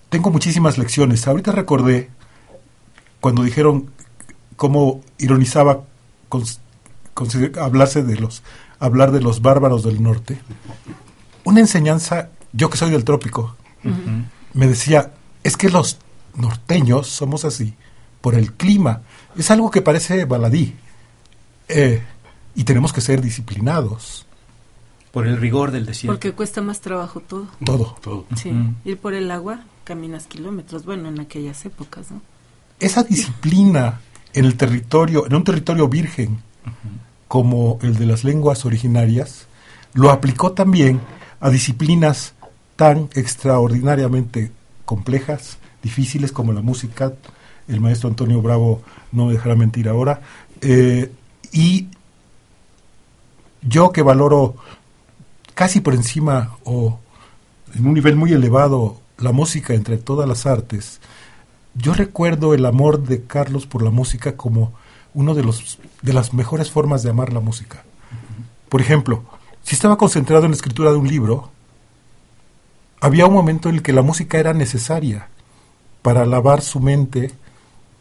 tengo 0.10 0.30
muchísimas 0.30 0.77
lecciones. 0.77 1.27
Ahorita 1.27 1.51
recordé 1.51 2.10
cuando 3.19 3.43
dijeron 3.43 3.89
cómo 4.56 5.01
ironizaba 5.17 5.84
con, 6.30 6.43
con, 6.43 6.47
hablarse 7.60 8.03
de 8.03 8.15
los 8.17 8.43
hablar 8.79 9.12
de 9.12 9.21
los 9.21 9.41
bárbaros 9.41 9.84
del 9.84 10.01
norte. 10.01 10.41
Una 11.43 11.60
enseñanza, 11.60 12.29
yo 12.51 12.69
que 12.69 12.77
soy 12.77 12.89
del 12.89 13.03
trópico, 13.03 13.55
uh 13.84 13.89
-huh. 13.89 14.25
me 14.53 14.67
decía, 14.67 15.12
es 15.43 15.55
que 15.55 15.69
los 15.69 15.99
norteños 16.36 17.07
somos 17.07 17.45
así 17.45 17.75
por 18.21 18.36
el 18.36 18.53
clima. 18.53 19.01
Es 19.38 19.51
algo 19.51 19.69
que 19.71 19.81
parece 19.81 20.25
baladí. 20.25 20.75
Eh, 21.67 22.01
y 22.55 22.63
tenemos 22.63 22.91
que 22.93 23.01
ser 23.01 23.21
disciplinados. 23.21 24.25
Por 25.12 25.27
el 25.27 25.38
rigor 25.38 25.71
del 25.71 25.86
desierto. 25.86 26.13
Porque 26.13 26.31
cuesta 26.31 26.62
más 26.62 26.81
trabajo 26.81 27.19
todo. 27.19 27.47
Todo. 27.63 27.97
Todo. 28.01 28.25
Sí. 28.36 28.51
Ir 28.86 28.97
por 28.97 29.13
el 29.13 29.29
agua, 29.29 29.62
caminas 29.84 30.25
kilómetros. 30.25 30.86
Bueno, 30.86 31.10
en 31.10 31.19
aquellas 31.19 31.65
épocas, 31.65 32.12
¿no? 32.12 32.21
Esa 32.79 33.03
disciplina 33.03 34.01
en 34.34 34.45
el 34.45 34.55
territorio, 34.55 35.25
en 35.27 35.36
un 35.36 35.43
territorio 35.43 35.88
virgen, 35.88 36.41
como 37.32 37.80
el 37.82 37.96
de 37.96 38.06
las 38.06 38.26
lenguas 38.26 38.65
originarias, 38.65 39.48
lo 39.94 40.12
aplicó 40.12 40.52
también 40.52 41.00
a 41.39 41.50
disciplinas 41.50 42.34
tan 42.76 43.08
extraordinariamente 43.13 44.52
complejas, 44.84 45.58
difíciles 45.82 46.34
como 46.34 46.52
la 46.52 46.62
música. 46.62 47.13
El 47.70 47.80
maestro 47.80 48.10
Antonio 48.10 48.41
Bravo 48.41 48.82
no 49.13 49.28
me 49.28 49.32
dejará 49.32 49.56
mentir 49.56 49.88
ahora. 49.88 50.20
Eh, 50.60 51.10
y 51.54 51.88
yo 53.62 53.94
que 53.94 54.02
valoro 54.02 54.58
casi 55.54 55.80
por 55.80 55.94
encima 55.94 56.58
o 56.65 57.00
en 57.74 57.88
un 57.88 57.94
nivel 57.94 58.17
muy 58.17 58.34
elevado 58.34 59.00
la 59.20 59.32
música 59.32 59.74
entre 59.74 59.98
todas 59.98 60.28
las 60.28 60.46
artes, 60.46 61.00
yo 61.76 61.94
recuerdo 61.94 62.54
el 62.54 62.65
amor 62.65 63.04
de 63.04 63.24
Carlos 63.24 63.67
por 63.67 63.84
la 63.84 63.89
música 63.89 64.36
como 64.36 64.74
uno 65.13 65.34
de 65.34 65.43
de 66.02 66.13
las 66.13 66.34
mejores 66.34 66.71
formas 66.71 67.04
de 67.04 67.10
amar 67.10 67.34
la 67.34 67.39
música. 67.39 67.84
Por 68.69 68.82
ejemplo, 68.82 69.24
si 69.63 69.76
estaba 69.76 69.97
concentrado 69.97 70.45
en 70.45 70.52
la 70.52 70.56
escritura 70.56 70.91
de 70.91 70.97
un 70.97 71.08
libro, 71.08 71.50
había 73.00 73.26
un 73.26 73.34
momento 73.34 73.69
en 73.69 73.76
el 73.76 73.82
que 73.82 73.93
la 73.93 74.02
música 74.02 74.39
era 74.39 74.54
necesaria 74.54 75.28
para 76.02 76.26
lavar 76.26 76.62
su 76.62 76.80
mente, 76.80 77.32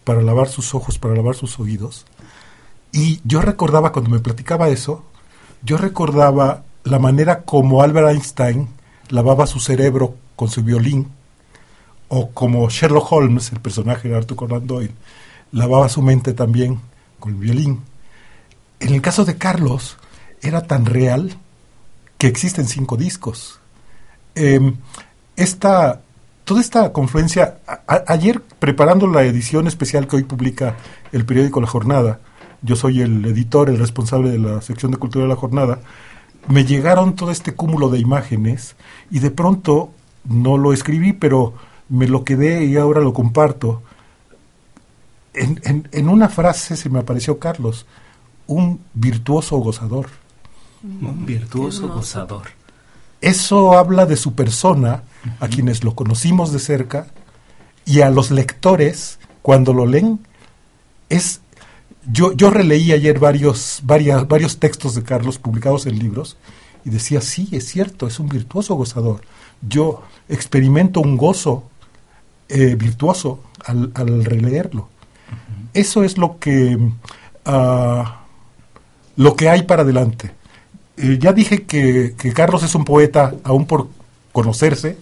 para 0.05 0.23
lavar 0.23 0.49
sus 0.49 0.75
ojos, 0.75 0.99
para 0.99 1.15
lavar 1.15 1.35
sus 1.35 1.59
oídos. 1.59 2.07
Y 2.93 3.21
yo 3.25 3.41
recordaba 3.41 3.93
cuando 3.93 4.11
me 4.11 4.21
platicaba 4.21 4.69
eso, 4.69 5.05
yo 5.63 5.77
recordaba 5.77 6.65
la 6.85 6.99
manera 6.99 7.43
como 7.43 7.83
Albert 7.83 8.11
Einstein 8.11 8.69
lavaba 9.09 9.47
su 9.47 9.61
cerebro 9.61 10.15
con 10.37 10.49
su 10.49 10.63
violín, 10.63 11.09
o 12.09 12.31
como 12.31 12.69
Sherlock 12.69 13.13
Holmes, 13.13 13.53
el 13.53 13.61
personaje 13.61 14.09
de 14.09 14.17
Arthur 14.17 14.37
Conan 14.37 14.67
Doyle, 14.67 14.95
lavaba 15.53 15.89
su 15.89 16.03
mente 16.03 16.33
también 16.33 16.81
con 17.21 17.33
el 17.33 17.39
violín. 17.39 17.83
En 18.81 18.95
el 18.95 19.03
caso 19.03 19.25
de 19.25 19.37
Carlos, 19.37 19.99
era 20.43 20.67
tan 20.67 20.87
real 20.87 21.37
que 22.19 22.27
existen 22.27 22.67
cinco 22.67 22.97
discos. 22.97 23.61
Eh, 24.35 24.73
esta, 25.37 26.01
toda 26.45 26.61
esta 26.61 26.93
confluencia, 26.93 27.59
ayer 27.87 28.43
preparando 28.59 29.07
la 29.07 29.23
edición 29.23 29.67
especial 29.67 30.07
que 30.07 30.17
hoy 30.17 30.25
publica 30.25 30.77
el 31.13 31.25
periódico 31.25 31.61
La 31.61 31.67
Jornada, 31.67 32.21
yo 32.63 32.77
soy 32.77 33.01
el 33.01 33.25
editor, 33.25 33.71
el 33.71 33.79
responsable 33.79 34.31
de 34.31 34.39
la 34.39 34.61
sección 34.61 34.93
de 34.93 34.99
cultura 34.99 35.25
de 35.25 35.31
La 35.31 35.37
Jornada, 35.37 35.81
me 36.49 36.65
llegaron 36.65 37.17
todo 37.17 37.31
este 37.31 37.55
cúmulo 37.55 37.89
de 37.91 37.99
imágenes 37.99 38.77
y 39.11 39.21
de 39.21 39.31
pronto 39.31 39.93
no 40.29 40.59
lo 40.59 40.73
escribí, 40.73 41.13
pero 41.13 41.55
me 41.89 42.07
lo 42.07 42.25
quedé 42.25 42.65
y 42.65 42.77
ahora 42.77 43.01
lo 43.01 43.13
comparto. 43.13 43.83
En, 45.35 45.61
en- 45.65 45.89
en 45.93 46.09
una 46.09 46.29
frase 46.29 46.77
se 46.77 46.89
me 46.89 46.99
apareció 46.99 47.39
Carlos, 47.39 47.87
un 48.47 48.81
virtuoso 48.95 49.57
gozador. 49.59 50.09
Un 50.83 51.27
virtuoso 51.27 51.83
hermoso. 51.83 51.99
gozador. 52.01 52.43
Eso 53.21 53.77
habla 53.77 54.07
de 54.07 54.17
su 54.17 54.35
persona, 54.35 55.03
a 55.41 55.49
quienes 55.49 55.85
lo 55.85 55.95
conocimos 55.95 56.53
de 56.53 56.59
cerca, 56.59 57.07
y 57.85 58.01
a 58.01 58.11
los 58.11 58.31
lectores, 58.31 59.19
cuando 59.43 59.73
lo 59.73 59.87
leen, 59.87 60.21
es... 61.09 61.41
Yo, 62.11 62.33
yo 62.33 62.49
releí 62.49 62.93
ayer 62.93 63.19
varios, 63.19 63.81
varias, 63.83 64.27
varios 64.27 64.59
textos 64.59 64.95
de 64.95 65.03
Carlos 65.03 65.39
publicados 65.39 65.85
en 65.85 65.99
libros 65.99 66.39
y 66.85 66.89
decía, 66.91 67.21
sí, 67.21 67.47
es 67.53 67.69
cierto, 67.69 68.07
es 68.07 68.19
un 68.19 68.29
virtuoso 68.31 68.75
gozador. 68.75 69.21
Yo 69.61 70.03
experimento 70.31 71.01
un 71.01 71.19
gozo 71.19 71.69
eh, 72.49 72.75
virtuoso 72.75 73.43
al, 73.67 73.93
al 73.95 74.25
releerlo. 74.25 74.89
Eso 75.75 76.05
es 76.05 76.19
lo 76.19 76.39
que, 76.39 76.79
ah, 77.45 78.21
lo 79.17 79.37
que 79.37 79.49
hay 79.49 79.63
para 79.63 79.83
adelante. 79.83 80.33
Eh, 80.97 81.19
ya 81.19 81.33
dije 81.33 81.63
que, 81.63 82.15
que 82.19 82.33
Carlos 82.33 82.63
es 82.63 82.75
un 82.75 82.85
poeta 82.85 83.35
aún 83.45 83.67
por 83.67 83.89
conocerse, 84.33 84.99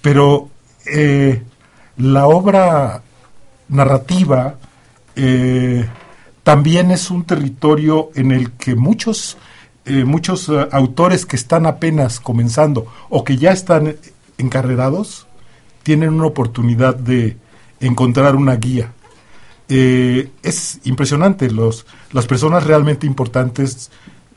pero 0.00 0.48
eh, 0.86 1.42
la 1.96 2.26
obra 2.26 3.02
narrativa 3.68 4.56
eh, 5.16 5.88
también 6.44 6.90
es 6.92 7.10
un 7.10 7.24
territorio 7.24 8.10
en 8.14 8.30
el 8.30 8.52
que 8.52 8.76
muchos, 8.76 9.38
muchos 9.86 10.50
autores 10.70 11.26
que 11.26 11.36
están 11.36 11.66
apenas 11.66 12.20
comenzando 12.20 12.86
o 13.08 13.24
que 13.24 13.36
ya 13.36 13.52
están 13.52 13.96
encarrerados 14.38 15.26
tienen 15.82 16.14
una 16.14 16.26
oportunidad 16.26 16.94
de 16.94 17.36
encontrar 17.80 18.36
una 18.36 18.56
guía. 18.56 18.92
Eh, 19.68 20.30
es 20.42 20.80
impresionante, 20.84 21.50
los, 21.50 21.86
las 22.12 22.26
personas 22.26 22.64
realmente 22.64 23.06
importantes 23.06 23.90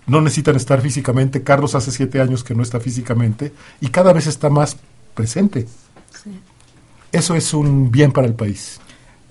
no 0.06 0.22
necesitan 0.22 0.56
estar 0.56 0.82
físicamente. 0.82 1.44
Carlos 1.44 1.76
hace 1.76 1.92
siete 1.92 2.22
años 2.22 2.44
que 2.44 2.56
no 2.56 2.64
está 2.64 2.80
físicamente 2.80 3.52
y 3.82 3.88
cada 3.88 4.14
vez 4.14 4.28
está 4.28 4.50
más 4.50 4.78
presente. 5.14 5.68
Sí. 6.24 6.40
Eso 7.12 7.36
es 7.36 7.54
un 7.54 7.92
bien 7.92 8.12
para 8.12 8.28
el 8.28 8.34
país. 8.34 8.80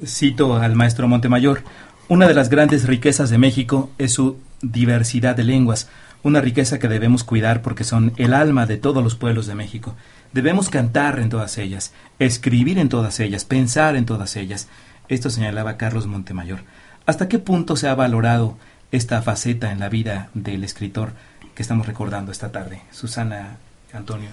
Cito 0.05 0.57
al 0.57 0.77
maestro 0.77 1.09
Montemayor, 1.09 1.63
una 2.09 2.29
de 2.29 2.35
las 2.35 2.51
grandes 2.51 2.87
riquezas 2.87 3.31
de 3.31 3.39
México 3.39 3.91
es 3.99 4.13
su 4.13 4.37
diversidad 4.63 5.35
de 5.35 5.45
lenguas, 5.45 5.89
una 6.23 6.41
riqueza 6.41 6.79
que 6.79 6.89
debemos 6.89 7.25
cuidar 7.25 7.63
porque 7.63 7.85
son 7.85 8.13
el 8.17 8.35
alma 8.35 8.67
de 8.67 8.77
todos 8.77 9.03
los 9.03 9.15
pueblos 9.15 9.47
de 9.47 9.55
México. 9.55 9.95
Debemos 10.33 10.69
cantar 10.69 11.19
en 11.19 11.31
todas 11.31 11.57
ellas, 11.59 11.93
escribir 12.19 12.79
en 12.79 12.89
todas 12.89 13.21
ellas, 13.21 13.45
pensar 13.45 13.97
en 13.97 14.05
todas 14.05 14.37
ellas. 14.37 14.69
Esto 15.09 15.31
señalaba 15.31 15.77
Carlos 15.77 16.07
Montemayor. 16.07 16.61
¿Hasta 17.07 17.29
qué 17.29 17.39
punto 17.39 17.77
se 17.77 17.89
ha 17.89 17.95
valorado 17.95 18.57
esta 18.91 19.23
faceta 19.23 19.71
en 19.71 19.81
la 19.81 19.89
vida 19.89 20.31
del 20.35 20.65
escritor 20.65 21.13
que 21.55 21.63
estamos 21.63 21.87
recordando 21.87 22.33
esta 22.33 22.51
tarde? 22.51 22.83
Susana, 22.91 23.59
Antonio. 23.93 24.29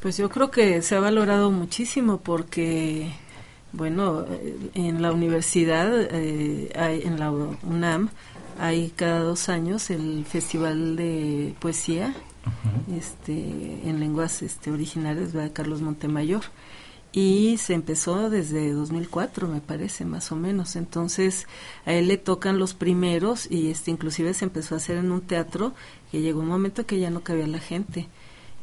Pues 0.00 0.16
yo 0.16 0.28
creo 0.28 0.50
que 0.50 0.82
se 0.82 0.96
ha 0.96 1.00
valorado 1.00 1.50
muchísimo 1.50 2.18
porque, 2.18 3.10
bueno, 3.72 4.26
en 4.74 5.02
la 5.02 5.12
universidad, 5.12 5.90
eh, 6.10 6.72
hay, 6.76 7.02
en 7.02 7.18
la 7.18 7.30
UNAM, 7.30 8.10
hay 8.58 8.92
cada 8.94 9.20
dos 9.20 9.48
años 9.48 9.90
el 9.90 10.24
Festival 10.24 10.96
de 10.96 11.54
Poesía 11.60 12.14
este, 12.96 13.32
en 13.32 14.00
lenguas 14.00 14.42
este, 14.42 14.70
originales 14.70 15.32
de 15.32 15.52
Carlos 15.52 15.80
Montemayor 15.80 16.42
y 17.12 17.56
se 17.56 17.74
empezó 17.74 18.28
desde 18.28 18.72
2004 18.72 19.48
me 19.48 19.60
parece 19.60 20.04
más 20.04 20.30
o 20.30 20.36
menos. 20.36 20.76
Entonces 20.76 21.46
a 21.86 21.92
él 21.92 22.08
le 22.08 22.18
tocan 22.18 22.58
los 22.58 22.74
primeros 22.74 23.50
y 23.50 23.70
este 23.70 23.90
inclusive 23.90 24.34
se 24.34 24.44
empezó 24.44 24.74
a 24.74 24.78
hacer 24.78 24.98
en 24.98 25.10
un 25.10 25.22
teatro 25.22 25.72
que 26.10 26.20
llegó 26.20 26.40
un 26.40 26.48
momento 26.48 26.86
que 26.86 26.98
ya 27.00 27.10
no 27.10 27.20
cabía 27.20 27.46
la 27.46 27.60
gente. 27.60 28.08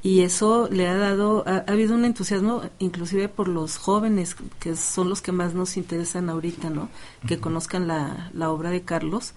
Y 0.03 0.21
eso 0.21 0.69
le 0.71 0.87
ha 0.87 0.95
dado 0.95 1.43
ha, 1.47 1.63
ha 1.67 1.71
habido 1.71 1.95
un 1.95 2.05
entusiasmo 2.05 2.61
inclusive 2.77 3.27
por 3.27 3.47
los 3.47 3.77
jóvenes 3.77 4.35
que 4.59 4.75
son 4.75 5.09
los 5.09 5.21
que 5.21 5.31
más 5.31 5.55
nos 5.55 5.77
interesan 5.77 6.29
ahorita 6.29 6.69
no 6.69 6.89
que 7.27 7.39
conozcan 7.39 7.87
la, 7.87 8.29
la 8.33 8.51
obra 8.51 8.69
de 8.69 8.83
Carlos. 8.83 9.33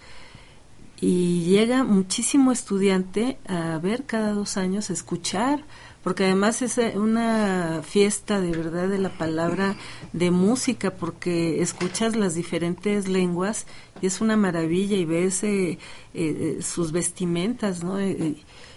Y 1.00 1.44
llega 1.44 1.84
muchísimo 1.84 2.50
estudiante 2.50 3.38
a 3.46 3.78
ver 3.78 4.04
cada 4.04 4.32
dos 4.32 4.56
años, 4.56 4.90
a 4.90 4.92
escuchar, 4.92 5.64
porque 6.08 6.24
además 6.24 6.62
es 6.62 6.78
eh, 6.78 6.94
una 6.96 7.82
fiesta 7.84 8.40
de 8.40 8.50
verdad 8.50 8.88
de 8.88 8.96
la 8.96 9.10
palabra 9.10 9.76
de 10.14 10.30
música, 10.30 10.90
porque 10.90 11.60
escuchas 11.60 12.16
las 12.16 12.34
diferentes 12.34 13.08
lenguas 13.08 13.66
y 14.00 14.06
es 14.06 14.22
una 14.22 14.34
maravilla 14.34 14.96
y 14.96 15.04
ves 15.04 15.44
eh, 15.44 15.78
eh, 16.14 16.60
sus 16.62 16.92
vestimentas, 16.92 17.84
¿no? 17.84 18.00
Eh, 18.00 18.36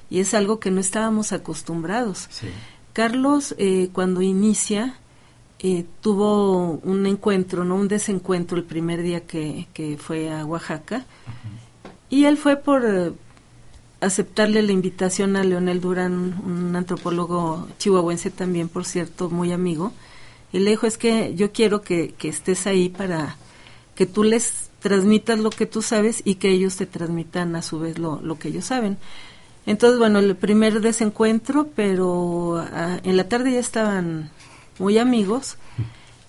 y 0.09 0.19
es 0.19 0.33
algo 0.33 0.59
que 0.59 0.71
no 0.71 0.81
estábamos 0.81 1.31
acostumbrados. 1.31 2.27
Sí. 2.31 2.47
Carlos, 2.91 3.55
eh, 3.57 3.87
cuando 3.93 4.21
inicia, 4.21 4.95
eh, 5.59 5.85
tuvo 6.01 6.81
un 6.83 7.05
encuentro, 7.05 7.63
no 7.63 7.75
un 7.75 7.87
desencuentro 7.87 8.57
el 8.57 8.65
primer 8.65 9.03
día 9.03 9.25
que, 9.25 9.69
que 9.73 9.97
fue 9.97 10.33
a 10.33 10.45
Oaxaca. 10.45 11.05
Y 12.09 12.25
él 12.25 12.35
fue 12.35 12.57
por 12.57 13.15
aceptarle 14.01 14.61
la 14.63 14.71
invitación 14.71 15.35
a 15.35 15.43
Leonel 15.43 15.79
Durán, 15.79 16.41
un 16.43 16.75
antropólogo 16.75 17.67
chihuahuense 17.77 18.31
también, 18.31 18.67
por 18.67 18.85
cierto, 18.85 19.29
muy 19.29 19.53
amigo. 19.53 19.93
Y 20.51 20.59
le 20.59 20.71
dijo, 20.71 20.87
es 20.87 20.97
que 20.97 21.33
yo 21.35 21.51
quiero 21.51 21.81
que, 21.81 22.13
que 22.17 22.27
estés 22.27 22.67
ahí 22.67 22.89
para 22.89 23.37
que 23.95 24.05
tú 24.05 24.23
les 24.23 24.69
transmitas 24.79 25.39
lo 25.39 25.51
que 25.51 25.65
tú 25.65 25.81
sabes 25.81 26.21
y 26.25 26.35
que 26.35 26.49
ellos 26.49 26.75
te 26.75 26.87
transmitan 26.87 27.55
a 27.55 27.61
su 27.61 27.79
vez 27.79 27.99
lo, 27.99 28.19
lo 28.21 28.37
que 28.37 28.49
ellos 28.49 28.65
saben. 28.65 28.97
Entonces, 29.65 29.99
bueno, 29.99 30.19
el 30.19 30.35
primer 30.35 30.81
desencuentro, 30.81 31.69
pero 31.75 32.57
ah, 32.57 32.99
en 33.03 33.15
la 33.15 33.29
tarde 33.29 33.53
ya 33.53 33.59
estaban 33.59 34.31
muy 34.79 34.97
amigos 34.97 35.57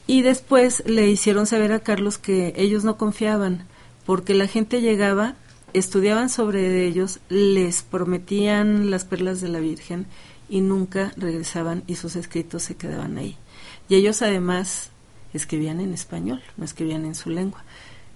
y 0.07 0.23
después 0.23 0.83
le 0.87 1.09
hicieron 1.09 1.47
saber 1.47 1.73
a 1.73 1.81
Carlos 1.81 2.19
que 2.19 2.53
ellos 2.57 2.85
no 2.85 2.99
confiaban 2.99 3.67
porque 4.05 4.35
la 4.35 4.47
gente 4.47 4.83
llegaba 4.83 5.37
estudiaban 5.75 6.29
sobre 6.29 6.87
ellos, 6.87 7.21
les 7.29 7.83
prometían 7.83 8.91
las 8.91 9.05
perlas 9.05 9.41
de 9.41 9.49
la 9.49 9.61
Virgen 9.61 10.07
y 10.49 10.61
nunca 10.61 11.13
regresaban 11.17 11.83
y 11.87 11.97
sus 11.97 12.17
escritos 12.17 12.63
se 12.63 12.77
quedaban 12.77 13.17
ahí. 13.19 13.37
Y 13.89 13.95
ellos 13.95 14.23
además 14.23 14.91
escribían 15.33 15.81
en 15.81 15.93
español, 15.95 16.43
no 16.57 16.65
escribían 16.65 17.05
en 17.05 17.15
su 17.15 17.31
lengua. 17.31 17.65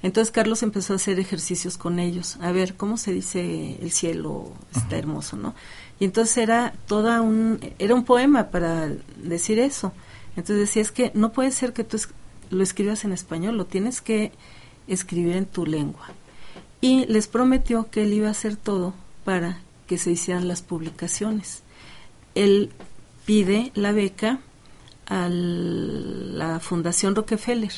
Entonces 0.02 0.30
Carlos 0.30 0.62
empezó 0.62 0.92
a 0.92 0.96
hacer 0.96 1.18
ejercicios 1.18 1.78
con 1.78 1.98
ellos, 1.98 2.36
a 2.40 2.52
ver 2.52 2.74
cómo 2.74 2.96
se 2.98 3.12
dice 3.12 3.78
el 3.80 3.90
cielo 3.90 4.52
está 4.74 4.98
hermoso, 4.98 5.36
¿no? 5.36 5.54
Y 5.98 6.04
entonces 6.04 6.36
era 6.36 6.74
toda 6.86 7.22
un 7.22 7.58
era 7.78 7.94
un 7.94 8.04
poema 8.04 8.50
para 8.50 8.90
decir 9.22 9.58
eso. 9.58 9.92
Entonces 10.36 10.58
decía 10.58 10.82
es 10.82 10.92
que 10.92 11.10
no 11.14 11.32
puede 11.32 11.50
ser 11.50 11.72
que 11.72 11.84
tú 11.84 11.98
lo 12.50 12.62
escribas 12.62 13.04
en 13.04 13.12
español, 13.12 13.56
lo 13.56 13.64
tienes 13.64 14.02
que 14.02 14.32
escribir 14.86 15.36
en 15.36 15.46
tu 15.46 15.64
lengua. 15.64 16.06
Y 16.86 17.06
les 17.06 17.26
prometió 17.26 17.90
que 17.90 18.02
él 18.02 18.12
iba 18.12 18.28
a 18.28 18.32
hacer 18.32 18.56
todo 18.56 18.94
para 19.24 19.60
que 19.86 19.98
se 19.98 20.10
hicieran 20.12 20.48
las 20.48 20.62
publicaciones. 20.62 21.62
Él 22.34 22.70
pide 23.24 23.72
la 23.74 23.92
beca 23.92 24.40
a 25.06 25.28
la 25.28 26.60
Fundación 26.60 27.14
Rockefeller 27.14 27.72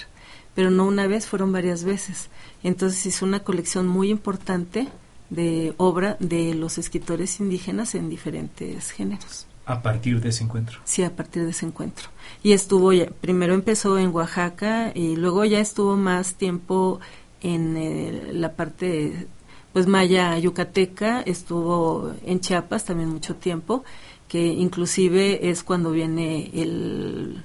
pero 0.59 0.73
no 0.73 0.87
una 0.87 1.07
vez, 1.07 1.29
fueron 1.29 1.53
varias 1.53 1.85
veces. 1.85 2.31
Entonces 2.65 3.07
hizo 3.07 3.25
una 3.25 3.45
colección 3.45 3.87
muy 3.87 4.11
importante 4.11 4.89
de 5.31 5.73
obra 5.77 6.17
de 6.19 6.53
los 6.53 6.79
escritores 6.79 7.39
indígenas 7.39 7.95
en 7.95 8.11
diferentes 8.11 8.91
géneros. 8.91 9.47
A 9.67 9.83
partir 9.83 10.21
de 10.21 10.31
ese 10.31 10.43
encuentro. 10.43 10.81
Sí, 10.83 11.05
a 11.05 11.15
partir 11.15 11.45
de 11.45 11.51
ese 11.51 11.65
encuentro. 11.65 12.09
Y 12.43 12.55
estuvo, 12.55 12.93
ya, 12.93 13.07
primero 13.07 13.55
empezó 13.55 14.01
en 14.01 14.13
Oaxaca 14.13 14.91
y 14.97 15.15
luego 15.15 15.45
ya 15.45 15.61
estuvo 15.61 15.97
más 15.97 16.35
tiempo 16.35 16.99
en 17.41 17.77
eh, 17.77 18.31
la 18.33 18.53
parte, 18.53 19.27
pues 19.73 19.87
maya 19.87 20.39
yucateca, 20.39 21.21
estuvo 21.23 22.13
en 22.25 22.41
Chiapas 22.41 22.85
también 22.85 23.09
mucho 23.09 23.37
tiempo, 23.37 23.85
que 24.29 24.47
inclusive 24.47 25.51
es 25.51 25.63
cuando 25.63 25.91
viene 25.91 26.51
el 26.55 27.43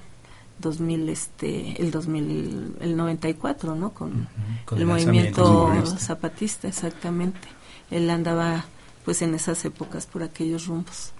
2000 0.58 1.08
este 1.08 1.82
el 1.82 1.90
2000 1.90 2.76
el 2.80 2.96
94 2.96 3.74
no 3.74 3.90
con, 3.90 4.28
el, 4.76 4.86
movimiento 4.86 5.72
zapatista 5.98 6.68
exactamente. 6.68 7.48
Él 7.90 8.08
andaba 8.10 8.64
pues 9.04 9.20
en 9.22 9.34
esas 9.34 9.64
épocas 9.64 10.06
por 10.06 10.22
aquellos 10.22 10.66
rumbos. 10.66 11.12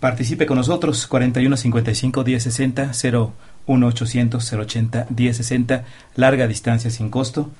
Participe 0.00 0.46
con 0.46 0.56
nosotros 0.56 1.06
41 1.06 1.56
55 1.56 2.24
10 2.24 2.42
60 2.42 2.92
01 3.02 3.32
800 3.66 4.52
080 4.52 5.06
10 5.10 5.36
60 5.36 5.84
larga 6.14 6.46
distancia 6.46 6.90
sin 6.90 7.10
costo. 7.10 7.50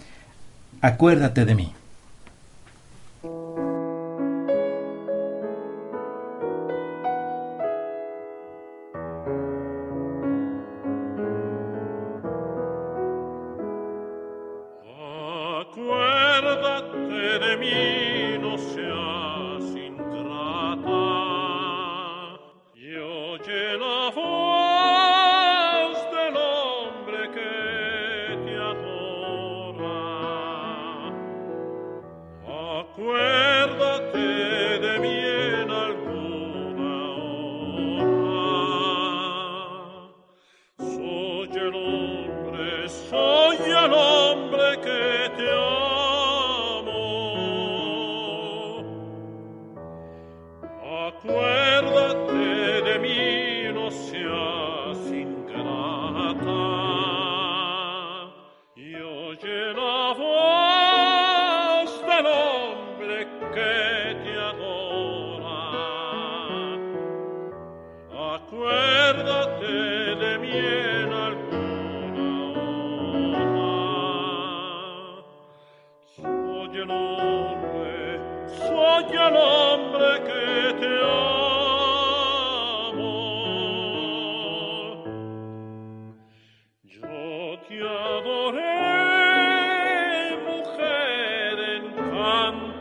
Acuérdate 0.81 1.45
de 1.45 1.55
mí 1.55 1.73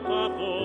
favor. 0.07 0.64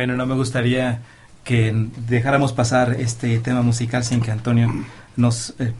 Bueno, 0.00 0.16
no 0.16 0.24
me 0.24 0.34
gustaría 0.34 1.02
que 1.44 1.74
dejáramos 2.08 2.54
pasar 2.54 2.96
este 2.98 3.38
tema 3.40 3.60
musical 3.60 4.02
sin 4.02 4.22
que 4.22 4.30
Antonio 4.30 4.72
nos 5.14 5.54
eh, 5.58 5.74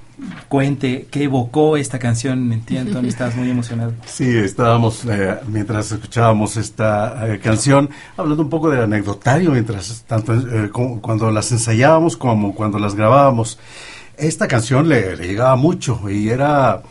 cuente 0.47 1.09
qué 1.11 1.25
evocó 1.25 1.79
esta 1.79 1.99
canción. 1.99 2.53
Entiendo, 2.53 2.91
Antonio, 2.91 3.09
estabas 3.09 3.35
muy 3.35 3.51
emocionado. 3.51 3.95
Sí, 4.05 4.29
estábamos, 4.37 5.07
eh, 5.07 5.39
mientras 5.47 5.91
escuchábamos 5.93 6.59
esta 6.59 7.33
eh, 7.33 7.39
canción, 7.39 7.89
hablando 8.15 8.43
un 8.43 8.51
poco 8.51 8.69
del 8.69 8.83
anecdotario, 8.83 9.53
mientras 9.53 10.05
tanto 10.07 10.35
eh, 10.35 10.69
cuando 10.71 11.31
las 11.31 11.51
ensayábamos 11.51 12.19
como 12.19 12.55
cuando 12.55 12.79
las 12.79 12.95
grabábamos. 12.95 13.59
Esta 14.19 14.47
canción 14.47 14.87
le, 14.87 15.17
le 15.17 15.29
llegaba 15.29 15.57
mucho 15.57 16.11
y 16.11 16.29
era 16.29 16.83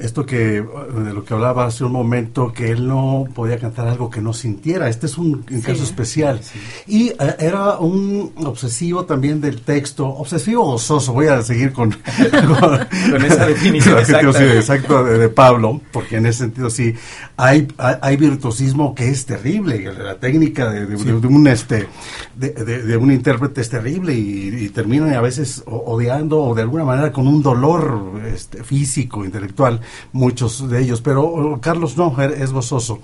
esto 0.00 0.26
que 0.26 0.36
de 0.36 1.12
lo 1.12 1.24
que 1.24 1.34
hablaba 1.34 1.66
hace 1.66 1.84
un 1.84 1.92
momento 1.92 2.52
que 2.52 2.70
él 2.70 2.86
no 2.86 3.26
podía 3.34 3.58
cantar 3.58 3.88
algo 3.88 4.10
que 4.10 4.20
no 4.20 4.32
sintiera. 4.32 4.88
Este 4.88 5.06
es 5.06 5.18
un, 5.18 5.42
caso 5.64 5.82
especial. 5.82 6.40
Y 6.86 7.08
eh, 7.08 7.16
era 7.38 7.78
un 7.78 8.32
obsesivo 8.44 9.04
también 9.04 9.40
del 9.40 9.62
texto 9.62 10.06
obsesivo 10.06 10.64
gozoso 10.64 11.12
voy 11.12 11.26
a 11.26 11.42
seguir 11.42 11.72
con 11.72 11.90
con, 13.10 13.24
esa 13.24 13.46
definición 13.46 13.98
exacta, 14.56 15.02
de, 15.02 15.28
Pablo 15.28 15.80
porque 15.92 16.16
en 16.16 16.26
ese 16.26 16.40
sentido 16.40 16.70
sí 16.70 16.94
hay 17.36 17.68
hay, 17.78 18.16
virtuosismo 18.16 18.94
que 18.94 19.08
es 19.08 19.24
terrible 19.26 19.92
la 19.92 20.16
técnica 20.16 20.70
de, 20.70 20.84
un 20.94 21.46
este 21.46 21.88
de, 22.36 22.96
un 22.96 23.10
intérprete 23.10 23.60
es 23.60 23.68
terrible 23.68 24.14
y, 24.14 24.64
y 24.64 24.68
terminan 24.68 25.14
a 25.14 25.20
veces 25.20 25.62
odiando 25.66 26.42
o 26.42 26.54
de 26.54 26.62
alguna 26.62 26.84
manera 26.84 27.12
con 27.12 27.26
un 27.26 27.42
dolor 27.42 28.20
este, 28.32 28.62
físico 28.62 29.24
intelectual 29.24 29.71
muchos 30.12 30.68
de 30.68 30.82
ellos, 30.82 31.00
pero 31.00 31.22
oh, 31.24 31.60
Carlos 31.60 31.96
no, 31.96 32.20
er, 32.20 32.32
es 32.32 32.52
gozoso. 32.52 33.00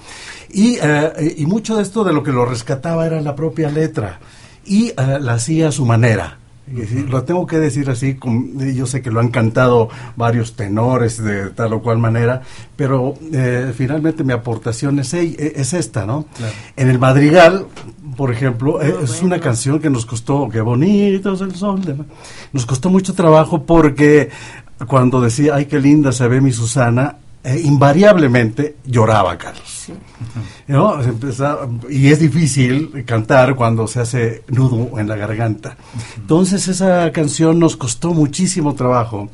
Y, 0.51 0.79
eh, 0.81 1.35
y 1.37 1.47
mucho 1.47 1.77
de 1.77 1.83
esto 1.83 2.05
de 2.05 2.13
lo 2.13 2.23
que 2.23 2.33
lo 2.33 2.45
rescataba 2.45 3.07
era 3.07 3.21
la 3.21 3.35
propia 3.35 3.71
letra 3.71 4.21
y 4.65 4.89
eh, 4.89 4.95
la 5.21 5.35
hacía 5.35 5.69
a 5.69 5.73
su 5.73 5.85
manera. 5.85 6.39
Lo 7.09 7.25
tengo 7.25 7.47
que 7.47 7.59
decir 7.59 7.89
así, 7.89 8.19
yo 8.75 8.85
sé 8.85 9.01
que 9.01 9.11
lo 9.11 9.21
han 9.21 9.29
cantado 9.29 9.89
varios 10.17 10.55
tenores 10.55 11.17
de 11.17 11.47
tal 11.51 11.73
o 11.73 11.83
cual 11.83 11.97
manera, 11.97 12.43
pero 12.77 13.15
eh, 13.33 13.73
finalmente 13.75 14.23
mi 14.23 14.35
aportación 14.35 14.99
es, 14.99 15.15
es 15.15 15.73
esta, 15.73 16.05
¿no? 16.05 16.27
En 16.77 16.91
el 16.91 16.99
Madrigal, 16.99 17.67
por 18.19 18.33
ejemplo, 18.33 18.83
es 18.83 19.23
una 19.23 19.39
canción 19.39 19.79
que 19.79 19.89
nos 19.89 20.05
costó, 20.05 20.49
qué 20.49 20.61
bonito 20.61 21.35
es 21.35 21.41
el 21.41 21.55
sol, 21.55 21.81
nos 22.53 22.67
costó 22.67 22.91
mucho 22.91 23.15
trabajo 23.15 23.63
porque 23.63 24.29
cuando 24.89 25.21
decía, 25.21 25.55
ay, 25.55 25.67
qué 25.67 25.79
linda 25.79 26.11
se 26.11 26.27
ve 26.27 26.41
mi 26.41 26.51
Susana, 26.51 27.19
eh, 27.45 27.61
invariablemente 27.63 28.79
lloraba 28.85 29.39
Carlos. 29.39 29.87
y 31.89 32.09
es 32.09 32.19
difícil 32.19 33.05
cantar 33.07 33.55
cuando 33.55 33.87
se 33.87 34.01
hace 34.01 34.43
nudo 34.49 34.99
en 34.99 35.07
la 35.07 35.15
garganta. 35.15 35.77
Entonces 36.17 36.67
esa 36.67 37.13
canción 37.13 37.61
nos 37.61 37.77
costó 37.77 38.15
muchísimo 38.15 38.75
trabajo 38.75 39.31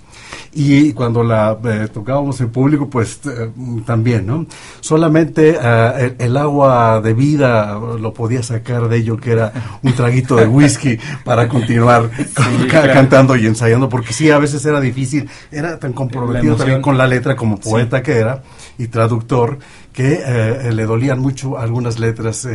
y 0.53 0.93
cuando 0.93 1.23
la 1.23 1.59
eh, 1.65 1.89
tocábamos 1.93 2.41
en 2.41 2.51
público, 2.51 2.89
pues 2.89 3.21
eh, 3.27 3.51
también, 3.85 4.27
¿no? 4.27 4.47
Solamente 4.81 5.57
eh, 5.61 6.15
el, 6.19 6.37
agua 6.37 7.01
de 7.01 7.15
vida 7.15 7.79
lo 7.79 8.15
podía 8.15 8.43
sacar 8.43 8.89
de 8.89 8.99
ello, 8.99 9.17
que 9.17 9.33
era 9.33 9.53
un 9.83 9.93
traguito 9.95 10.37
de 10.37 10.47
whisky 10.47 10.99
para 11.25 11.49
continuar 11.49 12.11
cantando 12.69 13.37
y 13.37 13.47
ensayando, 13.47 13.89
porque 13.89 14.13
sí, 14.13 14.31
a 14.31 14.39
veces 14.39 14.65
era 14.65 14.81
difícil, 14.81 15.29
era 15.51 15.79
tan 15.79 15.93
comprometido 15.93 16.57
también 16.57 16.83
con 16.83 16.97
la 16.99 17.07
letra 17.07 17.37
como 17.37 17.59
poeta 17.59 18.03
que 18.03 18.13
era 18.13 18.43
y 18.79 18.89
traductor, 18.89 19.59
que 19.93 20.71
le 20.73 20.87
dolían 20.87 21.21
mucho 21.21 21.57
algunas 21.57 22.01
letras 22.01 22.49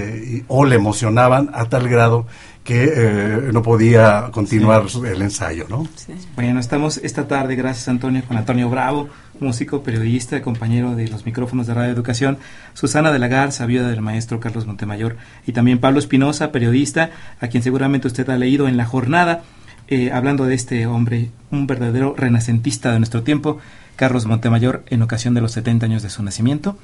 o 0.48 0.66
le 0.66 0.76
emocionaban 0.76 1.50
a 1.54 1.66
tal 1.66 1.88
grado 1.88 2.26
que 2.70 2.94
eh, 2.96 3.50
no 3.52 3.64
podía 3.64 4.30
continuar 4.32 4.84
el 5.04 5.22
ensayo, 5.24 5.66
¿no? 5.68 5.88
Bueno, 6.36 6.60
estamos 6.60 6.98
esta 6.98 7.28
tarde, 7.28 7.56
gracias 7.56 7.88
Antonio, 7.88 8.22
con 8.28 8.38
Antonio 8.38 8.70
Bravo, 8.70 9.10
músico, 9.40 9.82
periodista, 9.82 10.40
compañero 10.44 10.96
de 10.96 11.08
los 11.08 11.26
micrófonos 11.26 11.66
de 11.66 11.74
Radio 11.74 11.92
Educación, 11.92 12.38
Susana 12.76 13.12
de 13.12 13.18
la 13.18 13.28
Garza, 13.28 13.66
viuda 13.66 13.90
del 13.90 14.04
maestro 14.04 14.40
Carlos 14.40 14.68
Montemayor, 14.68 15.18
y 15.48 15.54
también 15.54 15.80
Pablo 15.80 15.98
Espinosa, 15.98 16.52
periodista, 16.52 17.10
a 17.40 17.48
quien 17.48 17.64
seguramente 17.64 18.06
usted 18.06 18.30
ha 18.30 18.38
leído 18.38 18.68
en 18.68 18.78
La 18.78 18.86
Jornada, 18.86 19.42
eh, 19.88 20.12
hablando 20.12 20.46
de 20.46 20.54
este 20.54 20.86
hombre, 20.86 21.32
un 21.50 21.66
verdadero 21.66 22.14
renacentista 22.16 22.92
de 22.92 23.00
nuestro 23.00 23.24
tiempo, 23.24 23.58
Carlos 23.96 24.28
Montemayor, 24.28 24.84
en 24.92 25.02
ocasión 25.02 25.34
de 25.34 25.42
los 25.42 25.54
70 25.54 25.88
años 25.88 26.04
de 26.04 26.12
su 26.12 26.22
nacimiento. 26.22 26.78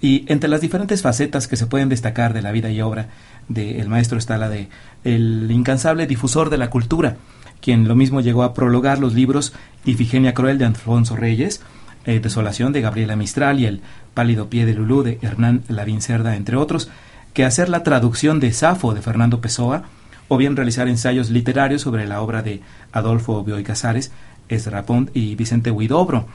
Y 0.00 0.24
entre 0.30 0.48
las 0.50 0.60
diferentes 0.60 1.00
facetas 1.00 1.48
que 1.48 1.56
se 1.56 1.66
pueden 1.66 1.88
destacar 1.88 2.34
de 2.34 2.42
la 2.42 2.52
vida 2.52 2.70
y 2.70 2.82
obra 2.82 3.08
del 3.48 3.88
maestro 3.88 4.18
está 4.18 4.38
la 4.38 4.48
de 4.48 4.68
el 5.04 5.50
incansable 5.50 6.06
difusor 6.06 6.50
de 6.50 6.58
la 6.58 6.70
cultura, 6.70 7.16
quien 7.60 7.86
lo 7.86 7.94
mismo 7.94 8.20
llegó 8.20 8.42
a 8.42 8.54
prologar 8.54 8.98
los 8.98 9.14
libros 9.14 9.52
Ifigenia 9.84 10.34
Cruel 10.34 10.58
de 10.58 10.64
Alfonso 10.64 11.16
Reyes, 11.16 11.62
eh, 12.04 12.20
Desolación 12.20 12.72
de 12.72 12.80
Gabriela 12.80 13.16
Mistral 13.16 13.60
y 13.60 13.66
El 13.66 13.80
pálido 14.14 14.48
pie 14.48 14.66
de 14.66 14.74
Lulú 14.74 15.02
de 15.02 15.18
Hernán 15.22 15.62
Lavín 15.68 16.00
Cerda, 16.00 16.36
entre 16.36 16.56
otros, 16.56 16.90
que 17.34 17.44
hacer 17.44 17.68
la 17.68 17.82
traducción 17.82 18.40
de 18.40 18.52
Safo 18.52 18.94
de 18.94 19.02
Fernando 19.02 19.40
Pessoa, 19.40 19.84
o 20.28 20.36
bien 20.36 20.56
realizar 20.56 20.88
ensayos 20.88 21.30
literarios 21.30 21.82
sobre 21.82 22.06
la 22.06 22.20
obra 22.20 22.42
de 22.42 22.62
Adolfo 22.92 23.44
Bioy 23.44 23.62
Casares, 23.62 24.10
Ezra 24.48 24.84
Pont 24.84 25.10
y 25.14 25.34
Vicente 25.34 25.70
Huidobro. 25.70 26.26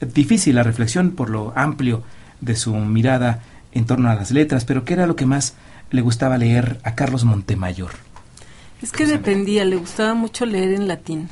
Difícil 0.00 0.56
la 0.56 0.62
reflexión 0.62 1.12
por 1.12 1.30
lo 1.30 1.52
amplio 1.56 2.02
de 2.40 2.56
su 2.56 2.74
mirada 2.74 3.42
en 3.72 3.84
torno 3.84 4.10
a 4.10 4.14
las 4.14 4.30
letras, 4.30 4.64
pero 4.64 4.84
¿qué 4.84 4.94
era 4.94 5.06
lo 5.06 5.16
que 5.16 5.26
más 5.26 5.54
le 5.90 6.00
gustaba 6.00 6.38
leer 6.38 6.80
a 6.84 6.94
Carlos 6.94 7.24
Montemayor? 7.24 7.92
Es 8.82 8.92
que 8.92 9.06
dependía, 9.06 9.64
le 9.64 9.76
gustaba 9.76 10.14
mucho 10.14 10.46
leer 10.46 10.72
en 10.72 10.86
latín. 10.86 11.30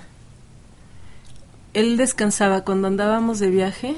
Él 1.74 1.96
descansaba 1.96 2.62
cuando 2.62 2.88
andábamos 2.88 3.38
de 3.38 3.50
viaje, 3.50 3.96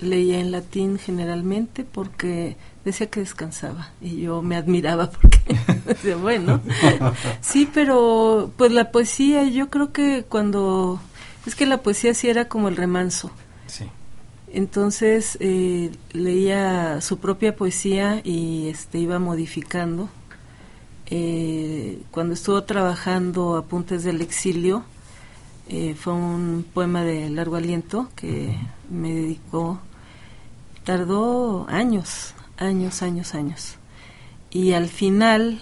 leía 0.00 0.40
en 0.40 0.50
latín 0.50 0.98
generalmente 0.98 1.84
porque 1.84 2.56
decía 2.84 3.08
que 3.08 3.20
descansaba 3.20 3.90
y 4.00 4.22
yo 4.22 4.42
me 4.42 4.56
admiraba 4.56 5.10
porque 5.10 5.40
decía, 5.86 6.16
bueno, 6.16 6.60
sí, 7.40 7.68
pero 7.72 8.52
pues 8.56 8.72
la 8.72 8.90
poesía, 8.90 9.44
yo 9.44 9.70
creo 9.70 9.92
que 9.92 10.24
cuando, 10.28 11.00
es 11.46 11.54
que 11.54 11.66
la 11.66 11.78
poesía 11.78 12.14
sí 12.14 12.28
era 12.28 12.46
como 12.48 12.68
el 12.68 12.76
remanso. 12.76 13.30
Sí. 13.66 13.86
Entonces 14.52 15.38
eh, 15.40 15.92
leía 16.12 17.00
su 17.00 17.18
propia 17.18 17.54
poesía 17.54 18.20
y 18.24 18.68
este, 18.68 18.98
iba 18.98 19.18
modificando. 19.20 20.08
Eh, 21.06 22.02
cuando 22.10 22.34
estuvo 22.34 22.62
trabajando 22.64 23.56
Apuntes 23.56 24.02
del 24.02 24.20
Exilio, 24.20 24.84
eh, 25.68 25.94
fue 25.94 26.14
un 26.14 26.64
poema 26.74 27.04
de 27.04 27.30
largo 27.30 27.56
aliento 27.56 28.08
que 28.16 28.56
me 28.90 29.14
dedicó, 29.14 29.78
tardó 30.82 31.66
años, 31.68 32.34
años, 32.56 33.02
años, 33.02 33.34
años. 33.36 33.76
Y 34.50 34.72
al 34.72 34.88
final, 34.88 35.60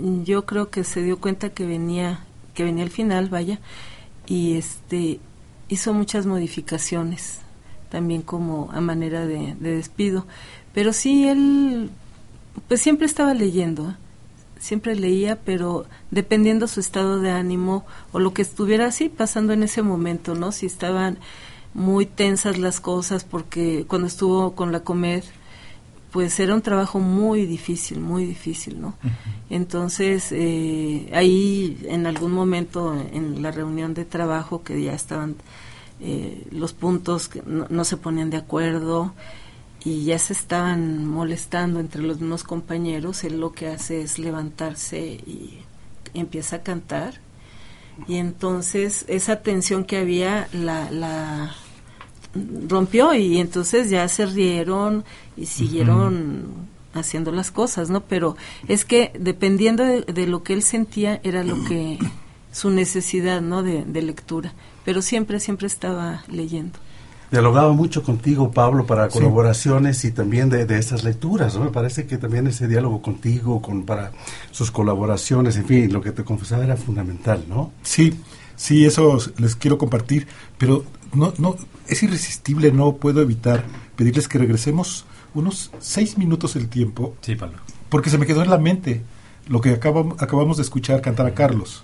yo 0.00 0.46
creo 0.46 0.70
que 0.70 0.82
se 0.82 1.00
dio 1.00 1.20
cuenta 1.20 1.50
que 1.50 1.64
venía, 1.64 2.24
que 2.54 2.64
venía 2.64 2.82
al 2.82 2.90
final, 2.90 3.28
vaya, 3.28 3.60
y 4.26 4.56
este 4.56 5.20
hizo 5.68 5.94
muchas 5.94 6.26
modificaciones 6.26 7.45
también 7.96 8.20
como 8.20 8.70
a 8.72 8.82
manera 8.82 9.24
de, 9.24 9.54
despido. 9.54 10.26
Pero 10.74 10.92
sí, 10.92 11.26
él 11.26 11.88
pues 12.68 12.82
siempre 12.82 13.06
estaba 13.06 13.32
leyendo, 13.32 13.88
¿eh? 13.88 13.94
siempre 14.58 14.94
leía, 14.94 15.38
pero 15.42 15.86
dependiendo 16.10 16.68
su 16.68 16.80
estado 16.80 17.20
de 17.20 17.30
ánimo 17.30 17.86
o 18.12 18.18
lo 18.18 18.34
que 18.34 18.42
estuviera 18.42 18.84
así 18.84 19.08
pasando 19.08 19.54
en 19.54 19.62
ese 19.62 19.80
momento, 19.80 20.34
¿no? 20.34 20.52
Si 20.52 20.66
estaban 20.66 21.16
muy 21.72 22.04
tensas 22.04 22.58
las 22.58 22.80
cosas, 22.80 23.24
porque 23.24 23.86
cuando 23.88 24.08
estuvo 24.08 24.54
con 24.54 24.72
la 24.72 24.80
comed, 24.80 25.24
pues 26.10 26.38
era 26.38 26.54
un 26.54 26.60
trabajo 26.60 26.98
muy 26.98 27.46
difícil, 27.46 28.00
muy 28.00 28.26
difícil, 28.26 28.78
¿no? 28.78 28.92
Entonces, 29.48 30.32
eh, 30.32 31.08
ahí 31.14 31.78
en 31.88 32.06
algún 32.06 32.32
momento 32.32 32.94
en 32.94 33.40
la 33.40 33.52
reunión 33.52 33.94
de 33.94 34.04
trabajo 34.04 34.62
que 34.62 34.82
ya 34.82 34.92
estaban 34.92 35.36
eh, 35.98 36.46
los 36.50 36.74
puntos 36.74 37.28
que 37.28 37.42
no, 37.46 37.84
se 37.84 37.96
ponían 37.96 38.28
de 38.28 38.36
acuerdo 38.36 39.14
y 39.82 40.04
ya 40.04 40.18
se 40.18 40.34
estaban 40.34 41.06
molestando 41.06 41.80
entre 41.80 42.02
los 42.02 42.20
mismos 42.20 42.44
compañeros, 42.44 43.24
él 43.24 43.40
lo 43.40 43.52
que 43.52 43.68
hace 43.68 44.02
es 44.02 44.18
levantarse 44.18 45.00
y 45.00 45.60
empieza 46.12 46.56
a 46.56 46.62
cantar. 46.62 47.14
Y 48.06 48.16
entonces 48.16 49.06
esa 49.08 49.40
tensión 49.40 49.84
que 49.84 49.96
había 49.96 50.48
la, 50.52 50.90
la 50.90 51.54
rompió 52.68 53.14
y 53.14 53.38
entonces 53.38 53.88
ya 53.88 54.06
se 54.08 54.26
rieron 54.26 55.04
y 55.34 55.46
siguieron 55.46 56.66
haciendo 56.92 57.32
las 57.32 57.50
cosas, 57.50 57.88
¿no? 57.88 58.02
Pero 58.02 58.36
es 58.68 58.84
que 58.84 59.12
dependiendo 59.18 59.82
de, 59.82 60.26
lo 60.26 60.42
que 60.42 60.52
él 60.52 60.62
sentía 60.62 61.20
era 61.24 61.42
lo 61.42 61.64
que 61.64 61.98
su 62.52 62.68
necesidad, 62.68 63.40
¿no? 63.40 63.62
de 63.62 64.02
lectura 64.02 64.52
pero 64.86 65.02
siempre, 65.02 65.40
siempre 65.40 65.66
estaba 65.66 66.22
leyendo. 66.28 66.78
Dialogaba 67.32 67.72
mucho 67.72 68.04
contigo, 68.04 68.52
Pablo, 68.52 68.86
para 68.86 69.08
colaboraciones 69.08 70.04
y 70.04 70.12
también 70.12 70.48
de, 70.48 70.64
de 70.64 70.78
estas 70.78 71.02
lecturas. 71.02 71.56
¿no? 71.56 71.64
Me 71.64 71.70
parece 71.72 72.06
que 72.06 72.18
también 72.18 72.46
ese 72.46 72.68
diálogo 72.68 73.02
contigo, 73.02 73.60
con, 73.60 73.84
para 73.84 74.12
sus 74.52 74.70
colaboraciones, 74.70 75.56
en 75.56 75.66
fin, 75.66 75.92
lo 75.92 76.00
que 76.00 76.12
te 76.12 76.22
confesaba 76.22 76.62
era 76.62 76.76
fundamental, 76.76 77.44
¿no? 77.48 77.72
Sí, 77.82 78.14
sí, 78.54 78.86
eso 78.86 79.18
les 79.38 79.56
quiero 79.56 79.76
compartir, 79.76 80.28
pero 80.56 80.84
no, 81.12 81.34
no, 81.38 81.56
es 81.88 82.04
irresistible, 82.04 82.70
no 82.70 82.94
puedo 82.94 83.20
evitar 83.20 83.64
pedirles 83.96 84.28
que 84.28 84.38
regresemos 84.38 85.04
unos 85.34 85.72
seis 85.80 86.16
minutos 86.16 86.54
el 86.54 86.68
tiempo. 86.68 87.16
Sí, 87.22 87.34
Pablo. 87.34 87.58
Porque 87.88 88.08
se 88.08 88.18
me 88.18 88.26
quedó 88.26 88.44
en 88.44 88.50
la 88.50 88.58
mente 88.58 89.02
lo 89.48 89.60
que 89.60 89.70
acabamos, 89.70 90.22
acabamos 90.22 90.58
de 90.58 90.62
escuchar 90.62 91.00
cantar 91.00 91.26
a 91.26 91.34
Carlos. 91.34 91.82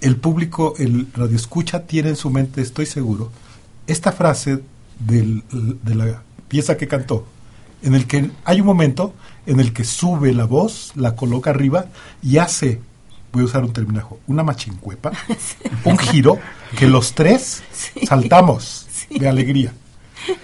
El 0.00 0.16
público, 0.16 0.74
el 0.78 1.08
radioescucha, 1.12 1.86
tiene 1.86 2.10
en 2.10 2.16
su 2.16 2.30
mente, 2.30 2.62
estoy 2.62 2.86
seguro, 2.86 3.30
esta 3.86 4.12
frase 4.12 4.60
del, 4.98 5.42
de 5.50 5.94
la 5.94 6.22
pieza 6.48 6.76
que 6.76 6.88
cantó, 6.88 7.26
en 7.82 7.94
el 7.94 8.06
que 8.06 8.30
hay 8.44 8.60
un 8.60 8.66
momento 8.66 9.14
en 9.46 9.60
el 9.60 9.72
que 9.72 9.84
sube 9.84 10.32
la 10.32 10.44
voz, 10.44 10.92
la 10.96 11.16
coloca 11.16 11.50
arriba 11.50 11.86
y 12.22 12.38
hace, 12.38 12.80
voy 13.32 13.42
a 13.42 13.44
usar 13.46 13.64
un 13.64 13.72
terminajo, 13.72 14.20
una 14.26 14.42
machincuepa, 14.42 15.12
un 15.84 15.98
giro 15.98 16.38
que 16.78 16.86
los 16.86 17.14
tres 17.14 17.62
saltamos 18.06 18.86
de 19.10 19.28
alegría. 19.28 19.72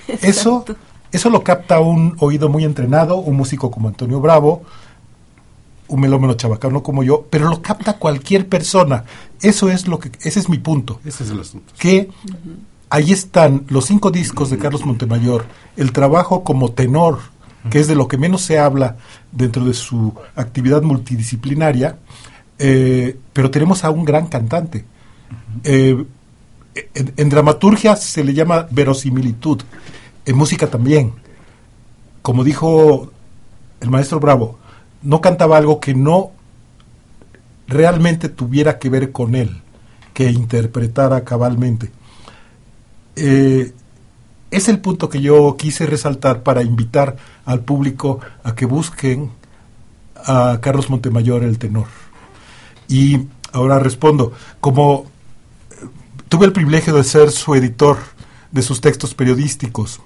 Eso, 0.09 0.65
eso 1.13 1.31
lo 1.31 1.43
capta 1.43 1.81
un 1.81 2.17
oído 2.21 2.49
muy 2.49 2.65
entrenado, 2.65 3.17
un 3.17 3.37
músico 3.37 3.71
como 3.71 3.89
Antonio 3.89 4.21
Bravo, 4.21 4.65
un 5.89 6.01
melómeno 6.01 6.35
chabacano 6.35 6.83
como 6.83 7.03
yo, 7.03 7.27
pero 7.31 7.49
lo 7.49 7.63
capta 7.63 7.99
cualquier 7.99 8.49
persona. 8.49 9.05
Eso 9.41 9.71
es 9.71 9.87
lo 9.87 9.99
que, 9.99 10.11
ese 10.23 10.41
es 10.41 10.49
mi 10.49 10.59
punto. 10.59 11.01
Ese 11.05 11.25
es 11.25 11.31
el 11.31 11.41
asunto. 11.41 11.73
Que 11.79 12.09
ahí 12.91 13.13
están 13.13 13.65
los 13.69 13.87
cinco 13.87 14.11
discos 14.11 14.51
de 14.51 14.59
Carlos 14.59 14.85
Montemayor, 14.85 15.47
el 15.77 15.93
trabajo 15.93 16.45
como 16.45 16.73
tenor, 16.73 17.19
que 17.71 17.81
es 17.81 17.89
de 17.89 17.97
lo 17.97 18.09
que 18.09 18.17
menos 18.17 18.43
se 18.43 18.59
habla 18.59 18.97
dentro 19.33 19.65
de 19.65 19.75
su 19.75 20.15
actividad 20.35 20.83
multidisciplinaria, 20.83 21.99
eh, 22.59 23.19
pero 23.33 23.51
tenemos 23.51 23.85
a 23.85 23.91
un 23.91 24.05
gran 24.05 24.29
cantante. 24.29 24.85
Eh, 25.65 26.05
en, 26.95 27.13
en 27.17 27.29
dramaturgia 27.29 27.97
se 27.97 28.23
le 28.23 28.35
llama 28.35 28.67
verosimilitud, 28.71 29.63
en 30.25 30.37
música 30.37 30.69
también. 30.69 31.13
Como 32.23 32.45
dijo 32.45 33.11
el 33.81 33.91
maestro 33.91 34.21
Bravo, 34.21 34.59
no 35.03 35.21
cantaba 35.21 35.57
algo 35.57 35.81
que 35.81 35.95
no 35.95 36.33
realmente 37.69 38.29
tuviera 38.29 38.79
que 38.79 38.89
ver 38.89 39.13
con 39.13 39.35
él, 39.35 39.63
que 40.15 40.31
interpretara 40.31 41.25
cabalmente. 41.25 41.91
Eh, 43.17 43.73
es 44.51 44.69
el 44.69 44.79
punto 44.81 45.09
que 45.09 45.21
yo 45.21 45.57
quise 45.57 45.87
resaltar 45.87 46.43
para 46.43 46.63
invitar 46.63 47.17
al 47.45 47.61
público 47.61 48.21
a 48.45 48.55
que 48.55 48.67
busquen 48.67 49.31
a 50.25 50.59
Carlos 50.61 50.91
Montemayor, 50.91 51.45
el 51.45 51.59
tenor. 51.59 51.87
Y 52.89 53.27
ahora 53.53 53.79
respondo, 53.79 54.33
como 54.61 55.07
eh, 55.71 55.87
tuve 56.29 56.47
el 56.47 56.53
privilegio 56.53 56.95
de 56.95 57.05
ser 57.05 57.31
su 57.31 57.55
editor 57.55 57.99
de 58.53 58.63
sus 58.63 58.81
textos 58.81 59.15
periodísticos 59.15 60.01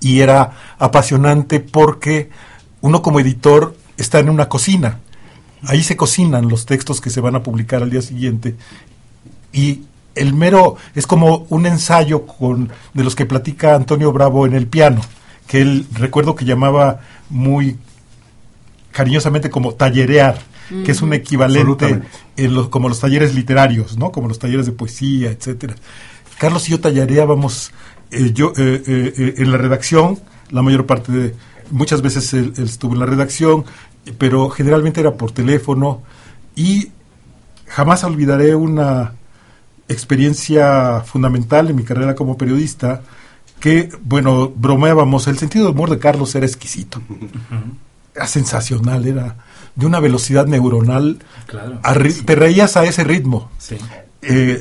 y 0.00 0.20
era 0.20 0.52
apasionante 0.78 1.60
porque 1.60 2.30
uno 2.80 3.02
como 3.02 3.20
editor 3.20 3.76
está 3.96 4.18
en 4.18 4.30
una 4.30 4.48
cocina, 4.48 5.00
ahí 5.62 5.82
se 5.82 5.96
cocinan 5.96 6.48
los 6.48 6.66
textos 6.66 7.00
que 7.00 7.10
se 7.10 7.20
van 7.20 7.34
a 7.34 7.42
publicar 7.42 7.82
al 7.82 7.90
día 7.90 8.02
siguiente 8.02 8.54
y 9.52 9.82
el 10.14 10.34
mero 10.34 10.76
es 10.94 11.06
como 11.06 11.46
un 11.50 11.66
ensayo 11.66 12.26
con 12.26 12.70
de 12.94 13.04
los 13.04 13.14
que 13.14 13.26
platica 13.26 13.74
Antonio 13.74 14.12
Bravo 14.12 14.46
en 14.46 14.54
el 14.54 14.66
piano, 14.66 15.00
que 15.46 15.60
él 15.60 15.86
recuerdo 15.92 16.34
que 16.34 16.44
llamaba 16.44 17.00
muy 17.28 17.78
cariñosamente 18.92 19.50
como 19.50 19.74
tallerear, 19.74 20.38
que 20.84 20.90
es 20.90 21.02
un 21.02 21.12
equivalente 21.12 22.00
en 22.36 22.54
los, 22.54 22.70
como 22.70 22.88
los 22.88 22.98
talleres 22.98 23.34
literarios, 23.34 23.98
¿no? 23.98 24.10
Como 24.10 24.26
los 24.26 24.38
talleres 24.38 24.66
de 24.66 24.72
poesía, 24.72 25.30
etcétera. 25.30 25.76
Carlos 26.38 26.66
y 26.66 26.72
yo 26.72 26.80
tallereábamos 26.80 27.72
eh, 28.10 28.32
yo 28.32 28.52
eh, 28.56 28.82
eh, 28.86 29.34
en 29.38 29.52
la 29.52 29.58
redacción, 29.58 30.18
la 30.50 30.62
mayor 30.62 30.86
parte 30.86 31.12
de 31.12 31.34
muchas 31.70 32.02
veces 32.02 32.32
él, 32.34 32.52
él 32.56 32.64
estuvo 32.64 32.94
en 32.94 33.00
la 33.00 33.06
redacción, 33.06 33.64
pero 34.18 34.50
generalmente 34.50 35.00
era 35.00 35.14
por 35.14 35.32
teléfono 35.32 36.02
y 36.54 36.90
jamás 37.68 38.04
olvidaré 38.04 38.54
una 38.54 39.12
experiencia 39.88 41.00
fundamental 41.04 41.70
en 41.70 41.76
mi 41.76 41.84
carrera 41.84 42.14
como 42.14 42.36
periodista, 42.36 43.02
que, 43.60 43.88
bueno, 44.02 44.48
bromeábamos, 44.54 45.26
el 45.28 45.38
sentido 45.38 45.64
de 45.66 45.70
humor 45.70 45.90
de 45.90 45.98
Carlos 45.98 46.34
era 46.34 46.44
exquisito, 46.46 47.00
era 48.14 48.26
sensacional, 48.26 49.06
era 49.06 49.36
de 49.74 49.86
una 49.86 50.00
velocidad 50.00 50.46
neuronal, 50.46 51.18
Claro. 51.46 51.80
te 52.24 52.34
reías 52.34 52.76
a 52.76 52.84
ese 52.84 53.04
ritmo. 53.04 53.50
Sí. 53.58 53.76
Eh, 54.22 54.60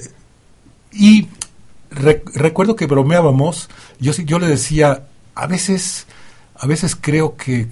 y 0.91 1.27
re- 1.89 2.23
recuerdo 2.33 2.75
que 2.75 2.85
bromeábamos, 2.85 3.69
yo, 3.99 4.11
yo 4.13 4.39
le 4.39 4.47
decía, 4.47 5.07
a 5.33 5.47
veces, 5.47 6.05
a 6.57 6.67
veces 6.67 6.95
creo 6.95 7.35
que 7.35 7.67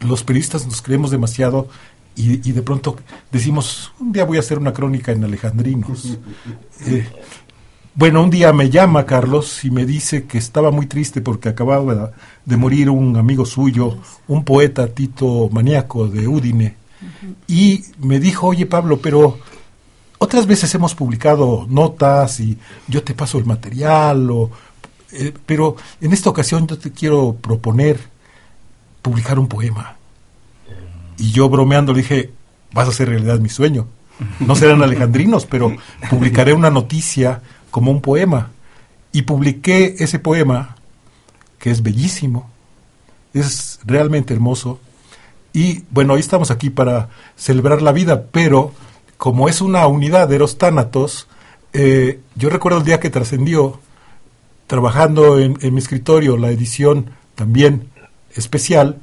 los 0.00 0.24
periodistas 0.24 0.66
nos 0.66 0.82
creemos 0.82 1.10
demasiado 1.10 1.68
y, 2.16 2.48
y 2.48 2.52
de 2.52 2.62
pronto 2.62 2.96
decimos, 3.30 3.92
un 3.98 4.12
día 4.12 4.24
voy 4.24 4.36
a 4.36 4.40
hacer 4.40 4.58
una 4.58 4.72
crónica 4.72 5.12
en 5.12 5.24
Alejandrinos. 5.24 6.18
Eh, 6.84 7.06
bueno, 7.94 8.22
un 8.22 8.30
día 8.30 8.52
me 8.52 8.70
llama 8.70 9.06
Carlos 9.06 9.64
y 9.64 9.70
me 9.70 9.86
dice 9.86 10.24
que 10.24 10.38
estaba 10.38 10.70
muy 10.70 10.86
triste 10.86 11.20
porque 11.20 11.50
acababa 11.50 12.12
de 12.44 12.56
morir 12.56 12.88
un 12.88 13.16
amigo 13.16 13.44
suyo, 13.44 13.98
un 14.26 14.44
poeta 14.44 14.88
Tito 14.88 15.48
Maníaco 15.52 16.08
de 16.08 16.26
Udine. 16.26 16.74
Y 17.46 17.84
me 17.98 18.18
dijo, 18.18 18.48
oye 18.48 18.66
Pablo, 18.66 18.98
pero 18.98 19.38
otras 20.18 20.46
veces 20.46 20.74
hemos 20.74 20.94
publicado 20.94 21.66
notas 21.68 22.40
y 22.40 22.56
yo 22.88 23.02
te 23.02 23.14
paso 23.14 23.38
el 23.38 23.44
material, 23.44 24.30
o, 24.30 24.50
eh, 25.12 25.34
pero 25.46 25.76
en 26.00 26.12
esta 26.12 26.30
ocasión 26.30 26.66
yo 26.66 26.78
te 26.78 26.92
quiero 26.92 27.36
proponer 27.40 28.12
publicar 29.02 29.38
un 29.38 29.48
poema. 29.48 29.96
Y 31.18 31.32
yo 31.32 31.48
bromeando 31.48 31.92
le 31.92 32.02
dije, 32.02 32.30
vas 32.72 32.86
a 32.86 32.90
hacer 32.90 33.08
realidad 33.08 33.38
mi 33.40 33.48
sueño. 33.48 33.86
No 34.40 34.54
serán 34.54 34.82
alejandrinos, 34.82 35.46
pero 35.46 35.76
publicaré 36.08 36.52
una 36.52 36.70
noticia 36.70 37.42
como 37.70 37.90
un 37.90 38.00
poema. 38.00 38.50
Y 39.12 39.22
publiqué 39.22 39.96
ese 39.98 40.18
poema, 40.18 40.76
que 41.58 41.70
es 41.70 41.82
bellísimo, 41.82 42.50
es 43.34 43.80
realmente 43.84 44.32
hermoso. 44.32 44.80
Y 45.52 45.84
bueno, 45.90 46.14
hoy 46.14 46.20
estamos 46.20 46.50
aquí 46.50 46.70
para 46.70 47.10
celebrar 47.36 47.82
la 47.82 47.92
vida, 47.92 48.24
pero 48.30 48.72
como 49.18 49.48
es 49.48 49.60
una 49.60 49.86
unidad 49.86 50.28
de 50.28 50.36
Eros 50.36 50.56
Tánatos, 50.56 51.28
eh, 51.72 52.20
yo 52.36 52.48
recuerdo 52.48 52.78
el 52.78 52.84
día 52.84 53.00
que 53.00 53.10
trascendió, 53.10 53.80
trabajando 54.66 55.38
en, 55.38 55.58
en 55.60 55.74
mi 55.74 55.80
escritorio, 55.80 56.36
la 56.36 56.50
edición 56.50 57.10
también 57.34 57.88
especial, 58.34 58.98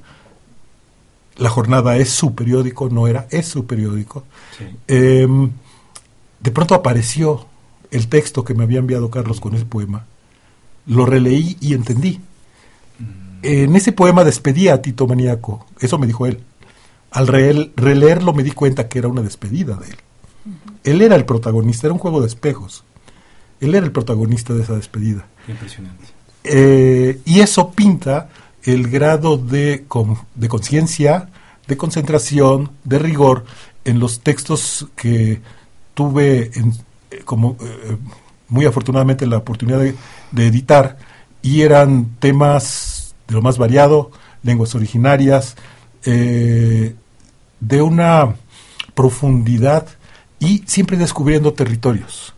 la 1.38 1.50
jornada 1.50 1.98
es 1.98 2.10
su 2.10 2.36
periódico, 2.36 2.90
no 2.90 3.08
era, 3.08 3.28
es 3.32 3.48
su 3.48 3.66
periódico. 3.66 4.24
Sí. 4.58 4.66
Eh, 4.88 5.28
de 6.40 6.52
pronto 6.52 6.76
apareció 6.76 7.46
el 7.92 8.08
texto 8.08 8.44
que 8.44 8.54
me 8.54 8.64
había 8.64 8.80
enviado 8.80 9.10
Carlos 9.10 9.40
con 9.40 9.56
ese 9.56 9.66
poema. 9.66 10.06
Lo 10.86 11.06
releí 11.06 11.58
y 11.60 11.74
entendí. 11.74 12.20
En 13.42 13.76
ese 13.76 13.94
poema 13.94 14.26
despedía 14.26 14.74
a 14.74 14.82
Tito 14.82 15.08
Maníaco, 15.08 15.66
eso 15.80 15.98
me 15.98 16.08
dijo 16.08 16.26
él. 16.26 16.44
Al 17.12 17.28
releerlo 17.28 18.34
me 18.34 18.44
di 18.44 18.52
cuenta 18.52 18.90
que 18.90 19.00
era 19.00 19.08
una 19.08 19.22
despedida 19.22 19.76
de 19.76 19.88
él. 19.88 19.98
Él 20.84 21.02
era 21.02 21.16
el 21.16 21.26
protagonista, 21.26 21.88
era 21.88 21.94
un 21.94 22.00
juego 22.00 22.22
de 22.22 22.28
espejos. 22.28 22.84
Él 23.62 23.76
era 23.76 23.86
el 23.86 23.92
protagonista 23.92 24.54
de 24.54 24.64
esa 24.64 24.76
despedida. 24.76 25.26
Impresionante. 25.48 26.06
Eh, 26.44 27.20
y 27.26 27.42
eso 27.42 27.72
pinta 27.72 28.30
el 28.64 28.88
grado 28.90 29.38
de, 29.38 29.86
de 30.36 30.48
conciencia, 30.50 31.30
de 31.68 31.78
concentración, 31.78 32.72
de 32.84 33.00
rigor 33.00 33.46
en 33.86 34.00
los 34.00 34.22
textos 34.22 34.88
que 34.96 35.42
tuve 35.94 36.52
en- 36.54 36.74
eh, 37.12 37.22
como 37.26 37.58
eh, 37.62 37.98
muy 38.48 38.66
afortunadamente 38.66 39.26
la 39.28 39.38
oportunidad 39.38 39.80
de, 39.80 39.96
de 40.32 40.48
editar 40.48 40.98
y 41.42 41.62
eran 41.62 42.16
temas 42.20 43.14
de 43.28 43.36
lo 43.36 43.42
más 43.42 43.58
variado, 43.58 44.12
lenguas 44.44 44.74
originarias, 44.76 45.56
eh, 46.06 46.96
de 47.60 47.82
una 47.82 48.36
profundidad 48.96 49.88
y 50.40 50.64
siempre 50.66 50.98
descubriendo 50.98 51.54
territorios. 51.54 52.34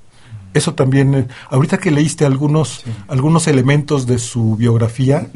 Eso 0.54 0.74
también, 0.74 1.16
eh, 1.16 1.28
ahorita 1.49 1.78
que 1.78 1.91
leíste 1.91 2.26
algunos, 2.26 2.84
algunos 3.08 3.47
elementos 3.47 4.06
de 4.06 4.20
su 4.20 4.56
biografía, 4.56 5.28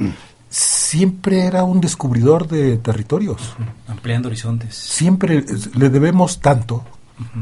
siempre 0.50 1.46
era 1.46 1.64
un 1.64 1.82
descubridor 1.82 2.48
de 2.48 2.78
territorios. 2.78 3.56
Ampliando 3.88 4.28
horizontes. 4.28 4.76
Siempre 4.76 5.46
le 5.74 5.90
debemos 5.90 6.40
tanto, 6.40 6.84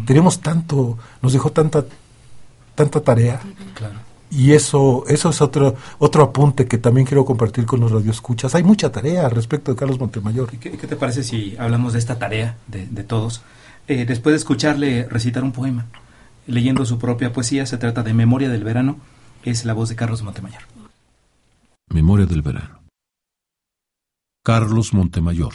tenemos 0.05 0.41
tanto, 0.41 0.97
nos 1.21 1.33
dejó 1.33 1.51
tanta, 1.51 1.85
tanta 2.75 3.01
tarea. 3.01 3.41
Claro. 3.73 3.95
Y 4.29 4.53
eso, 4.53 5.03
eso 5.07 5.29
es 5.29 5.41
otro, 5.41 5.75
otro 5.99 6.23
apunte 6.23 6.65
que 6.65 6.79
también 6.79 7.05
quiero 7.05 7.23
compartir 7.23 7.65
con 7.67 7.79
los 7.79 7.91
radioescuchas. 7.91 8.55
Hay 8.55 8.63
mucha 8.63 8.91
tarea 8.91 9.29
respecto 9.29 9.71
de 9.71 9.77
Carlos 9.77 9.99
Montemayor. 9.99 10.49
¿Y 10.51 10.57
¿Qué, 10.57 10.71
qué 10.71 10.87
te 10.87 10.95
parece 10.95 11.23
si 11.23 11.55
hablamos 11.59 11.93
de 11.93 11.99
esta 11.99 12.17
tarea 12.17 12.57
de, 12.65 12.87
de 12.87 13.03
todos? 13.03 13.43
Eh, 13.87 14.05
después 14.05 14.33
de 14.33 14.37
escucharle 14.37 15.07
recitar 15.07 15.43
un 15.43 15.51
poema, 15.51 15.85
leyendo 16.47 16.85
su 16.85 16.99
propia 16.99 17.33
poesía, 17.33 17.65
se 17.65 17.77
trata 17.77 18.03
de 18.03 18.13
Memoria 18.13 18.49
del 18.49 18.63
Verano, 18.63 18.97
es 19.43 19.65
la 19.65 19.73
voz 19.73 19.89
de 19.89 19.95
Carlos 19.95 20.23
Montemayor. 20.23 20.61
Memoria 21.89 22.25
del 22.25 22.41
verano. 22.41 22.81
Carlos 24.43 24.93
Montemayor. 24.93 25.53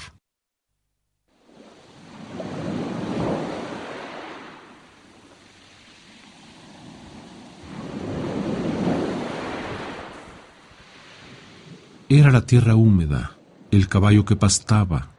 Era 12.10 12.30
la 12.30 12.46
tierra 12.46 12.74
húmeda, 12.74 13.36
el 13.70 13.88
caballo 13.88 14.24
que 14.24 14.34
pastaba, 14.34 15.10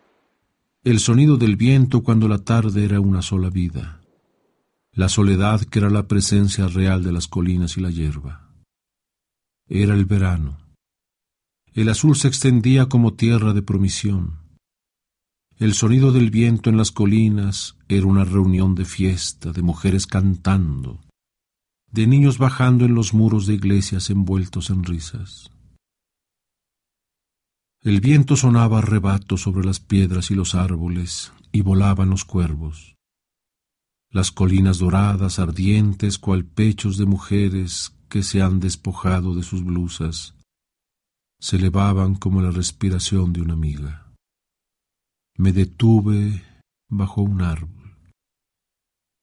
el 0.84 1.00
sonido 1.00 1.38
del 1.38 1.56
viento 1.56 2.02
cuando 2.02 2.28
la 2.28 2.40
tarde 2.40 2.84
era 2.84 3.00
una 3.00 3.22
sola 3.22 3.52
vida, 3.52 3.99
la 4.94 5.10
soledad 5.10 5.62
que 5.62 5.80
era 5.80 5.90
la 5.90 6.08
presencia 6.08 6.68
real 6.68 7.04
de 7.04 7.12
las 7.12 7.28
colinas 7.28 7.78
y 7.78 7.82
la 7.82 7.90
hierba. 7.90 8.50
Era 9.68 9.94
el 9.94 10.06
verano. 10.06 10.58
El 11.74 11.90
azul 11.90 12.16
se 12.16 12.28
extendía 12.28 12.88
como 12.88 13.14
tierra 13.14 13.54
de 13.54 13.62
promisión. 13.62 14.40
El 15.58 15.74
sonido 15.74 16.12
del 16.12 16.32
viento 16.32 16.70
en 16.70 16.78
las 16.78 16.92
colinas 16.92 17.78
era 17.88 18.08
una 18.08 18.26
reunión 18.26 18.76
de 18.76 18.86
fiesta, 18.86 19.52
de 19.52 19.62
mujeres 19.62 20.08
cantando, 20.08 21.02
de 21.92 22.08
niños 22.08 22.38
bajando 22.38 22.86
en 22.86 22.96
los 22.96 23.14
muros 23.14 23.46
de 23.46 23.56
iglesias 23.56 24.10
envueltos 24.10 24.70
en 24.70 24.84
risas. 24.84 25.52
El 27.82 28.02
viento 28.02 28.36
sonaba 28.36 28.80
arrebato 28.80 29.38
sobre 29.38 29.66
las 29.66 29.80
piedras 29.80 30.32
y 30.32 30.36
los 30.36 30.56
árboles, 30.56 31.32
y 31.52 31.62
volaban 31.62 32.10
los 32.10 32.26
cuervos. 32.26 32.96
Las 34.12 34.32
colinas 34.32 34.80
doradas, 34.80 35.38
ardientes, 35.38 36.18
cual 36.18 36.43
pechos 36.43 36.97
de 36.97 37.05
mujeres 37.05 37.95
que 38.10 38.24
se 38.24 38.41
han 38.41 38.60
despojado 38.60 39.36
de 39.36 39.43
sus 39.43 39.64
blusas, 39.64 40.36
se 41.39 41.57
elevaban 41.57 42.16
como 42.16 42.41
la 42.41 42.51
respiración 42.51 43.34
de 43.34 43.41
una 43.41 43.53
amiga. 43.53 44.12
Me 45.38 45.53
detuve 45.53 46.43
bajo 46.89 47.22
un 47.22 47.41
árbol. 47.41 47.95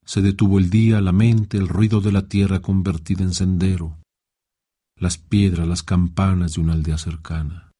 Se 0.05 0.22
detuvo 0.22 0.59
el 0.59 0.70
día, 0.70 1.01
la 1.01 1.12
mente, 1.12 1.59
el 1.59 1.68
ruido 1.68 2.01
de 2.01 2.12
la 2.12 2.28
tierra 2.28 2.62
convertida 2.62 3.24
en 3.24 3.34
sendero, 3.34 3.99
las 4.97 5.18
piedras, 5.18 5.66
las 5.66 5.82
campanas 5.82 6.55
de 6.55 6.61
una 6.61 6.74
aldea 6.74 6.97
cercana. 6.97 7.72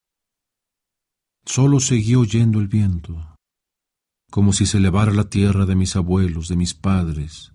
Solo 1.47 1.79
seguí 1.79 2.17
oyendo 2.17 2.59
el 2.59 2.67
viento, 2.67 3.36
como 4.37 4.53
si 4.53 4.67
se 4.67 4.77
elevara 4.77 5.15
la 5.15 5.31
tierra 5.31 5.65
de 5.65 5.75
mis 5.77 5.97
abuelos, 5.97 6.49
de 6.49 6.57
mis 6.57 6.75
padres, 6.75 7.55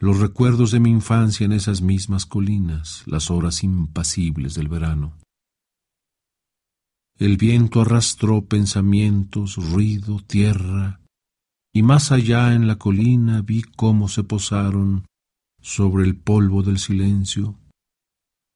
los 0.00 0.18
recuerdos 0.18 0.72
de 0.72 0.80
mi 0.80 0.90
infancia 0.90 1.44
en 1.44 1.52
esas 1.52 1.82
mismas 1.82 2.26
colinas, 2.26 3.04
las 3.06 3.30
horas 3.30 3.62
impasibles 3.62 4.54
del 4.54 4.66
verano. 4.66 5.16
El 7.16 7.36
viento 7.36 7.80
arrastró 7.80 8.44
pensamientos, 8.44 9.54
ruido, 9.54 10.18
tierra, 10.18 11.00
y 11.72 11.84
más 11.84 12.10
allá 12.10 12.54
en 12.54 12.66
la 12.66 12.74
colina 12.74 13.42
vi 13.42 13.62
cómo 13.62 14.08
se 14.08 14.24
posaron 14.24 15.06
sobre 15.62 16.02
el 16.02 16.16
polvo 16.16 16.64
del 16.64 16.80
silencio, 16.80 17.56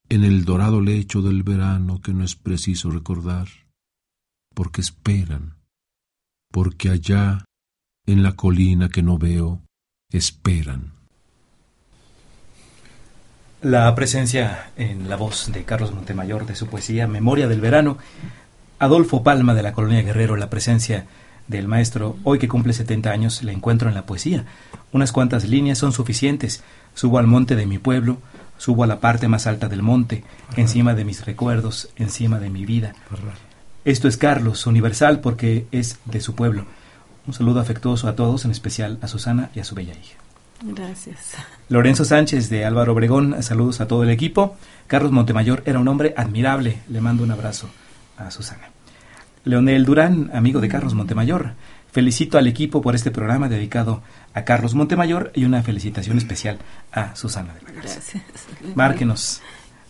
en 0.09 0.25
el 0.25 0.45
dorado 0.45 0.81
lecho 0.81 1.23
del 1.23 1.45
verano 1.45 2.01
que 2.01 2.13
no 2.13 2.25
es 2.25 2.35
preciso 2.35 2.91
recordar 2.91 3.47
porque 4.57 4.81
esperan, 4.81 5.58
porque 6.51 6.91
allá, 6.91 7.45
en 8.07 8.23
la 8.23 8.33
colina 8.33 8.89
que 8.89 9.03
no 9.03 9.19
veo, 9.19 9.63
esperan. 10.11 10.93
La 13.61 13.93
presencia 13.95 14.71
en 14.77 15.09
la 15.09 15.17
voz 15.17 15.51
de 15.53 15.65
Carlos 15.65 15.93
Montemayor 15.93 16.47
de 16.47 16.55
su 16.55 16.69
poesía 16.69 17.07
Memoria 17.09 17.49
del 17.49 17.61
Verano, 17.61 17.99
Adolfo 18.79 19.25
Palma 19.25 19.55
de 19.55 19.63
la 19.63 19.73
Colonia 19.73 20.03
Guerrero, 20.03 20.37
la 20.37 20.49
presencia 20.49 21.07
del 21.49 21.67
maestro, 21.67 22.17
hoy 22.23 22.39
que 22.39 22.47
cumple 22.47 22.73
70 22.73 23.11
años, 23.11 23.43
la 23.43 23.53
encuentro 23.53 23.89
en 23.89 23.95
la 23.95 24.07
poesía. 24.07 24.45
Unas 24.93 25.13
cuantas 25.13 25.45
líneas 25.45 25.79
son 25.79 25.93
suficientes. 25.93 26.63
Subo 26.95 27.19
al 27.19 27.27
monte 27.27 27.57
de 27.57 27.67
mi 27.67 27.79
pueblo, 27.79 28.19
subo 28.59 28.85
a 28.85 28.87
la 28.87 29.01
parte 29.01 29.29
más 29.29 29.47
alta 29.47 29.69
del 29.69 29.83
monte, 29.83 30.25
encima 30.57 30.95
de 30.95 31.05
mis 31.05 31.25
recuerdos, 31.25 31.89
encima 31.97 32.39
de 32.39 32.51
mi 32.51 32.65
vida. 32.65 32.95
Esto 33.89 34.07
es 34.07 34.19
Carlos, 34.19 34.67
universal 34.67 35.21
porque 35.21 35.67
es 35.73 35.99
de 36.05 36.21
su 36.21 36.35
pueblo. 36.35 36.67
Un 37.27 37.33
saludo 37.33 37.59
afectuoso 37.59 38.07
a 38.07 38.17
todos, 38.17 38.45
en 38.45 38.51
especial 38.51 38.99
a 39.01 39.09
Susana 39.09 39.49
y 39.55 39.61
a 39.61 39.65
su 39.65 39.75
bella 39.75 39.95
hija. 39.95 40.19
Gracias. 40.63 41.37
Lorenzo 41.71 42.05
Sánchez 42.05 42.51
de 42.51 42.67
Álvaro 42.67 42.93
Obregón, 42.93 43.43
saludos 43.43 43.81
a 43.81 43.89
todo 43.89 44.03
el 44.03 44.11
equipo. 44.11 44.59
Carlos 44.89 45.11
Montemayor 45.11 45.63
era 45.65 45.79
un 45.79 45.89
hombre 45.89 46.13
admirable, 46.19 46.83
le 46.91 47.01
mando 47.01 47.25
un 47.25 47.31
abrazo 47.31 47.71
a 48.19 48.31
Susana. 48.31 48.69
Leonel 49.45 49.87
Durán, 49.87 50.33
amigo 50.35 50.61
de 50.61 50.69
Carlos 50.69 50.93
Montemayor, 50.93 51.55
felicito 51.91 52.37
al 52.37 52.47
equipo 52.47 52.83
por 52.83 52.95
este 52.95 53.11
programa 53.11 53.49
dedicado 53.49 54.03
a 54.35 54.45
Carlos 54.45 54.75
Montemayor 54.75 55.33
y 55.35 55.47
una 55.47 55.63
felicitación 55.63 56.19
especial 56.19 56.59
a 56.93 57.17
Susana 57.17 57.55
de 57.55 57.63
la 57.63 57.73
Garza. 57.73 58.01
Gracias. 58.03 58.23
Márquenos, 58.75 59.41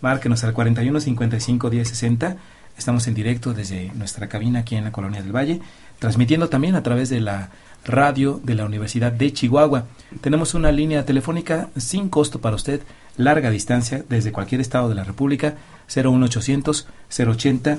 márquenos 0.02 0.44
al 0.44 0.52
41 0.52 1.00
55 1.00 1.68
10 1.68 1.88
60 1.88 2.36
Estamos 2.78 3.08
en 3.08 3.14
directo 3.14 3.54
desde 3.54 3.90
nuestra 3.96 4.28
cabina 4.28 4.60
aquí 4.60 4.76
en 4.76 4.84
la 4.84 4.92
Colonia 4.92 5.20
del 5.20 5.34
Valle, 5.34 5.60
transmitiendo 5.98 6.48
también 6.48 6.76
a 6.76 6.82
través 6.84 7.08
de 7.10 7.20
la 7.20 7.50
radio 7.84 8.40
de 8.44 8.54
la 8.54 8.64
Universidad 8.64 9.10
de 9.10 9.32
Chihuahua. 9.32 9.86
Tenemos 10.20 10.54
una 10.54 10.70
línea 10.70 11.04
telefónica 11.04 11.70
sin 11.76 12.08
costo 12.08 12.40
para 12.40 12.54
usted, 12.54 12.80
larga 13.16 13.50
distancia, 13.50 14.04
desde 14.08 14.30
cualquier 14.30 14.60
estado 14.60 14.88
de 14.88 14.94
la 14.94 15.02
República, 15.02 15.54
01800 15.92 16.86
080 17.10 17.78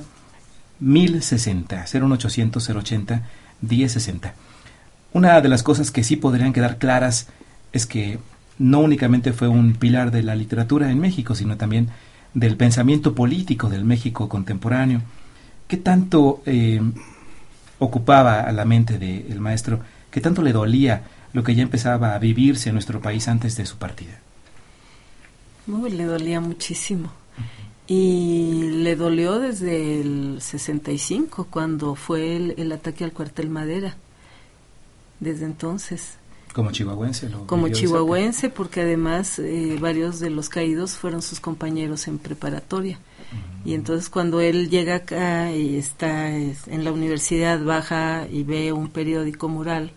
1060, 0.81 1.85
01800 1.93 2.69
080 2.69 3.23
1060. 3.61 4.33
Una 5.13 5.39
de 5.39 5.49
las 5.49 5.63
cosas 5.63 5.91
que 5.91 6.03
sí 6.03 6.17
podrían 6.17 6.51
quedar 6.51 6.77
claras 6.77 7.27
es 7.71 7.85
que 7.85 8.19
no 8.57 8.81
únicamente 8.81 9.31
fue 9.31 9.47
un 9.47 9.73
pilar 9.73 10.11
de 10.11 10.23
la 10.23 10.35
literatura 10.35 10.91
en 10.91 10.99
México, 10.99 11.35
sino 11.35 11.55
también 11.55 11.87
del 12.33 12.57
pensamiento 12.57 13.15
político 13.15 13.69
del 13.69 13.85
México 13.85 14.29
contemporáneo. 14.29 15.01
¿Qué 15.67 15.77
tanto 15.77 16.41
eh, 16.45 16.81
ocupaba 17.79 18.41
a 18.41 18.51
la 18.51 18.65
mente 18.65 18.97
del 18.97 19.39
maestro? 19.39 19.79
¿Qué 20.11 20.21
tanto 20.21 20.41
le 20.41 20.53
dolía 20.53 21.03
lo 21.33 21.43
que 21.43 21.55
ya 21.55 21.63
empezaba 21.63 22.13
a 22.15 22.19
vivirse 22.19 22.69
en 22.69 22.75
nuestro 22.75 23.01
país 23.01 23.27
antes 23.27 23.55
de 23.55 23.65
su 23.65 23.77
partida? 23.77 24.19
le 25.67 26.03
dolía 26.05 26.41
muchísimo. 26.41 27.11
Y 27.87 28.69
le 28.83 28.95
dolió 28.95 29.39
desde 29.39 30.01
el 30.01 30.41
65, 30.41 31.47
cuando 31.49 31.95
fue 31.95 32.53
el 32.55 32.71
ataque 32.71 33.03
al 33.03 33.13
cuartel 33.13 33.49
Madera. 33.49 33.95
Desde 35.19 35.45
entonces. 35.45 36.18
Como 36.53 36.71
chihuahuense. 36.71 37.29
Como 37.45 37.69
chihuahuense, 37.69 38.49
porque 38.49 38.81
además 38.81 39.39
eh, 39.39 39.77
varios 39.79 40.19
de 40.19 40.29
los 40.29 40.49
caídos 40.49 40.93
fueron 40.93 41.21
sus 41.21 41.39
compañeros 41.39 42.07
en 42.07 42.17
preparatoria. 42.17 42.99
Y 43.65 43.73
entonces 43.73 44.09
cuando 44.09 44.41
él 44.41 44.69
llega 44.69 44.95
acá 44.95 45.51
y 45.51 45.75
está 45.75 46.35
en 46.35 46.83
la 46.83 46.91
universidad, 46.91 47.63
baja 47.63 48.27
y 48.31 48.43
ve 48.43 48.71
un 48.71 48.89
periódico 48.89 49.47
mural 49.49 49.91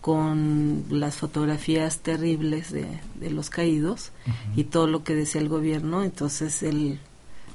con 0.00 0.84
las 0.90 1.16
fotografías 1.16 1.98
terribles 1.98 2.72
de, 2.72 2.86
los 3.30 3.50
caídos 3.50 4.12
y 4.54 4.64
todo 4.64 4.86
lo 4.86 5.02
que 5.02 5.14
decía 5.14 5.40
el 5.40 5.48
gobierno, 5.48 6.04
entonces 6.04 6.62
él 6.62 7.00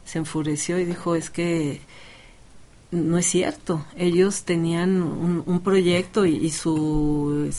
se 0.06 0.20
enfureció 0.20 0.80
y 0.80 0.86
dijo, 0.86 1.16
es 1.16 1.30
que 1.30 1.80
no 2.92 3.18
es 3.18 3.26
cierto, 3.26 3.86
ellos 3.96 4.44
tenían 4.44 5.02
un, 5.02 5.62
proyecto 5.62 6.26
y, 6.26 6.36
y 6.36 6.50
su 6.52 7.50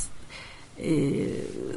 eh, 0.78 1.76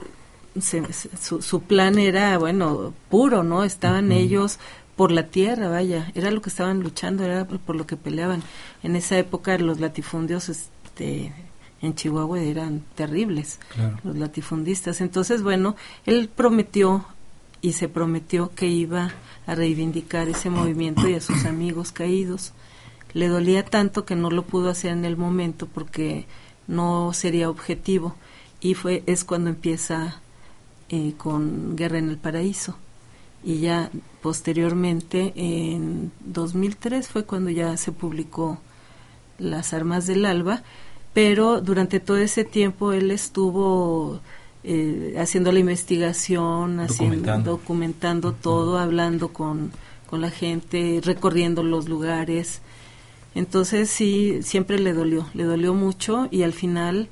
su, 0.61 1.61
plan 1.61 1.99
era, 1.99 2.37
bueno, 2.37 2.93
puro, 3.09 3.43
¿no? 3.43 3.63
Estaban 3.63 4.11
ellos 4.11 4.59
por 4.95 5.11
la 5.11 5.27
tierra, 5.27 5.67
vaya, 5.67 6.11
era 6.15 6.31
lo 6.31 6.41
que 6.41 6.49
estaban 6.49 6.81
luchando, 6.81 7.23
era 7.23 7.45
por 7.45 7.75
lo 7.75 7.85
que 7.85 7.97
peleaban. 7.97 8.41
En 8.81 8.95
esa 8.95 9.17
época 9.17 9.57
los 9.57 9.79
latifundios 9.79 10.47
este, 10.47 11.33
en 11.81 11.95
Chihuahua 11.95 12.39
eran 12.39 12.83
terribles, 12.95 13.59
los 14.03 14.17
latifundistas. 14.17 15.01
Entonces, 15.01 15.43
bueno, 15.43 15.75
él 16.05 16.29
prometió 16.33 17.05
y 17.61 17.73
se 17.73 17.89
prometió 17.89 18.51
que 18.55 18.67
iba 18.67 19.11
a 19.45 19.55
reivindicar 19.55 20.29
ese 20.29 20.49
movimiento 20.49 21.09
y 21.09 21.15
a 21.15 21.21
sus 21.21 21.45
amigos 21.45 21.91
caídos. 21.91 22.53
Le 23.13 23.27
dolía 23.27 23.65
tanto 23.65 24.05
que 24.05 24.15
no 24.15 24.29
lo 24.29 24.43
pudo 24.43 24.69
hacer 24.69 24.91
en 24.91 25.03
el 25.03 25.17
momento 25.17 25.67
porque 25.67 26.25
no 26.67 27.11
sería 27.13 27.49
objetivo 27.49 28.15
y 28.61 28.73
fue 28.73 29.03
es 29.05 29.23
cuando 29.23 29.49
empieza 29.49 30.21
eh, 30.89 31.13
con 31.17 31.75
Guerra 31.75 31.97
en 31.97 32.09
el 32.09 32.17
Paraíso. 32.17 32.75
Y 33.43 33.59
ya 33.59 33.91
posteriormente 34.21 35.33
en 35.35 36.11
2003 36.25 37.07
fue 37.07 37.25
cuando 37.25 37.51
ya 37.51 37.77
se 37.77 37.91
publicó 37.91 38.59
Las 39.37 39.73
Armas 39.73 40.07
del 40.07 40.25
Alba, 40.25 40.63
pero 41.13 41.61
durante 41.61 41.99
todo 41.99 42.17
ese 42.17 42.43
tiempo 42.43 42.91
él 42.91 43.11
estuvo 43.11 44.19
eh, 44.63 45.15
haciendo 45.19 45.51
la 45.51 45.59
investigación, 45.59 46.79
haciendo, 46.79 47.37
documentando, 47.39 48.33
todo, 48.33 48.79
hablando 48.79 49.29
con, 49.29 49.71
con 50.09 50.21
la 50.21 50.31
gente, 50.31 51.01
recorriendo 51.03 51.61
los 51.61 51.87
lugares. 51.87 52.61
Entonces 53.35 53.89
sí, 53.91 54.41
siempre 54.41 54.79
le 54.79 54.93
dolió, 54.93 55.27
le 55.35 55.43
dolió 55.43 55.73
mucho 55.73 56.27
y 56.31 56.41
al 56.41 56.53
final, 56.53 57.09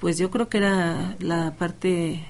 pues 0.00 0.18
yo 0.18 0.30
creo 0.30 0.48
que 0.48 0.58
era 0.58 1.16
la 1.18 1.54
parte 1.58 2.24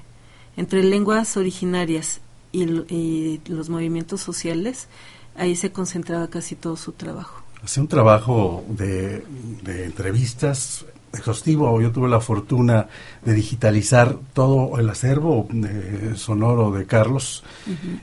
entre 0.55 0.83
lenguas 0.83 1.37
originarias 1.37 2.21
y, 2.51 2.63
y 2.93 3.41
los 3.47 3.69
movimientos 3.69 4.21
sociales, 4.21 4.87
ahí 5.35 5.55
se 5.55 5.71
concentraba 5.71 6.27
casi 6.29 6.55
todo 6.55 6.77
su 6.77 6.93
trabajo. 6.93 7.43
Hace 7.63 7.81
un 7.81 7.87
trabajo 7.87 8.63
de 8.69 9.23
entrevistas 9.65 10.85
exhaustivo. 11.13 11.79
Yo 11.81 11.91
tuve 11.91 12.09
la 12.09 12.19
fortuna 12.19 12.87
de 13.23 13.33
digitalizar 13.33 14.17
todo 14.33 14.79
el 14.79 14.89
acervo 14.89 15.47
de 15.51 16.15
sonoro 16.15 16.71
de 16.71 16.85
Carlos 16.85 17.43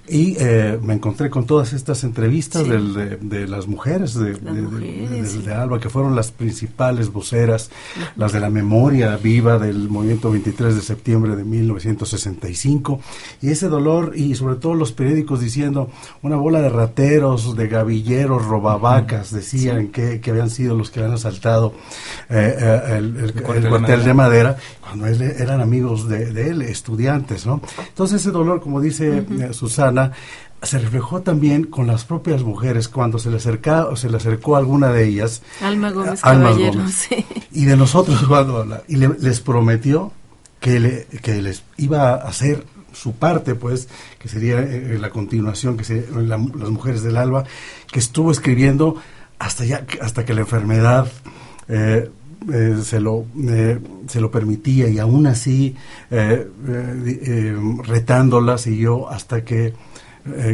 y 0.08 0.36
eh, 0.38 0.78
me 0.82 0.94
encontré 0.94 1.30
con 1.30 1.46
todas 1.46 1.72
estas 1.72 2.04
entrevistas 2.04 2.66
de, 2.66 3.48
las 3.48 3.66
mujeres 3.66 4.14
de, 4.14 4.34
de, 4.34 5.54
Alba, 5.54 5.78
que 5.78 5.88
fueron 5.88 6.14
las 6.14 6.30
principales 6.30 7.10
voceras, 7.10 7.70
las 8.16 8.32
de 8.32 8.40
la 8.40 8.50
memoria 8.50 9.16
viva 9.16 9.58
del 9.58 9.88
movimiento 9.88 10.30
23 10.30 10.74
de 10.74 10.80
septiembre 10.82 11.36
de 11.36 11.44
1965. 11.44 13.00
Y 13.42 13.50
ese 13.50 13.68
dolor 13.68 14.12
y 14.14 14.34
sobre 14.34 14.56
todo 14.56 14.74
los 14.74 14.92
periódicos 14.92 15.40
diciendo 15.40 15.90
una 16.22 16.36
bola 16.36 16.60
de 16.60 16.68
rateros, 16.68 17.56
de 17.56 17.68
gavilleros, 17.68 18.46
robavacas, 18.46 19.30
decían 19.32 19.88
que, 19.88 20.20
habían 20.28 20.50
sido 20.50 20.76
los 20.76 20.90
que 20.90 21.00
habían 21.00 21.14
asaltado 21.14 21.74
eh, 22.28 22.56
eh, 22.58 22.93
el, 22.96 23.32
cuartel, 23.42 24.04
de, 24.04 24.14
madera. 24.14 24.56
cuando 24.80 25.06
eran 25.06 25.60
amigos 25.60 26.08
de, 26.08 26.50
él, 26.50 26.62
estudiantes, 26.62 27.46
¿no? 27.46 27.60
Entonces 27.88 28.20
ese 28.20 28.30
dolor, 28.30 28.60
como 28.60 28.80
dice 28.80 29.18
eh, 29.18 29.52
Susana, 29.52 30.12
se 30.62 30.78
reflejó 30.78 31.20
también 31.20 31.64
con 31.64 31.86
las 31.86 32.04
propias 32.04 32.42
mujeres 32.42 32.88
cuando 32.88 33.18
se 33.18 33.30
le 33.30 33.36
acercó, 33.36 33.94
se 33.96 34.08
le 34.08 34.16
acercó 34.16 34.56
a 34.56 34.58
alguna 34.58 34.90
de 34.90 35.04
ellas. 35.04 35.42
Alma 35.60 35.90
Gómez 35.90 36.20
Caballero, 36.20 36.80
Y 37.52 37.64
de 37.64 37.76
nosotros 37.76 38.22
cuando 38.28 38.82
y 38.88 38.96
les 38.96 39.40
prometió 39.40 40.12
que, 40.60 40.80
le, 40.80 41.06
que 41.22 41.42
les 41.42 41.62
iba 41.76 42.10
a 42.10 42.14
hacer 42.14 42.64
su 42.92 43.12
parte, 43.14 43.54
pues, 43.54 43.88
que 44.18 44.28
sería 44.28 44.60
eh, 44.60 44.98
la 44.98 45.10
continuación, 45.10 45.76
que 45.76 45.84
se, 45.84 46.06
las 46.10 46.70
mujeres 46.70 47.02
del 47.02 47.16
alba, 47.16 47.44
que 47.90 47.98
estuvo 47.98 48.30
escribiendo 48.30 48.96
hasta 49.38 49.64
ya, 49.64 49.84
hasta 50.00 50.24
que 50.24 50.32
la 50.32 50.42
enfermedad 50.42 51.08
eh, 51.68 52.10
eh, 52.52 52.76
se, 52.82 53.00
lo, 53.00 53.26
eh, 53.48 53.78
se 54.06 54.20
lo 54.20 54.30
permitía 54.30 54.88
y 54.88 54.98
aún 54.98 55.26
así 55.26 55.74
eh, 56.10 56.46
retándola 57.84 58.58
siguió 58.58 59.08
hasta 59.08 59.44
que 59.44 59.74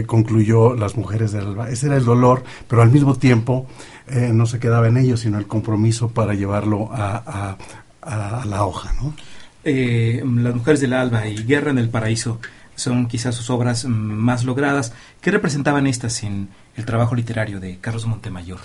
concluyó 0.07 0.75
Las 0.75 0.97
Mujeres 0.97 1.31
del 1.31 1.47
Alba. 1.47 1.71
Ese 1.71 1.87
era 1.87 1.97
el 1.97 2.05
dolor, 2.05 2.43
pero 2.67 2.83
al 2.83 2.91
mismo 2.91 3.15
tiempo 3.15 3.69
no 4.33 4.45
se 4.47 4.59
quedaba 4.59 4.89
en 4.89 4.97
ello, 4.97 5.17
sino 5.17 5.39
el 5.39 5.47
compromiso 5.47 6.09
para 6.09 6.35
llevarlo 6.35 6.89
a, 6.91 7.57
a, 8.03 8.45
la 8.47 8.65
hoja. 8.65 8.93
¿no? 9.01 9.15
Las 9.63 10.55
Mujeres 10.57 10.81
del 10.81 10.93
Alba 10.93 11.29
y 11.29 11.45
Guerra 11.45 11.71
en 11.71 11.79
el 11.79 11.89
Paraíso 11.89 12.41
son 12.75 13.07
quizás 13.07 13.37
sus 13.37 13.49
obras 13.49 13.85
más 13.85 14.45
logradas. 14.45 14.93
¿Qué 15.21 15.31
representaban 15.31 15.87
estas 15.87 16.25
en 16.25 16.49
el 16.75 16.85
trabajo 16.85 17.15
literario 17.15 17.61
de 17.61 17.79
Carlos 17.79 18.07
Montemayor? 18.07 18.59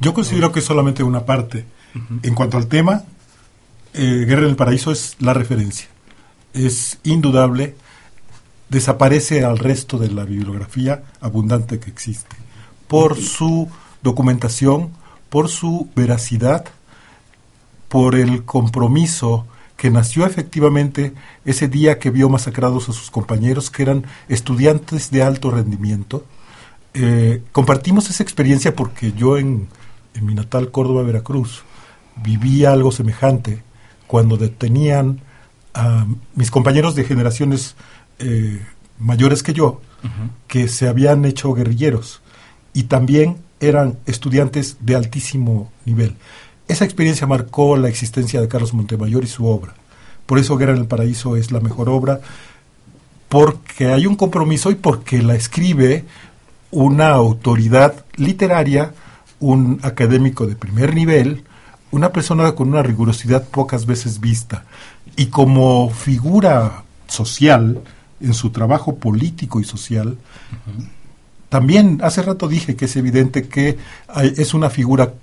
Yo 0.00 0.12
considero 0.14 0.52
que 0.52 0.60
es 0.60 0.64
solamente 0.64 1.02
una 1.02 1.24
parte. 1.24 1.64
En 2.22 2.34
cuanto 2.34 2.58
al 2.58 2.66
tema, 2.66 3.04
eh, 3.94 4.24
Guerra 4.26 4.42
en 4.42 4.50
el 4.50 4.56
Paraíso 4.56 4.92
es 4.92 5.16
la 5.18 5.32
referencia. 5.32 5.88
Es 6.52 6.98
indudable, 7.04 7.74
desaparece 8.68 9.44
al 9.44 9.58
resto 9.58 9.98
de 9.98 10.10
la 10.10 10.24
bibliografía 10.24 11.04
abundante 11.20 11.78
que 11.78 11.88
existe, 11.88 12.36
por 12.88 13.16
su 13.16 13.70
documentación, 14.02 14.90
por 15.30 15.48
su 15.48 15.88
veracidad, 15.96 16.66
por 17.88 18.14
el 18.14 18.44
compromiso 18.44 19.46
que 19.76 19.90
nació 19.90 20.26
efectivamente 20.26 21.14
ese 21.44 21.68
día 21.68 21.98
que 21.98 22.10
vio 22.10 22.28
masacrados 22.28 22.88
a 22.88 22.92
sus 22.92 23.10
compañeros, 23.10 23.70
que 23.70 23.82
eran 23.82 24.04
estudiantes 24.28 25.10
de 25.10 25.22
alto 25.22 25.50
rendimiento. 25.50 26.24
Eh, 26.94 27.42
compartimos 27.52 28.08
esa 28.10 28.22
experiencia 28.22 28.74
porque 28.74 29.12
yo 29.12 29.36
en 29.36 29.68
en 30.16 30.26
mi 30.26 30.34
natal 30.34 30.70
Córdoba, 30.70 31.02
Veracruz, 31.02 31.62
vivía 32.16 32.72
algo 32.72 32.92
semejante 32.92 33.62
cuando 34.06 34.36
detenían 34.36 35.20
a 35.74 36.06
mis 36.34 36.50
compañeros 36.50 36.94
de 36.94 37.04
generaciones 37.04 37.76
eh, 38.18 38.64
mayores 38.98 39.42
que 39.42 39.52
yo, 39.52 39.80
que 40.46 40.68
se 40.68 40.88
habían 40.88 41.24
hecho 41.24 41.52
guerrilleros 41.52 42.22
y 42.72 42.84
también 42.84 43.38
eran 43.60 43.98
estudiantes 44.06 44.76
de 44.80 44.94
altísimo 44.94 45.72
nivel. 45.84 46.14
Esa 46.68 46.84
experiencia 46.84 47.26
marcó 47.26 47.76
la 47.76 47.88
existencia 47.88 48.40
de 48.40 48.48
Carlos 48.48 48.72
Montemayor 48.72 49.24
y 49.24 49.28
su 49.28 49.46
obra. 49.46 49.74
Por 50.26 50.38
eso 50.38 50.56
Guerra 50.56 50.72
en 50.72 50.78
el 50.78 50.86
Paraíso 50.86 51.36
es 51.36 51.52
la 51.52 51.60
mejor 51.60 51.88
obra, 51.88 52.20
porque 53.28 53.86
hay 53.86 54.06
un 54.06 54.16
compromiso 54.16 54.70
y 54.70 54.76
porque 54.76 55.22
la 55.22 55.34
escribe 55.34 56.04
una 56.70 57.10
autoridad 57.10 58.04
literaria 58.16 58.92
un 59.40 59.80
académico 59.82 60.46
de 60.46 60.56
primer 60.56 60.94
nivel, 60.94 61.44
una 61.90 62.12
persona 62.12 62.52
con 62.54 62.68
una 62.68 62.82
rigurosidad 62.82 63.44
pocas 63.44 63.86
veces 63.86 64.20
vista. 64.20 64.64
Y 65.16 65.26
como 65.26 65.90
figura 65.90 66.84
social, 67.06 67.82
en 68.20 68.34
su 68.34 68.50
trabajo 68.50 68.96
político 68.96 69.60
y 69.60 69.64
social, 69.64 70.18
también 71.48 72.00
hace 72.02 72.22
rato 72.22 72.48
dije 72.48 72.76
que 72.76 72.86
es 72.86 72.96
evidente 72.96 73.48
que 73.48 73.78
es 74.36 74.54
una 74.54 74.70
figura 74.70 75.14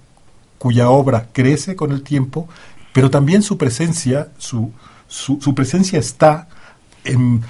cuya 0.57 0.89
obra 0.89 1.27
crece 1.33 1.75
con 1.75 1.91
el 1.91 2.03
tiempo, 2.03 2.47
pero 2.93 3.09
también 3.09 3.41
su 3.41 3.57
presencia, 3.57 4.29
su, 4.37 4.71
su, 5.07 5.53
presencia 5.53 5.99
está 5.99 6.47
en 7.03 7.41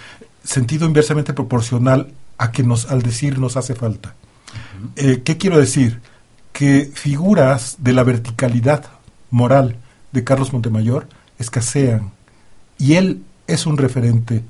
sentido 0.43 0.88
inversamente 0.88 1.34
proporcional 1.34 2.14
a 2.38 2.51
que 2.51 2.64
nos, 2.64 2.89
al 2.89 3.01
decir 3.03 3.38
nos 3.38 3.55
hace 3.55 3.76
falta. 3.76 4.16
Eh, 4.95 5.22
¿Qué 5.24 5.38
quiero 5.38 5.59
decir? 5.59 6.01
Que 6.54 6.89
figuras 6.93 7.78
de 7.80 7.93
la 7.93 8.04
verticalidad 8.04 8.86
moral 9.32 9.76
de 10.12 10.24
Carlos 10.24 10.54
Montemayor 10.54 11.08
escasean 11.39 12.12
y 12.78 12.93
él 12.93 13.24
es 13.47 13.66
un 13.66 13.78
referente. 13.78 14.43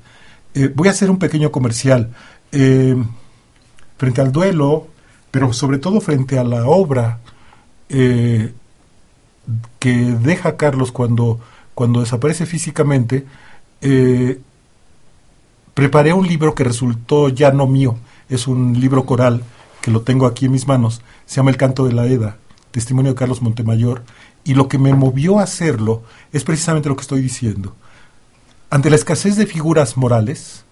Eh, 0.54 0.70
voy 0.72 0.88
a 0.88 0.92
hacer 0.92 1.10
un 1.10 1.18
pequeño 1.18 1.50
comercial. 1.50 2.10
Eh, 2.52 2.94
frente 3.96 4.20
al 4.20 4.32
duelo, 4.32 4.88
pero 5.30 5.52
sobre 5.52 5.78
todo 5.78 6.00
frente 6.00 6.38
a 6.38 6.44
la 6.44 6.66
obra 6.66 7.20
eh, 7.88 8.52
que 9.78 9.92
deja 9.92 10.56
Carlos 10.56 10.92
cuando, 10.92 11.40
cuando 11.74 12.00
desaparece 12.00 12.44
físicamente, 12.46 13.26
preparé 15.74 16.12
un 16.12 16.26
libro 16.26 16.54
que 16.54 16.64
resultó 16.64 17.28
ya 17.28 17.50
no 17.50 17.66
mío, 17.66 17.96
es 18.28 18.46
un 18.46 18.78
libro 18.80 19.04
coral 19.04 19.42
que 19.84 19.90
lo 19.90 20.00
tengo 20.00 20.24
aquí 20.24 20.46
en 20.46 20.52
mis 20.52 20.66
manos, 20.66 21.02
se 21.26 21.36
llama 21.36 21.50
El 21.50 21.58
canto 21.58 21.84
de 21.84 21.92
la 21.92 22.06
Eda, 22.06 22.38
testimonio 22.70 23.12
de 23.12 23.18
Carlos 23.18 23.42
Montemayor, 23.42 24.02
y 24.42 24.54
lo 24.54 24.66
que 24.66 24.78
me 24.78 24.94
movió 24.94 25.38
a 25.38 25.42
hacerlo 25.42 26.02
es 26.32 26.42
precisamente 26.42 26.88
lo 26.88 26.96
que 26.96 27.02
estoy 27.02 27.20
diciendo. 27.20 27.76
Ante 28.70 28.88
la 28.88 28.96
escasez 28.96 29.36
de 29.36 29.44
figuras 29.44 29.98
morales, 29.98 30.64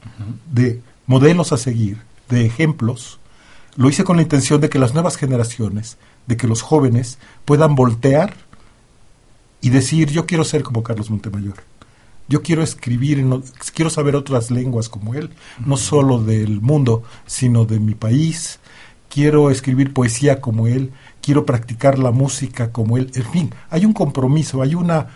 de 0.50 0.80
modelos 1.06 1.52
a 1.52 1.58
seguir, 1.58 1.98
de 2.30 2.46
ejemplos, 2.46 3.20
lo 3.76 3.90
hice 3.90 4.02
con 4.02 4.16
la 4.16 4.22
intención 4.22 4.62
de 4.62 4.70
que 4.70 4.78
las 4.78 4.94
nuevas 4.94 5.18
generaciones, 5.18 5.98
de 6.26 6.38
que 6.38 6.48
los 6.48 6.62
jóvenes 6.62 7.18
puedan 7.44 7.74
voltear 7.74 8.32
y 9.60 9.68
decir, 9.68 10.10
yo 10.10 10.24
quiero 10.24 10.44
ser 10.44 10.62
como 10.62 10.82
Carlos 10.82 11.10
Montemayor. 11.10 11.56
Yo 12.28 12.40
quiero 12.40 12.62
escribir, 12.62 13.22
quiero 13.74 13.90
saber 13.90 14.16
otras 14.16 14.50
lenguas 14.50 14.88
como 14.88 15.12
él, 15.12 15.34
no 15.66 15.76
solo 15.76 16.18
del 16.18 16.62
mundo, 16.62 17.02
sino 17.26 17.66
de 17.66 17.78
mi 17.78 17.94
país, 17.94 18.58
quiero 19.12 19.50
escribir 19.50 19.92
poesía 19.92 20.40
como 20.40 20.66
él, 20.66 20.90
quiero 21.20 21.44
practicar 21.44 21.98
la 21.98 22.12
música 22.12 22.72
como 22.72 22.96
él, 22.96 23.10
en 23.14 23.24
fin, 23.24 23.54
hay 23.68 23.84
un 23.84 23.92
compromiso, 23.92 24.62
hay 24.62 24.74
una, 24.74 25.08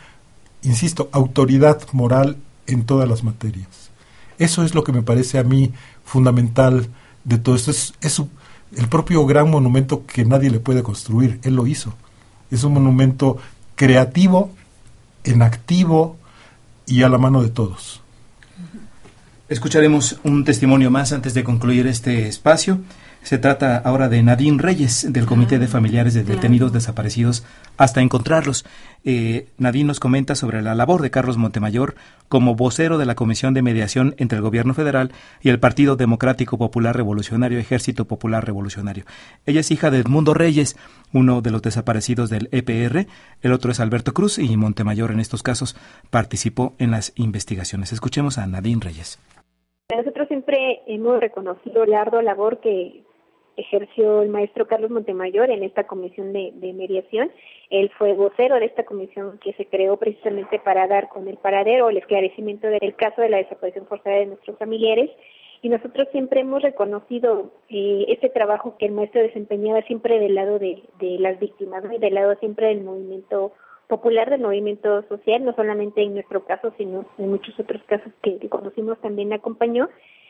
insisto, 0.62 1.08
autoridad 1.12 1.80
moral 1.92 2.36
en 2.66 2.84
todas 2.84 3.08
las 3.08 3.24
materias. 3.24 3.90
Eso 4.38 4.64
es 4.64 4.74
lo 4.74 4.84
que 4.84 4.92
me 4.92 5.00
parece 5.00 5.38
a 5.38 5.44
mí 5.44 5.72
fundamental 6.04 6.88
de 7.24 7.38
todo 7.38 7.56
esto. 7.56 7.70
Es, 7.70 8.22
el 8.76 8.88
propio 8.88 9.24
gran 9.24 9.50
monumento 9.50 10.04
que 10.04 10.26
nadie 10.26 10.50
le 10.50 10.60
puede 10.60 10.82
construir, 10.82 11.40
él 11.42 11.54
lo 11.54 11.66
hizo. 11.66 11.94
Es 12.50 12.64
un 12.64 12.74
monumento 12.74 13.38
creativo, 13.76 14.50
en 15.24 15.40
activo 15.40 16.18
y 16.84 17.02
a 17.02 17.08
la 17.08 17.16
mano 17.16 17.42
de 17.42 17.48
todos. 17.48 18.02
Escucharemos 19.48 20.18
un 20.22 20.44
testimonio 20.44 20.90
más 20.90 21.12
antes 21.12 21.32
de 21.32 21.44
concluir 21.44 21.86
este 21.86 22.28
espacio. 22.28 22.80
Se 23.26 23.38
trata 23.38 23.78
ahora 23.78 24.08
de 24.08 24.22
Nadine 24.22 24.62
Reyes, 24.62 25.12
del 25.12 25.26
Comité 25.26 25.58
de 25.58 25.64
Ah, 25.64 25.68
Familiares 25.68 26.14
de 26.14 26.22
claro. 26.22 26.36
Detenidos 26.36 26.72
Desaparecidos, 26.72 27.44
hasta 27.76 28.00
encontrarlos. 28.00 28.64
Eh, 29.02 29.48
Nadine 29.58 29.88
nos 29.88 29.98
comenta 29.98 30.36
sobre 30.36 30.62
la 30.62 30.76
labor 30.76 31.02
de 31.02 31.10
Carlos 31.10 31.36
Montemayor 31.36 31.96
como 32.28 32.54
vocero 32.54 32.98
de 32.98 33.04
la 33.04 33.16
Comisión 33.16 33.52
de 33.52 33.62
Mediación 33.62 34.14
entre 34.18 34.36
el 34.36 34.42
Gobierno 34.42 34.74
Federal 34.74 35.10
y 35.42 35.48
el 35.48 35.58
Partido 35.58 35.96
Democrático 35.96 36.56
Popular 36.56 36.96
Revolucionario 36.96 37.58
Ejército 37.58 38.04
Popular 38.04 38.46
Revolucionario. 38.46 39.04
Ella 39.44 39.58
es 39.58 39.72
hija 39.72 39.90
de 39.90 39.98
Edmundo 39.98 40.32
Reyes, 40.32 40.76
uno 41.12 41.40
de 41.40 41.50
los 41.50 41.62
desaparecidos 41.62 42.30
del 42.30 42.48
EPR, 42.52 43.08
el 43.42 43.52
otro 43.52 43.72
es 43.72 43.80
Alberto 43.80 44.14
Cruz 44.14 44.38
y 44.38 44.56
Montemayor 44.56 45.10
en 45.10 45.18
estos 45.18 45.42
casos 45.42 45.76
participó 46.10 46.74
en 46.78 46.92
las 46.92 47.12
investigaciones. 47.16 47.92
Escuchemos 47.92 48.38
a 48.38 48.46
Nadine 48.46 48.82
Reyes. 48.84 49.18
Nosotros 49.92 50.28
siempre 50.28 50.82
hemos 50.86 51.18
reconocido 51.18 51.84
la 51.86 52.02
ardua 52.02 52.22
labor 52.22 52.60
que 52.60 53.02
ejerció 53.56 54.22
el 54.22 54.28
maestro 54.28 54.66
Carlos 54.66 54.90
Montemayor 54.90 55.50
en 55.50 55.62
esta 55.62 55.86
comisión 55.86 56.32
de, 56.32 56.52
mediación. 56.74 57.30
Él 57.70 57.90
fue 57.98 58.12
vocero 58.12 58.56
de 58.56 58.66
esta 58.66 58.84
comisión 58.84 59.38
que 59.38 59.52
se 59.54 59.66
creó 59.66 59.96
precisamente 59.96 60.58
para 60.58 60.86
dar 60.86 61.08
con 61.08 61.26
el 61.28 61.38
paradero, 61.38 61.88
el 61.88 61.96
esclarecimiento 61.96 62.68
del 62.68 62.94
caso 62.96 63.22
de 63.22 63.30
la 63.30 63.38
desaparición 63.38 63.86
forzada 63.86 64.16
de 64.16 64.26
nuestros 64.26 64.58
familiares. 64.58 65.10
Y 65.62 65.70
nosotros 65.70 66.06
siempre 66.12 66.40
hemos 66.40 66.62
reconocido 66.62 67.50
eh, 67.70 68.04
ese 68.08 68.28
trabajo 68.28 68.76
que 68.78 68.86
el 68.86 68.92
maestro 68.92 69.22
desempeñaba 69.22 69.80
siempre 69.82 70.20
del 70.20 70.34
lado 70.34 70.58
de, 70.58 70.82
las 71.00 71.40
víctimas, 71.40 71.82
¿no? 71.82 71.94
y 71.94 71.98
del 71.98 72.14
lado 72.14 72.34
siempre 72.36 72.68
del 72.68 72.84
movimiento 72.84 73.52
popular, 73.88 74.28
del 74.28 74.42
movimiento 74.42 75.02
social, 75.08 75.44
no 75.44 75.54
solamente 75.54 76.02
en 76.02 76.14
nuestro 76.14 76.44
caso, 76.44 76.74
sino 76.76 77.06
en 77.18 77.30
muchos 77.30 77.58
otros 77.58 77.82
casos 77.84 78.12
que 78.20 78.38
conocimos 78.48 79.00
también 79.00 79.32
acompañó 79.32 79.88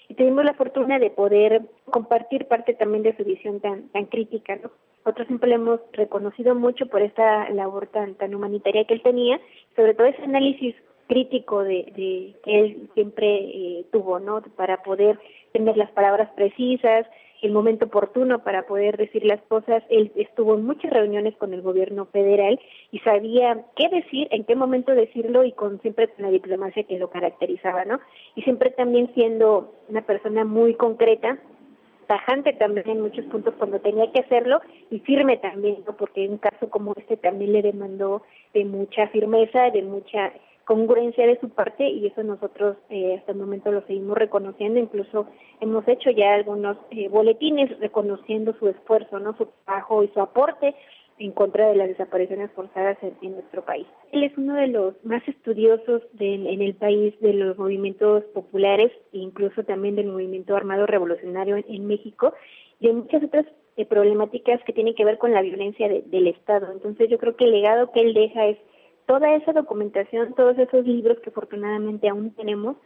y 0.09 0.15
tuvimos 0.15 0.45
la 0.45 0.55
fortuna 0.55 0.99
de 0.99 1.11
poder 1.11 1.63
compartir 1.91 2.47
parte 2.47 2.75
también 2.75 3.03
de 3.03 3.17
su 3.17 3.25
visión 3.25 3.61
tan 3.61 3.89
tan 3.89 4.07
crítica, 4.07 4.57
¿no? 4.57 4.71
Nosotros 5.05 5.29
siempre 5.29 5.51
le 5.51 5.55
hemos 5.57 5.81
reconocido 5.93 6.55
mucho 6.55 6.87
por 6.87 7.03
esta 7.03 7.49
labor 7.51 7.87
tan 7.89 8.15
tan 8.15 8.35
humanitaria 8.35 8.85
que 8.85 8.95
él 8.95 9.03
tenía, 9.03 9.41
sobre 9.75 9.95
todo 9.95 10.07
ese 10.07 10.23
análisis 10.23 10.75
crítico 11.07 11.63
de, 11.63 11.93
de 11.97 12.35
que 12.45 12.61
él 12.61 12.91
siempre 12.95 13.27
eh, 13.29 13.87
tuvo, 13.93 14.19
¿no? 14.19 14.43
Para 14.57 14.83
poder 14.83 15.19
tener 15.53 15.77
las 15.77 15.91
palabras 15.93 16.29
precisas, 16.35 17.07
el 17.43 17.53
momento 17.53 17.87
oportuno 17.87 18.43
para 18.43 18.67
poder 18.67 18.97
decir 18.97 19.25
las 19.25 19.41
cosas. 19.43 19.83
Él 19.91 20.13
estuvo 20.17 20.55
en 20.55 20.65
muchas 20.65 20.93
reuniones 20.93 21.37
con 21.37 21.53
el 21.53 21.63
gobierno 21.63 22.07
federal 22.07 22.59
y 22.91 22.99
sabía 23.01 23.65
qué 23.77 23.89
decir, 23.89 24.29
en 24.31 24.45
qué 24.45 24.57
momento 24.57 24.93
decirlo 24.93 25.45
y 25.45 25.53
con 25.53 25.81
siempre 25.83 26.09
con 26.09 26.25
la 26.25 26.31
diplomacia 26.31 26.85
que 26.85 26.99
lo 26.99 27.11
caracterizaba, 27.11 27.85
¿no? 27.85 28.01
Y 28.35 28.43
siempre 28.43 28.71
también 28.71 29.13
siendo 29.15 29.73
una 29.89 30.03
persona 30.03 30.45
muy 30.45 30.75
concreta, 30.75 31.39
tajante 32.07 32.53
también 32.55 32.89
en 32.89 33.01
muchos 33.01 33.25
puntos 33.27 33.55
cuando 33.59 33.81
tenía 33.81 34.11
que 34.13 34.21
hacerlo 34.21 34.61
y 34.91 35.01
firme 35.01 35.37
también, 35.39 35.79
¿no? 35.87 35.97
Porque 35.97 36.29
un 36.29 36.39
caso 36.39 36.71
como 36.71 36.93
este 36.97 37.17
también 37.17 37.53
le 37.53 37.63
demandó 37.63 38.23
de 38.55 38.65
mucha 38.65 39.09
firmeza, 39.09 39.71
de 39.71 39.83
mucha 39.83 40.33
congruencia 40.67 41.27
de 41.27 41.39
su 41.39 41.49
parte 41.49 41.89
y 41.89 42.07
eso 42.07 42.23
nosotros 42.25 42.77
eh, 42.91 43.17
hasta 43.17 43.33
el 43.33 43.39
momento 43.39 43.71
lo 43.71 43.87
seguimos 43.87 44.19
reconociendo, 44.19 44.81
incluso 44.81 45.27
hemos 45.61 45.87
hecho 45.87 46.11
ya 46.11 46.35
algunos 46.35 46.77
eh, 46.91 47.09
boletines 47.09 47.79
reconociendo 47.79 48.53
su 48.59 48.69
esfuerzo, 48.69 49.21
no 49.21 49.37
su 49.37 49.47
trabajo 49.65 50.03
y 50.03 50.09
su 50.09 50.21
aporte 50.21 50.75
en 51.19 51.31
contra 51.31 51.69
de 51.69 51.77
las 51.77 51.89
desapariciones 51.89 52.51
forzadas 52.51 52.99
en, 53.01 53.33
nuestro 53.33 53.65
país. 53.65 53.87
Él 54.11 54.25
es 54.25 54.37
uno 54.37 54.55
de 54.55 54.67
los 54.67 54.95
más 55.05 55.27
estudiosos 55.29 56.03
de, 56.13 56.35
en 56.35 56.61
el 56.61 56.75
país 56.75 57.19
de 57.21 57.33
los 57.33 57.57
movimientos 57.57 58.25
populares 58.35 58.91
e 59.13 59.19
incluso 59.19 59.63
también 59.63 59.95
del 59.95 60.09
movimiento 60.09 60.57
armado 60.57 60.85
revolucionario 60.85 61.57
en, 61.57 61.65
en 61.69 61.87
México 61.87 62.35
y 62.81 62.89
de 62.89 62.93
muchas 62.93 63.23
otras 63.23 63.47
eh, 63.77 63.87
problemáticas 63.87 64.61
que 64.65 64.73
tienen 64.73 64.97
que 64.97 65.05
ver 65.05 65.19
con 65.19 65.33
la 65.33 65.43
violencia 65.43 65.89
de, 65.89 66.03
del 66.03 66.27
Estado. 66.27 66.73
Entonces 66.73 67.09
yo 67.09 67.19
creo 67.19 67.37
que 67.37 67.45
el 67.45 67.53
legado 67.53 67.93
que 67.93 68.01
él 68.01 68.13
deja 68.13 68.47
es 68.47 68.59
toda 69.07 69.35
esa 69.35 69.53
documentación, 69.53 70.35
todos 70.35 70.59
esos 70.59 70.85
libros 70.87 71.19
que 71.21 71.31
afortunadamente 71.31 72.09
aún 72.09 72.31
tenemos, 72.33 72.77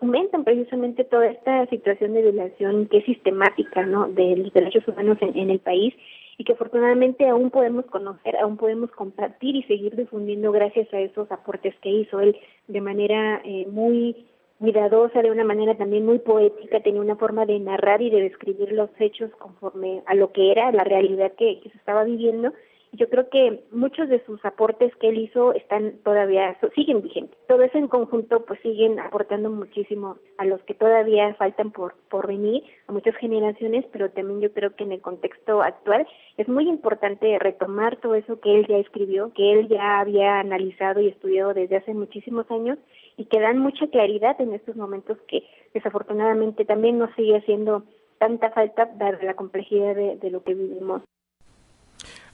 aumentan 0.00 0.44
precisamente 0.44 1.04
toda 1.04 1.26
esta 1.26 1.66
situación 1.66 2.12
de 2.12 2.22
violación 2.22 2.86
que 2.86 2.98
es 2.98 3.04
sistemática 3.04 3.84
¿no? 3.84 4.08
de 4.08 4.36
los 4.36 4.52
derechos 4.52 4.86
humanos 4.86 5.16
en, 5.20 5.36
en 5.36 5.50
el 5.50 5.58
país 5.58 5.94
y 6.38 6.44
que 6.44 6.52
afortunadamente 6.52 7.26
aún 7.28 7.50
podemos 7.50 7.86
conocer, 7.86 8.36
aún 8.36 8.56
podemos 8.58 8.90
compartir 8.90 9.56
y 9.56 9.62
seguir 9.62 9.96
difundiendo 9.96 10.52
gracias 10.52 10.92
a 10.92 11.00
esos 11.00 11.30
aportes 11.32 11.74
que 11.80 11.88
hizo 11.88 12.20
él 12.20 12.36
de 12.68 12.80
manera 12.80 13.40
eh, 13.44 13.66
muy 13.70 14.26
cuidadosa, 14.58 15.22
de 15.22 15.30
una 15.30 15.44
manera 15.44 15.76
también 15.76 16.04
muy 16.04 16.18
poética, 16.18 16.80
tenía 16.80 17.00
una 17.00 17.16
forma 17.16 17.46
de 17.46 17.58
narrar 17.58 18.00
y 18.02 18.10
de 18.10 18.22
describir 18.22 18.72
los 18.72 18.90
hechos 18.98 19.30
conforme 19.38 20.02
a 20.06 20.14
lo 20.14 20.32
que 20.32 20.50
era 20.50 20.72
la 20.72 20.84
realidad 20.84 21.32
que, 21.32 21.60
que 21.60 21.70
se 21.70 21.76
estaba 21.76 22.04
viviendo 22.04 22.52
yo 22.96 23.08
creo 23.08 23.28
que 23.28 23.64
muchos 23.70 24.08
de 24.08 24.24
sus 24.24 24.44
aportes 24.44 24.94
que 24.96 25.08
él 25.08 25.18
hizo 25.18 25.52
están 25.52 25.98
todavía, 26.04 26.58
siguen 26.74 27.02
vigentes. 27.02 27.36
Todo 27.46 27.62
eso 27.62 27.78
en 27.78 27.88
conjunto 27.88 28.44
pues 28.44 28.60
siguen 28.60 28.98
aportando 28.98 29.50
muchísimo 29.50 30.16
a 30.38 30.44
los 30.44 30.60
que 30.62 30.74
todavía 30.74 31.34
faltan 31.34 31.70
por, 31.70 31.94
por 32.10 32.26
venir, 32.26 32.62
a 32.88 32.92
muchas 32.92 33.14
generaciones, 33.16 33.84
pero 33.92 34.10
también 34.10 34.40
yo 34.40 34.52
creo 34.52 34.74
que 34.74 34.84
en 34.84 34.92
el 34.92 35.00
contexto 35.00 35.62
actual 35.62 36.06
es 36.36 36.48
muy 36.48 36.68
importante 36.68 37.38
retomar 37.38 37.96
todo 37.96 38.14
eso 38.14 38.40
que 38.40 38.54
él 38.54 38.66
ya 38.66 38.78
escribió, 38.78 39.32
que 39.34 39.52
él 39.52 39.68
ya 39.68 40.00
había 40.00 40.40
analizado 40.40 41.00
y 41.00 41.08
estudiado 41.08 41.54
desde 41.54 41.76
hace 41.76 41.94
muchísimos 41.94 42.50
años 42.50 42.78
y 43.16 43.26
que 43.26 43.40
dan 43.40 43.58
mucha 43.58 43.86
claridad 43.88 44.40
en 44.40 44.54
estos 44.54 44.76
momentos 44.76 45.18
que 45.28 45.42
desafortunadamente 45.74 46.64
también 46.64 46.98
nos 46.98 47.14
sigue 47.14 47.36
haciendo 47.36 47.84
tanta 48.18 48.50
falta 48.50 48.86
dada 48.96 49.18
la 49.22 49.34
complejidad 49.34 49.94
de, 49.94 50.16
de 50.16 50.30
lo 50.30 50.42
que 50.42 50.54
vivimos. 50.54 51.02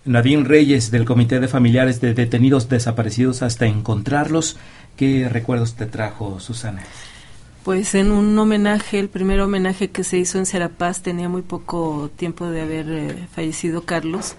Nadine 0.04 0.44
Reyes, 0.44 0.90
del 0.90 1.04
Comité 1.04 1.38
de 1.38 1.46
Familiares 1.46 2.00
de 2.00 2.14
Detenidos 2.14 2.68
Desaparecidos 2.68 3.42
hasta 3.42 3.66
encontrarlos. 3.66 4.56
¿Qué 4.96 5.28
recuerdos 5.28 5.74
te 5.74 5.86
trajo, 5.86 6.40
Susana? 6.40 6.82
Pues 7.62 7.94
en 7.94 8.10
un 8.10 8.36
homenaje, 8.36 8.98
el 8.98 9.08
primer 9.08 9.40
homenaje 9.40 9.90
que 9.90 10.02
se 10.02 10.18
hizo 10.18 10.38
en 10.38 10.46
Serapaz, 10.46 11.02
tenía 11.02 11.28
muy 11.28 11.42
poco 11.42 12.10
tiempo 12.16 12.46
de 12.46 12.60
haber 12.60 12.90
eh, 12.90 13.28
fallecido 13.32 13.84
Carlos. 13.84 14.34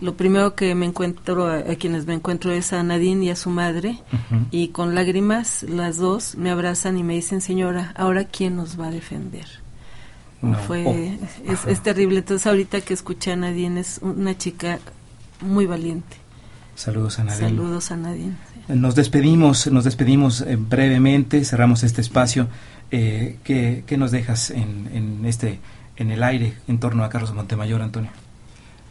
Lo 0.00 0.14
primero 0.16 0.54
que 0.54 0.74
me 0.76 0.86
encuentro, 0.86 1.46
a, 1.46 1.56
a, 1.58 1.76
quienes 1.76 2.06
me 2.06 2.14
encuentro 2.14 2.52
es 2.52 2.72
a 2.72 2.82
Nadine 2.84 3.24
y 3.26 3.30
a 3.30 3.36
su 3.36 3.50
madre, 3.50 3.98
uh 4.12 4.34
-huh. 4.34 4.46
y 4.52 4.68
con 4.68 4.94
lágrimas 4.94 5.64
las 5.64 5.96
dos 5.96 6.36
me 6.36 6.50
abrazan 6.50 6.96
y 6.96 7.02
me 7.02 7.14
dicen, 7.14 7.40
señora, 7.40 7.92
¿ahora 7.96 8.24
quién 8.24 8.54
nos 8.54 8.78
va 8.78 8.86
a 8.86 8.90
defender? 8.90 9.61
No. 10.42 10.58
Fue, 10.58 10.84
oh. 10.84 11.50
es, 11.52 11.64
es, 11.66 11.82
terrible. 11.82 12.18
Entonces 12.18 12.46
ahorita 12.46 12.80
que 12.80 12.94
escuché 12.94 13.32
a 13.32 13.36
Nadine 13.36 13.80
es 13.80 14.00
una 14.02 14.36
chica 14.36 14.80
muy 15.40 15.66
valiente. 15.66 16.16
Saludos 16.74 17.18
a 17.18 17.24
Nadine. 17.24 17.48
Saludos 17.48 17.90
a 17.92 17.96
Nadine. 17.96 18.34
Nos 18.68 18.94
despedimos, 18.94 19.66
nos 19.68 19.84
despedimos 19.84 20.40
eh, 20.40 20.56
brevemente, 20.56 21.44
cerramos 21.44 21.82
este 21.82 22.00
espacio. 22.00 22.48
Eh, 22.90 23.38
¿qué, 23.44 23.84
¿qué, 23.86 23.96
nos 23.96 24.10
dejas 24.10 24.50
en, 24.50 24.88
en, 24.92 25.24
este, 25.24 25.60
en 25.96 26.10
el 26.10 26.22
aire 26.22 26.54
en 26.68 26.78
torno 26.78 27.04
a 27.04 27.08
Carlos 27.08 27.34
Montemayor, 27.34 27.82
Antonio? 27.82 28.10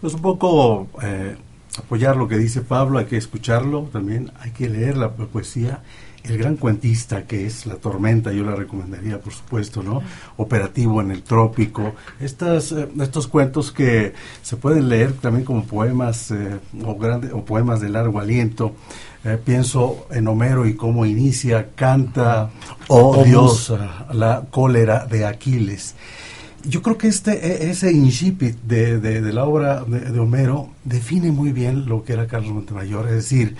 Pues 0.02 0.14
un 0.14 0.22
poco 0.22 0.88
eh, 1.02 1.36
apoyar 1.78 2.18
lo 2.18 2.28
que 2.28 2.38
dice 2.38 2.62
Pablo, 2.62 3.00
hay 3.00 3.06
que 3.06 3.18
escucharlo 3.18 3.84
también, 3.92 4.32
hay 4.40 4.52
que 4.52 4.70
leer 4.70 4.98
la 4.98 5.12
poesía 5.12 5.82
el 6.24 6.38
gran 6.38 6.56
cuentista 6.56 7.24
que 7.24 7.46
es 7.46 7.66
La 7.66 7.76
Tormenta, 7.76 8.32
yo 8.32 8.44
la 8.44 8.56
recomendaría, 8.56 9.20
por 9.20 9.34
supuesto, 9.34 9.82
¿no? 9.82 10.02
Operativo 10.38 11.02
en 11.02 11.12
el 11.12 11.24
Trópico. 11.24 11.96
Estas, 12.20 12.72
eh, 12.72 12.88
estos 13.02 13.28
cuentos 13.28 13.72
que 13.72 14.14
se 14.42 14.58
pueden 14.58 14.90
leer 14.90 15.14
también 15.14 15.46
como 15.46 15.64
poemas 15.64 16.32
eh, 16.32 16.60
o, 16.86 16.96
grande, 16.96 17.32
o 17.34 17.44
poemas 17.44 17.82
de 17.82 17.90
largo 17.90 18.20
aliento. 18.20 18.76
Eh, 19.24 19.38
pienso 19.44 20.08
en 20.12 20.28
Homero 20.28 20.66
y 20.66 20.76
cómo 20.76 21.06
inicia, 21.06 21.70
canta, 21.76 22.50
oh 22.88 23.24
Dios, 23.24 23.72
la 24.14 24.46
cólera 24.50 25.06
de 25.06 25.26
Aquiles. 25.26 25.96
Yo 26.64 26.82
creo 26.84 26.98
que 26.98 27.08
este, 27.08 27.70
ese 27.70 27.92
incipit 27.92 28.56
de, 28.62 29.00
de, 29.00 29.22
de 29.22 29.34
la 29.34 29.46
obra 29.46 29.84
de, 29.84 30.00
de 30.00 30.20
Homero 30.20 30.70
define 30.84 31.32
muy 31.32 31.52
bien 31.52 31.88
lo 31.88 32.04
que 32.04 32.14
era 32.14 32.28
Carlos 32.28 32.54
Montemayor, 32.54 33.08
es 33.08 33.16
decir, 33.16 33.56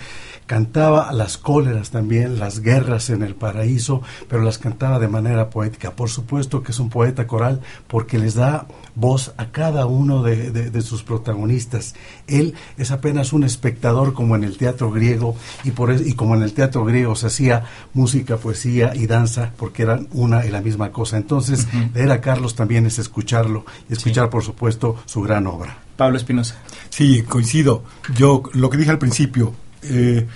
cantaba 0.46 1.12
las 1.12 1.38
cóleras 1.38 1.90
también, 1.90 2.38
las 2.38 2.60
guerras 2.60 3.10
en 3.10 3.22
el 3.22 3.34
paraíso, 3.34 4.02
pero 4.28 4.42
las 4.42 4.58
cantaba 4.58 4.98
de 4.98 5.08
manera 5.08 5.50
poética. 5.50 5.92
Por 5.92 6.10
supuesto 6.10 6.62
que 6.62 6.72
es 6.72 6.78
un 6.78 6.90
poeta 6.90 7.26
coral 7.26 7.60
porque 7.86 8.18
les 8.18 8.34
da 8.34 8.66
voz 8.94 9.32
a 9.36 9.46
cada 9.46 9.86
uno 9.86 10.22
de, 10.22 10.50
de, 10.50 10.70
de, 10.70 10.82
sus 10.82 11.02
protagonistas. 11.02 11.94
Él 12.26 12.54
es 12.76 12.90
apenas 12.90 13.32
un 13.32 13.44
espectador 13.44 14.12
como 14.12 14.36
en 14.36 14.44
el 14.44 14.58
teatro 14.58 14.90
griego 14.90 15.36
y, 15.64 15.70
por 15.70 15.92
y 15.92 16.14
como 16.14 16.34
en 16.34 16.42
el 16.42 16.52
teatro 16.52 16.84
griego 16.84 17.14
se 17.16 17.28
hacía 17.28 17.64
música, 17.94 18.36
poesía 18.36 18.92
y 18.94 19.06
danza 19.06 19.52
porque 19.56 19.82
eran 19.82 20.08
una 20.12 20.44
y 20.44 20.50
la 20.50 20.60
misma 20.60 20.92
cosa. 20.92 21.16
Entonces, 21.16 21.66
uh 21.72 21.76
-huh. 21.76 21.94
leer 21.94 22.10
a 22.10 22.20
Carlos 22.20 22.54
también 22.54 22.86
es 22.86 22.98
escucharlo 22.98 23.64
y 23.88 23.94
escuchar, 23.94 24.26
sí. 24.26 24.30
por 24.30 24.42
supuesto, 24.42 24.96
su 25.06 25.22
gran 25.22 25.46
obra. 25.46 25.78
Pablo 25.96 26.16
Espinosa. 26.16 26.56
Sí, 26.90 27.22
coincido. 27.22 27.84
Yo 28.16 28.42
lo 28.52 28.70
que 28.70 28.76
dije 28.76 28.90
al 28.90 28.98
principio, 28.98 29.54
eh, 29.82 30.26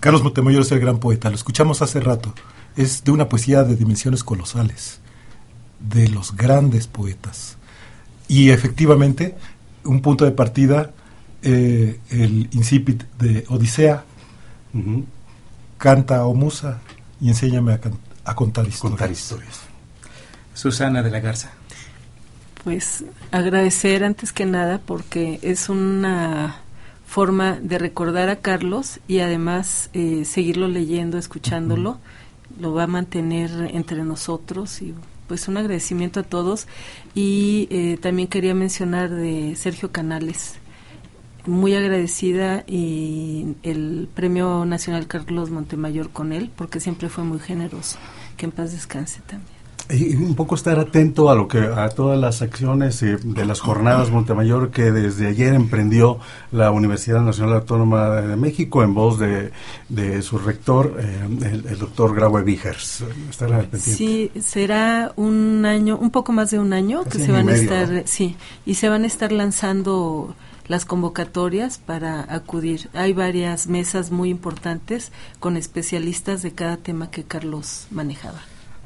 Carlos 0.00 0.22
Montemayor 0.22 0.62
es 0.62 0.72
el 0.72 0.80
gran 0.80 0.98
poeta, 0.98 1.30
lo 1.30 1.36
escuchamos 1.36 1.82
hace 1.82 2.00
rato, 2.00 2.34
es 2.76 3.04
de 3.04 3.10
una 3.10 3.28
poesía 3.28 3.62
de 3.64 3.76
dimensiones 3.76 4.22
colosales, 4.22 5.00
de 5.80 6.08
los 6.08 6.36
grandes 6.36 6.86
poetas. 6.86 7.56
y 8.28 8.50
efectivamente, 8.50 9.36
un 9.84 10.02
punto 10.02 10.24
de 10.24 10.32
partida, 10.32 10.90
eh, 11.42 12.00
el 12.10 12.48
incipit 12.52 13.04
de 13.20 13.44
Odisea, 13.48 14.04
canta 15.78 16.24
o 16.26 16.34
musa 16.34 16.80
y 17.20 17.28
enséñame 17.28 17.78
a, 18.24 18.34
contar 18.34 18.66
historias. 18.66 19.60
Susana 20.54 21.02
de 21.02 21.10
la 21.10 21.20
Garza. 21.20 21.50
Pues 22.64 23.04
agradecer 23.30 24.02
antes 24.02 24.32
que 24.32 24.44
nada 24.44 24.80
porque 24.84 25.38
es 25.42 25.68
una 25.68 26.56
forma 27.06 27.58
de 27.60 27.78
recordar 27.78 28.28
a 28.28 28.40
Carlos 28.40 29.00
y 29.08 29.20
además 29.20 29.88
eh, 29.94 30.24
seguirlo 30.24 30.68
leyendo, 30.68 31.16
escuchándolo, 31.16 31.98
lo 32.60 32.74
va 32.74 32.82
a 32.82 32.88
mantener 32.88 33.70
entre 33.72 34.02
nosotros 34.04 34.82
y 34.82 34.94
pues 35.28 35.48
un 35.48 35.56
agradecimiento 35.56 36.20
a 36.20 36.24
todos. 36.24 36.66
Y 37.14 37.68
eh, 37.70 37.98
también 38.00 38.28
quería 38.28 38.54
mencionar 38.54 39.10
de 39.10 39.54
Sergio 39.56 39.92
Canales. 39.92 40.56
Muy 41.46 41.74
agradecida 41.74 42.64
y 42.66 43.54
el 43.62 44.08
Premio 44.12 44.64
Nacional 44.64 45.06
Carlos 45.06 45.50
Montemayor 45.50 46.10
con 46.10 46.32
él 46.32 46.50
porque 46.56 46.80
siempre 46.80 47.08
fue 47.08 47.22
muy 47.22 47.38
generoso. 47.38 47.98
Que 48.36 48.46
en 48.46 48.52
paz 48.52 48.72
descanse 48.72 49.20
también 49.20 49.55
y 49.90 50.14
un 50.16 50.34
poco 50.34 50.54
estar 50.54 50.78
atento 50.78 51.30
a 51.30 51.34
lo 51.34 51.48
que 51.48 51.58
a 51.58 51.88
todas 51.90 52.18
las 52.18 52.42
acciones 52.42 53.02
eh, 53.02 53.18
de 53.22 53.44
las 53.44 53.60
jornadas 53.60 54.10
Montemayor 54.10 54.70
que 54.70 54.90
desde 54.90 55.28
ayer 55.28 55.54
emprendió 55.54 56.18
la 56.52 56.70
Universidad 56.70 57.20
Nacional 57.20 57.54
Autónoma 57.54 58.20
de 58.20 58.36
México 58.36 58.82
en 58.82 58.94
voz 58.94 59.18
de, 59.18 59.52
de 59.88 60.22
su 60.22 60.38
rector 60.38 60.96
eh, 60.98 61.62
el, 61.68 61.78
doctor 61.78 62.14
Graue 62.14 62.42
Vigers 62.42 63.04
sí 63.78 64.30
será 64.40 65.12
un 65.16 65.64
año 65.64 65.96
un 65.96 66.10
poco 66.10 66.32
más 66.32 66.50
de 66.50 66.58
un 66.58 66.72
año 66.72 67.04
que 67.04 67.18
se 67.18 67.30
van 67.30 67.48
a 67.48 67.54
estar 67.54 68.02
sí 68.06 68.36
y 68.64 68.74
se 68.74 68.88
van 68.88 69.04
a 69.04 69.06
estar 69.06 69.32
lanzando 69.32 70.34
las 70.68 70.84
convocatorias 70.84 71.78
para 71.78 72.26
acudir. 72.34 72.88
Hay 72.92 73.12
varias 73.12 73.66
mesas 73.68 74.10
muy 74.10 74.30
importantes 74.30 75.12
con 75.38 75.56
especialistas 75.56 76.42
de 76.42 76.52
cada 76.52 76.76
tema 76.76 77.10
que 77.10 77.24
Carlos 77.24 77.86
manejaba. 77.90 78.40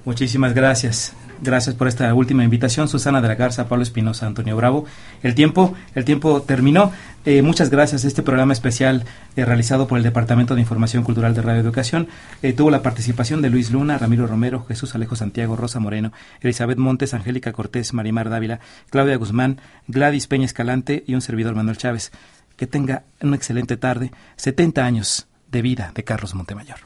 Muchísimas 0.04 0.54
gracias. 0.54 1.14
Gracias 1.42 1.74
por 1.74 1.88
esta 1.88 2.12
última 2.12 2.44
invitación, 2.44 2.86
Susana 2.86 3.22
de 3.22 3.28
la 3.28 3.34
Garza, 3.34 3.66
Pablo 3.66 3.82
Espinosa, 3.82 4.26
Antonio 4.26 4.56
Bravo. 4.56 4.84
El 5.22 5.34
tiempo, 5.34 5.74
el 5.94 6.04
tiempo 6.04 6.42
terminó. 6.42 6.92
Eh, 7.24 7.40
muchas 7.40 7.70
gracias. 7.70 8.04
Este 8.04 8.22
programa 8.22 8.52
especial 8.52 9.04
eh, 9.36 9.44
realizado 9.46 9.86
por 9.86 9.96
el 9.96 10.04
Departamento 10.04 10.54
de 10.54 10.60
Información 10.60 11.02
Cultural 11.02 11.34
de 11.34 11.40
Radio 11.40 11.60
Educación 11.60 12.08
eh, 12.42 12.52
tuvo 12.52 12.70
la 12.70 12.82
participación 12.82 13.40
de 13.40 13.48
Luis 13.48 13.70
Luna, 13.70 13.96
Ramiro 13.96 14.26
Romero, 14.26 14.66
Jesús 14.66 14.94
Alejo 14.94 15.16
Santiago, 15.16 15.56
Rosa 15.56 15.80
Moreno, 15.80 16.12
Elizabeth 16.42 16.78
Montes, 16.78 17.14
Angélica 17.14 17.52
Cortés, 17.52 17.94
Marimar 17.94 18.28
Dávila, 18.28 18.60
Claudia 18.90 19.16
Guzmán, 19.16 19.60
Gladys 19.88 20.26
Peña 20.26 20.44
Escalante 20.44 21.04
y 21.06 21.14
un 21.14 21.22
servidor 21.22 21.54
Manuel 21.54 21.78
Chávez. 21.78 22.12
Que 22.56 22.66
tenga 22.66 23.04
una 23.22 23.36
excelente 23.36 23.78
tarde. 23.78 24.12
70 24.36 24.84
años 24.84 25.26
de 25.50 25.62
vida 25.62 25.92
de 25.94 26.04
Carlos 26.04 26.34
Montemayor. 26.34 26.80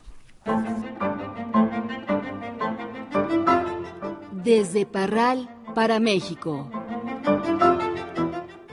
Desde 4.44 4.84
Parral 4.84 5.48
para 5.74 6.00
México. 6.00 6.70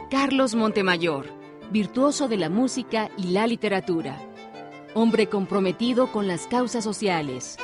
Carlos 0.10 0.54
Montemayor, 0.54 1.28
virtuoso 1.72 2.28
de 2.28 2.36
la 2.36 2.50
música 2.50 3.10
y 3.18 3.28
la 3.28 3.48
literatura. 3.48 4.20
Hombre 4.96 5.28
comprometido 5.28 6.12
con 6.12 6.28
las 6.28 6.46
causas 6.48 6.84
sociales. 6.84 7.56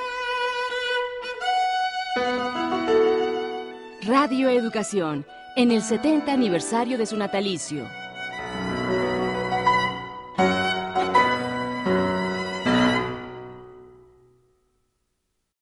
Radio 4.04 4.48
Educación, 4.48 5.26
en 5.58 5.72
el 5.72 5.82
70 5.82 6.32
aniversario 6.32 6.98
de 6.98 7.06
su 7.08 7.18
natalicio. 7.18 7.86